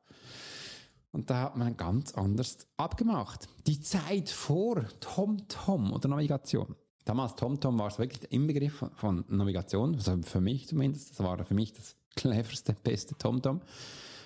Und 1.11 1.29
da 1.29 1.41
hat 1.41 1.57
man 1.57 1.77
ganz 1.77 2.13
anders 2.15 2.67
abgemacht. 2.75 3.47
Die 3.67 3.79
Zeit 3.79 4.29
vor 4.29 4.83
TomTom 4.99 5.93
oder 5.93 6.09
Navigation. 6.09 6.75
Damals 7.05 7.35
TomTom 7.35 7.77
war 7.77 7.87
es 7.87 7.99
wirklich 7.99 8.21
der 8.21 8.31
Inbegriff 8.31 8.73
von, 8.73 8.91
von 8.95 9.25
Navigation, 9.27 9.93
also 9.93 10.17
für 10.23 10.41
mich 10.41 10.67
zumindest. 10.67 11.11
Das 11.11 11.19
war 11.19 11.43
für 11.45 11.53
mich 11.53 11.73
das 11.73 11.95
cleverste, 12.15 12.75
beste 12.83 13.15
TomTom 13.15 13.61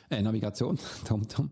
äh, 0.10 0.22
Navigation, 0.22 0.78
TomTom, 1.05 1.51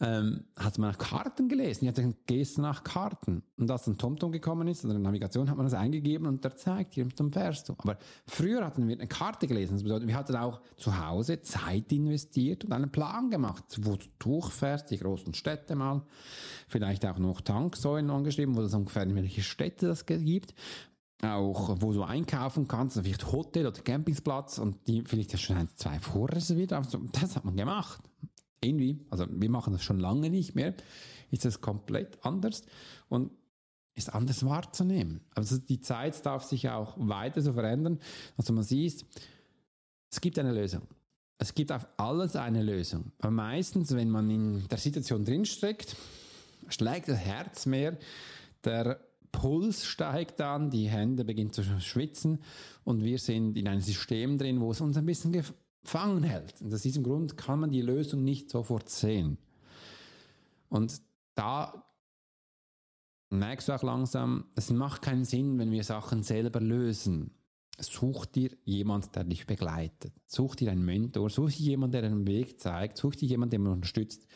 ähm, 0.00 0.44
hat 0.56 0.78
man 0.78 0.90
nach 0.90 0.98
Karten 0.98 1.48
gelesen. 1.48 1.84
Ich 1.84 1.88
hatte 1.88 2.14
gelesen 2.26 2.62
nach 2.62 2.84
Karten. 2.84 3.42
Und 3.56 3.70
als 3.70 3.84
dann 3.84 3.98
TomTom 3.98 4.30
gekommen 4.30 4.68
ist, 4.68 4.84
oder 4.84 4.94
eine 4.94 5.02
Navigation, 5.02 5.50
hat 5.50 5.56
man 5.56 5.66
das 5.66 5.74
eingegeben 5.74 6.26
und 6.26 6.44
der 6.44 6.56
zeigt 6.56 6.94
dir, 6.94 7.06
dann 7.16 7.32
fährst 7.32 7.68
du. 7.68 7.74
Aber 7.78 7.98
früher 8.26 8.64
hatten 8.64 8.86
wir 8.86 8.94
eine 8.94 9.08
Karte 9.08 9.46
gelesen. 9.46 9.74
Das 9.74 9.82
bedeutet, 9.82 10.06
wir 10.06 10.16
hatten 10.16 10.36
auch 10.36 10.60
zu 10.76 11.04
Hause 11.04 11.42
Zeit 11.42 11.90
investiert 11.92 12.64
und 12.64 12.72
einen 12.72 12.90
Plan 12.90 13.30
gemacht, 13.30 13.64
wo 13.82 13.96
du 13.96 14.06
durchfährst, 14.20 14.90
die 14.90 14.98
großen 14.98 15.34
Städte 15.34 15.74
mal, 15.74 16.02
vielleicht 16.68 17.04
auch 17.04 17.18
noch 17.18 17.40
Tanksäulen 17.40 18.10
angeschrieben, 18.10 18.56
wo 18.56 18.62
das 18.62 18.74
ungefähr 18.74 19.02
in 19.02 19.16
welche 19.16 19.42
Städte 19.42 19.88
das 19.88 20.06
gibt 20.06 20.54
auch 21.22 21.76
wo 21.80 21.92
du 21.92 22.02
einkaufen 22.04 22.68
kannst, 22.68 22.98
vielleicht 22.98 23.32
Hotel 23.32 23.66
oder 23.66 23.80
Campingplatz 23.80 24.58
und 24.58 24.76
die 24.86 25.02
vielleicht 25.02 25.38
schon 25.38 25.56
ein, 25.56 25.68
zwei 25.74 25.98
vorreserviert. 25.98 26.72
Also 26.72 26.98
das 27.12 27.36
hat 27.36 27.44
man 27.44 27.56
gemacht. 27.56 28.00
Irgendwie, 28.60 29.04
also 29.10 29.26
wir 29.28 29.50
machen 29.50 29.72
das 29.72 29.82
schon 29.82 30.00
lange 30.00 30.30
nicht 30.30 30.54
mehr, 30.54 30.74
ist 31.30 31.44
das 31.44 31.60
komplett 31.60 32.24
anders 32.24 32.62
und 33.08 33.30
ist 33.94 34.14
anders 34.14 34.44
wahrzunehmen. 34.44 35.20
Also 35.34 35.58
die 35.58 35.80
Zeit 35.80 36.24
darf 36.24 36.44
sich 36.44 36.68
auch 36.68 36.94
weiter 36.98 37.42
so 37.42 37.52
verändern. 37.52 37.98
Also 38.36 38.52
man 38.52 38.62
sieht, 38.62 39.04
es 40.10 40.20
gibt 40.20 40.38
eine 40.38 40.52
Lösung. 40.52 40.82
Es 41.38 41.54
gibt 41.54 41.70
auf 41.70 41.86
alles 41.96 42.36
eine 42.36 42.62
Lösung. 42.62 43.12
Aber 43.18 43.30
meistens, 43.30 43.94
wenn 43.94 44.10
man 44.10 44.30
in 44.30 44.66
der 44.68 44.78
Situation 44.78 45.24
drinsteckt, 45.24 45.96
schlägt 46.68 47.08
das 47.08 47.18
Herz 47.18 47.66
mehr, 47.66 47.96
der 48.64 49.00
Puls 49.32 49.84
steigt 49.86 50.40
an, 50.40 50.70
die 50.70 50.88
Hände 50.88 51.24
beginnen 51.24 51.52
zu 51.52 51.62
schwitzen 51.80 52.38
und 52.84 53.04
wir 53.04 53.18
sind 53.18 53.56
in 53.56 53.68
einem 53.68 53.80
System 53.80 54.38
drin, 54.38 54.60
wo 54.60 54.70
es 54.70 54.80
uns 54.80 54.96
ein 54.96 55.06
bisschen 55.06 55.32
gefangen 55.32 56.22
hält. 56.22 56.60
Und 56.60 56.72
aus 56.72 56.82
diesem 56.82 57.02
Grund 57.02 57.36
kann 57.36 57.60
man 57.60 57.70
die 57.70 57.82
Lösung 57.82 58.24
nicht 58.24 58.50
sofort 58.50 58.88
sehen. 58.88 59.38
Und 60.68 61.00
da 61.34 61.84
merkst 63.30 63.68
du 63.68 63.72
auch 63.72 63.82
langsam, 63.82 64.46
es 64.54 64.70
macht 64.70 65.02
keinen 65.02 65.24
Sinn, 65.24 65.58
wenn 65.58 65.70
wir 65.70 65.84
Sachen 65.84 66.22
selber 66.22 66.60
lösen. 66.60 67.30
Such 67.80 68.26
dir 68.26 68.50
jemand, 68.64 69.14
der 69.14 69.24
dich 69.24 69.46
begleitet. 69.46 70.12
Such 70.26 70.56
dir 70.56 70.72
einen 70.72 70.84
Mentor. 70.84 71.30
Such 71.30 71.50
dir 71.52 71.70
jemand, 71.70 71.94
der 71.94 72.02
einen 72.02 72.26
Weg 72.26 72.58
zeigt. 72.60 72.98
Such 72.98 73.14
dir 73.14 73.28
jemand, 73.28 73.52
der 73.52 73.60
dich 73.60 73.68
unterstützt. 73.68 74.26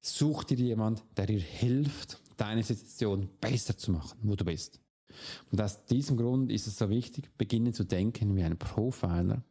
Such 0.00 0.44
dir 0.44 0.56
jemand, 0.56 1.04
der 1.16 1.26
dir 1.26 1.40
hilft 1.40 2.18
deine 2.36 2.62
Situation 2.62 3.28
besser 3.40 3.76
zu 3.76 3.92
machen, 3.92 4.18
wo 4.22 4.36
du 4.36 4.44
bist. 4.44 4.80
Und 5.50 5.60
aus 5.60 5.84
diesem 5.86 6.16
Grund 6.16 6.50
ist 6.50 6.66
es 6.66 6.78
so 6.78 6.90
wichtig, 6.90 7.30
beginnen 7.38 7.72
zu 7.72 7.84
denken 7.84 8.36
wie 8.36 8.42
ein 8.42 8.58
Profiler. 8.58 9.42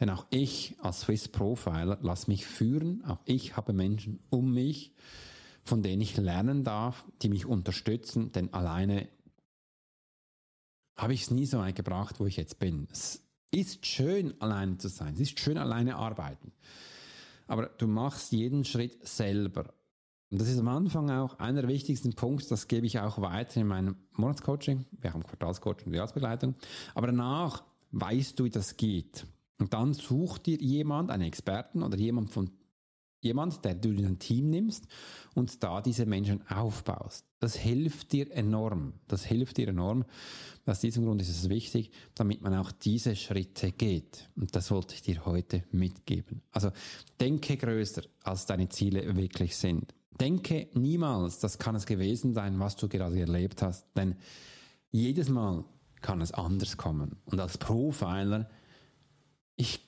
Denn 0.00 0.10
auch 0.10 0.26
ich 0.30 0.76
als 0.80 1.02
Swiss 1.02 1.28
Profiler 1.28 1.98
lass 2.02 2.28
mich 2.28 2.46
führen. 2.46 3.04
Auch 3.04 3.20
ich 3.24 3.56
habe 3.56 3.72
Menschen 3.72 4.20
um 4.30 4.52
mich, 4.52 4.92
von 5.62 5.82
denen 5.82 6.02
ich 6.02 6.16
lernen 6.16 6.64
darf, 6.64 7.04
die 7.22 7.28
mich 7.28 7.46
unterstützen. 7.46 8.32
Denn 8.32 8.52
alleine 8.52 9.08
habe 10.96 11.14
ich 11.14 11.22
es 11.22 11.30
nie 11.30 11.46
so 11.46 11.58
weit 11.58 11.76
gebracht, 11.76 12.20
wo 12.20 12.26
ich 12.26 12.36
jetzt 12.36 12.58
bin. 12.58 12.88
Es 12.90 13.22
ist 13.50 13.86
schön, 13.86 14.40
alleine 14.40 14.78
zu 14.78 14.88
sein. 14.88 15.14
Es 15.14 15.20
ist 15.20 15.40
schön, 15.40 15.58
alleine 15.58 15.96
arbeiten. 15.96 16.52
Aber 17.46 17.66
du 17.66 17.86
machst 17.86 18.32
jeden 18.32 18.64
Schritt 18.64 19.06
selber. 19.06 19.72
Und 20.34 20.40
das 20.40 20.48
ist 20.48 20.58
am 20.58 20.66
Anfang 20.66 21.12
auch 21.12 21.38
einer 21.38 21.60
der 21.60 21.70
wichtigsten 21.70 22.12
Punkte, 22.14 22.48
das 22.48 22.66
gebe 22.66 22.86
ich 22.86 22.98
auch 22.98 23.20
weiter 23.20 23.60
in 23.60 23.68
meinem 23.68 23.94
Monatscoaching. 24.16 24.84
Wir 25.00 25.14
haben 25.14 25.22
Quartalscoaching 25.22 25.86
und 25.86 25.94
Jahresbegleitung. 25.94 26.56
Aber 26.96 27.06
danach 27.06 27.62
weißt 27.92 28.40
du, 28.40 28.42
wie 28.42 28.50
das 28.50 28.76
geht. 28.76 29.28
Und 29.60 29.72
dann 29.72 29.94
such 29.94 30.38
dir 30.38 30.56
jemand, 30.60 31.12
einen 31.12 31.22
Experten 31.22 31.84
oder 31.84 31.96
jemand 31.96 32.30
von 32.30 32.50
jemand, 33.20 33.64
der 33.64 33.76
du 33.76 33.90
in 33.90 34.02
dein 34.02 34.18
Team 34.18 34.50
nimmst 34.50 34.88
und 35.34 35.62
da 35.62 35.80
diese 35.80 36.04
Menschen 36.04 36.44
aufbaust. 36.48 37.24
Das 37.38 37.54
hilft 37.54 38.10
dir 38.10 38.32
enorm. 38.32 38.94
Das 39.06 39.24
hilft 39.24 39.58
dir 39.58 39.68
enorm. 39.68 40.04
Aus 40.66 40.80
diesem 40.80 41.04
Grund 41.04 41.22
ist 41.22 41.28
es 41.28 41.48
wichtig, 41.48 41.92
damit 42.16 42.42
man 42.42 42.56
auch 42.56 42.72
diese 42.72 43.14
Schritte 43.14 43.70
geht. 43.70 44.28
Und 44.34 44.56
das 44.56 44.72
wollte 44.72 44.96
ich 44.96 45.02
dir 45.02 45.24
heute 45.26 45.62
mitgeben. 45.70 46.42
Also 46.50 46.72
denke 47.20 47.56
größer, 47.56 48.02
als 48.24 48.46
deine 48.46 48.68
Ziele 48.68 49.14
wirklich 49.14 49.56
sind. 49.56 49.94
Denke 50.20 50.68
niemals, 50.74 51.40
das 51.40 51.58
kann 51.58 51.74
es 51.74 51.86
gewesen 51.86 52.34
sein, 52.34 52.60
was 52.60 52.76
du 52.76 52.88
gerade 52.88 53.18
erlebt 53.18 53.62
hast, 53.62 53.86
denn 53.96 54.16
jedes 54.90 55.28
Mal 55.28 55.64
kann 56.00 56.20
es 56.20 56.32
anders 56.32 56.76
kommen. 56.76 57.16
Und 57.24 57.40
als 57.40 57.58
Profiler, 57.58 58.48
ich, 59.56 59.80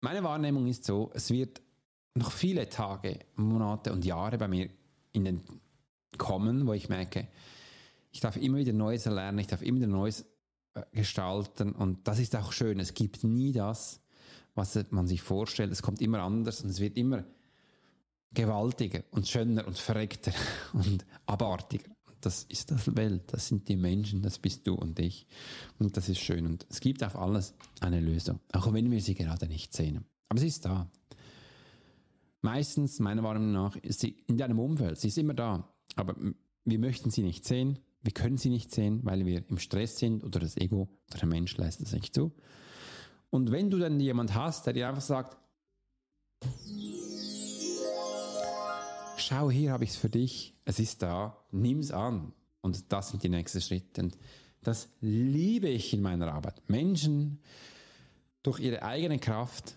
meine 0.00 0.22
Wahrnehmung 0.24 0.66
ist 0.66 0.84
so, 0.84 1.10
es 1.14 1.30
wird 1.30 1.62
noch 2.14 2.32
viele 2.32 2.68
Tage, 2.68 3.20
Monate 3.36 3.92
und 3.92 4.04
Jahre 4.04 4.36
bei 4.36 4.48
mir 4.48 4.68
in 5.12 5.24
den 5.24 5.42
kommen, 6.18 6.66
wo 6.66 6.72
ich 6.74 6.88
merke, 6.88 7.28
ich 8.10 8.20
darf 8.20 8.36
immer 8.36 8.58
wieder 8.58 8.72
Neues 8.72 9.06
erlernen, 9.06 9.38
ich 9.38 9.46
darf 9.46 9.62
immer 9.62 9.78
wieder 9.78 9.86
Neues 9.86 10.26
äh, 10.74 10.82
gestalten 10.92 11.72
und 11.72 12.06
das 12.06 12.18
ist 12.18 12.36
auch 12.36 12.52
schön. 12.52 12.78
Es 12.78 12.94
gibt 12.94 13.24
nie 13.24 13.52
das, 13.52 14.00
was 14.54 14.78
man 14.90 15.06
sich 15.06 15.22
vorstellt. 15.22 15.72
Es 15.72 15.82
kommt 15.82 16.02
immer 16.02 16.20
anders 16.20 16.62
und 16.62 16.70
es 16.70 16.80
wird 16.80 16.96
immer 16.96 17.24
gewaltiger 18.34 19.02
und 19.10 19.28
schöner 19.28 19.66
und 19.66 19.78
verreckter 19.78 20.32
und 20.72 21.04
abartiger. 21.26 21.90
Das 22.20 22.44
ist 22.44 22.70
das 22.70 22.94
Welt, 22.94 23.32
das 23.32 23.48
sind 23.48 23.68
die 23.68 23.76
Menschen, 23.76 24.22
das 24.22 24.38
bist 24.38 24.66
du 24.66 24.74
und 24.74 24.98
ich. 25.00 25.26
Und 25.78 25.96
das 25.96 26.08
ist 26.08 26.20
schön. 26.20 26.46
Und 26.46 26.66
es 26.70 26.80
gibt 26.80 27.02
auf 27.02 27.16
alles 27.16 27.54
eine 27.80 28.00
Lösung, 28.00 28.38
auch 28.52 28.72
wenn 28.72 28.90
wir 28.90 29.00
sie 29.00 29.14
gerade 29.14 29.48
nicht 29.48 29.74
sehen. 29.74 30.04
Aber 30.28 30.38
sie 30.38 30.46
ist 30.46 30.64
da. 30.64 30.88
Meistens, 32.40 33.00
meiner 33.00 33.22
Meinung 33.22 33.52
nach, 33.52 33.76
ist 33.76 34.00
sie 34.00 34.16
in 34.28 34.36
deinem 34.36 34.60
Umfeld, 34.60 34.98
sie 34.98 35.08
ist 35.08 35.18
immer 35.18 35.34
da. 35.34 35.68
Aber 35.96 36.16
wir 36.64 36.78
möchten 36.78 37.10
sie 37.10 37.22
nicht 37.22 37.44
sehen, 37.44 37.80
wir 38.02 38.12
können 38.12 38.36
sie 38.36 38.50
nicht 38.50 38.72
sehen, 38.72 39.00
weil 39.04 39.26
wir 39.26 39.44
im 39.48 39.58
Stress 39.58 39.98
sind 39.98 40.24
oder 40.24 40.40
das 40.40 40.56
Ego 40.56 40.88
oder 41.08 41.20
der 41.20 41.28
Mensch 41.28 41.56
lässt 41.56 41.80
es 41.80 41.92
nicht 41.92 42.14
zu. 42.14 42.32
Und 43.30 43.50
wenn 43.50 43.70
du 43.70 43.78
dann 43.78 43.98
jemand 44.00 44.34
hast, 44.34 44.66
der 44.66 44.74
dir 44.74 44.88
einfach 44.88 45.02
sagt, 45.02 45.38
schau, 49.32 49.50
hier 49.50 49.72
habe 49.72 49.84
ich 49.84 49.90
es 49.90 49.96
für 49.96 50.10
dich, 50.10 50.54
es 50.64 50.78
ist 50.78 51.02
da, 51.02 51.38
nimm 51.50 51.78
es 51.78 51.90
an. 51.90 52.32
Und 52.60 52.92
das 52.92 53.10
sind 53.10 53.22
die 53.22 53.28
nächsten 53.28 53.60
Schritte. 53.60 54.02
Und 54.02 54.18
das 54.62 54.88
liebe 55.00 55.68
ich 55.68 55.94
in 55.94 56.02
meiner 56.02 56.32
Arbeit. 56.32 56.62
Menschen 56.68 57.40
durch 58.42 58.60
ihre 58.60 58.82
eigene 58.82 59.18
Kraft 59.18 59.76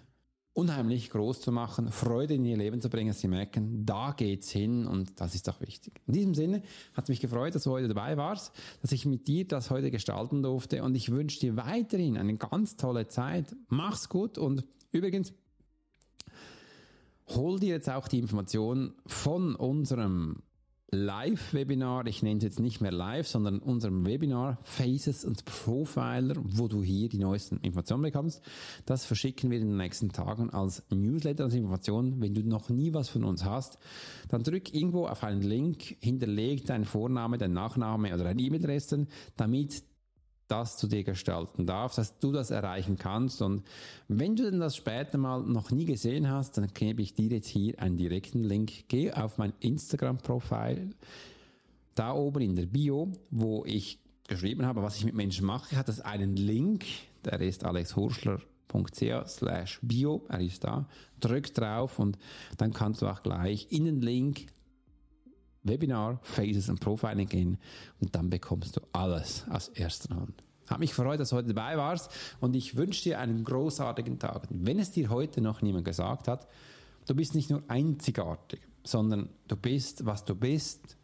unheimlich 0.54 1.10
groß 1.10 1.42
zu 1.42 1.52
machen, 1.52 1.92
Freude 1.92 2.34
in 2.34 2.46
ihr 2.46 2.58
Leben 2.58 2.82
zu 2.82 2.90
bringen, 2.90 3.10
dass 3.10 3.22
sie 3.22 3.28
merken, 3.28 3.86
da 3.86 4.12
geht's 4.12 4.52
hin 4.52 4.86
und 4.86 5.20
das 5.20 5.36
ist 5.36 5.50
auch 5.50 5.60
wichtig. 5.62 6.02
In 6.06 6.14
diesem 6.14 6.34
Sinne 6.34 6.62
hat 6.94 7.06
es 7.06 7.10
mich 7.10 7.20
gefreut, 7.20 7.56
dass 7.56 7.64
du 7.64 7.72
heute 7.72 7.88
dabei 7.88 8.18
warst, 8.18 8.54
dass 8.82 8.92
ich 8.92 9.06
mit 9.06 9.28
dir 9.28 9.48
das 9.48 9.70
heute 9.70 9.90
gestalten 9.92 10.44
durfte 10.44 10.84
und 10.84 10.96
ich 10.96 11.12
wünsche 11.12 11.40
dir 11.40 11.58
weiterhin 11.58 12.18
eine 12.18 12.38
ganz 12.38 12.76
tolle 12.78 13.08
Zeit. 13.08 13.56
Mach's 13.68 14.08
gut 14.10 14.38
und 14.38 14.66
übrigens, 14.92 15.34
hol 17.28 17.60
dir 17.60 17.70
jetzt 17.70 17.90
auch 17.90 18.08
die 18.08 18.20
Informationen 18.20 18.94
von 19.06 19.56
unserem 19.56 20.44
Live-Webinar, 20.92 22.06
ich 22.08 22.24
nenne 22.24 22.38
es 22.38 22.44
jetzt 22.44 22.60
nicht 22.60 22.80
mehr 22.80 22.92
live, 22.92 23.28
sondern 23.28 23.60
unserem 23.60 24.06
Webinar 24.06 24.60
Faces 24.64 25.26
und 25.26 25.44
Profiler, 25.46 26.36
wo 26.38 26.68
du 26.68 26.84
hier 26.84 27.10
die 27.10 27.18
neuesten 27.18 27.58
Informationen 27.58 28.04
bekommst. 28.04 28.42
Das 28.86 29.06
verschicken 29.06 29.50
wir 29.50 29.60
in 29.60 29.68
den 29.68 29.78
nächsten 29.78 30.10
Tagen 30.10 30.52
als 30.52 30.84
Newsletter, 30.90 31.46
als 31.46 31.56
Information. 31.56 32.22
Wenn 32.22 32.34
du 32.34 32.44
noch 32.44 32.70
nie 32.70 32.94
was 32.94 33.10
von 33.10 33.24
uns 33.24 33.44
hast, 33.44 33.78
dann 34.30 34.44
drück 34.44 34.74
irgendwo 34.74 35.08
auf 35.08 35.24
einen 35.24 35.42
Link, 35.42 35.98
hinterleg 36.02 36.66
deinen 36.66 36.86
Vorname, 36.86 37.38
deinen 37.38 37.54
Nachname 37.54 38.14
oder 38.14 38.24
deine 38.24 38.42
E-Mail-Adresse, 38.42 39.08
damit 39.36 39.84
das 40.48 40.78
zu 40.78 40.88
dir 40.88 41.04
gestalten 41.04 41.66
darf, 41.66 41.96
dass 41.96 42.20
du 42.20 42.32
das 42.32 42.52
erreichen 42.52 42.98
kannst. 42.98 43.42
Und 43.42 43.64
wenn 44.08 44.36
du 44.36 44.50
denn 44.50 44.60
das 44.60 44.76
später 44.76 45.18
mal 45.18 45.42
noch 45.42 45.72
nie 45.72 45.86
gesehen 45.86 46.30
hast, 46.30 46.58
dann 46.58 46.68
gebe 46.74 47.02
ich 47.02 47.14
dir 47.14 47.30
jetzt 47.30 47.48
hier 47.48 47.80
einen 47.80 47.98
direkten 47.98 48.44
Link. 48.44 48.88
Geh 48.88 49.12
auf 49.12 49.38
mein 49.38 49.54
Instagram-Profil, 49.60 50.92
da 51.96 52.14
oben 52.14 52.42
in 52.42 52.56
der 52.56 52.66
Bio, 52.66 53.12
wo 53.32 53.64
ich 53.66 54.00
geschrieben 54.28 54.66
habe, 54.66 54.84
was 54.84 54.98
ich 54.98 55.06
mit 55.06 55.16
Menschen 55.16 55.46
mache, 55.46 55.76
hat 55.76 55.90
es 55.90 56.02
einen 56.02 56.36
Link, 56.36 56.86
der 57.24 57.42
ist 57.42 57.64
alexhurschler.ch 57.64 59.28
slash 59.28 59.80
bio, 59.82 60.26
er 60.28 60.42
ist 60.42 60.64
da. 60.64 60.88
Drück 61.20 61.54
drauf 61.54 62.00
und 62.00 62.18
dann 62.58 62.74
kannst 62.74 63.02
du 63.02 63.08
auch 63.08 63.24
gleich 63.24 63.68
in 63.70 63.86
den 63.86 64.02
Link 64.02 64.48
Webinar 65.66 66.20
Phases 66.24 66.70
und 66.70 66.80
Profiling 66.80 67.28
gehen 67.28 67.58
und 68.00 68.16
dann 68.16 68.30
bekommst 68.30 68.78
du 68.78 68.82
alles 68.94 69.46
aus 69.50 69.68
erster 69.70 70.16
Hand. 70.16 70.44
Hat 70.68 70.80
mich 70.80 70.92
gefreut, 70.92 71.20
dass 71.20 71.30
du 71.30 71.36
heute 71.36 71.54
dabei 71.54 71.78
warst 71.78 72.12
und 72.40 72.56
ich 72.56 72.76
wünsche 72.76 73.04
dir 73.04 73.20
einen 73.20 73.44
großartigen 73.44 74.18
Tag. 74.18 74.48
wenn 74.50 74.80
es 74.80 74.92
dir 74.92 75.10
heute 75.10 75.42
noch 75.42 75.62
niemand 75.62 75.86
gesagt 75.86 76.28
hat, 76.28 76.48
du 77.08 77.16
bist 77.16 77.36
nicht 77.36 77.50
nur 77.50 77.64
einzigartig, 77.68 78.62
sondern 78.84 79.30
du 79.48 79.56
bist, 79.56 80.06
was 80.06 80.26
du 80.26 80.36
bist 80.36 80.98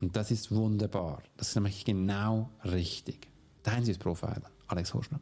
und 0.00 0.16
das 0.16 0.30
ist 0.30 0.52
wunderbar. 0.52 1.22
Das 1.36 1.48
ist 1.48 1.54
nämlich 1.54 1.84
genau 1.84 2.50
richtig. 2.64 3.28
Dein 3.62 3.84
Profiler, 3.98 4.50
Alex 4.66 4.92
Horschner. 4.92 5.20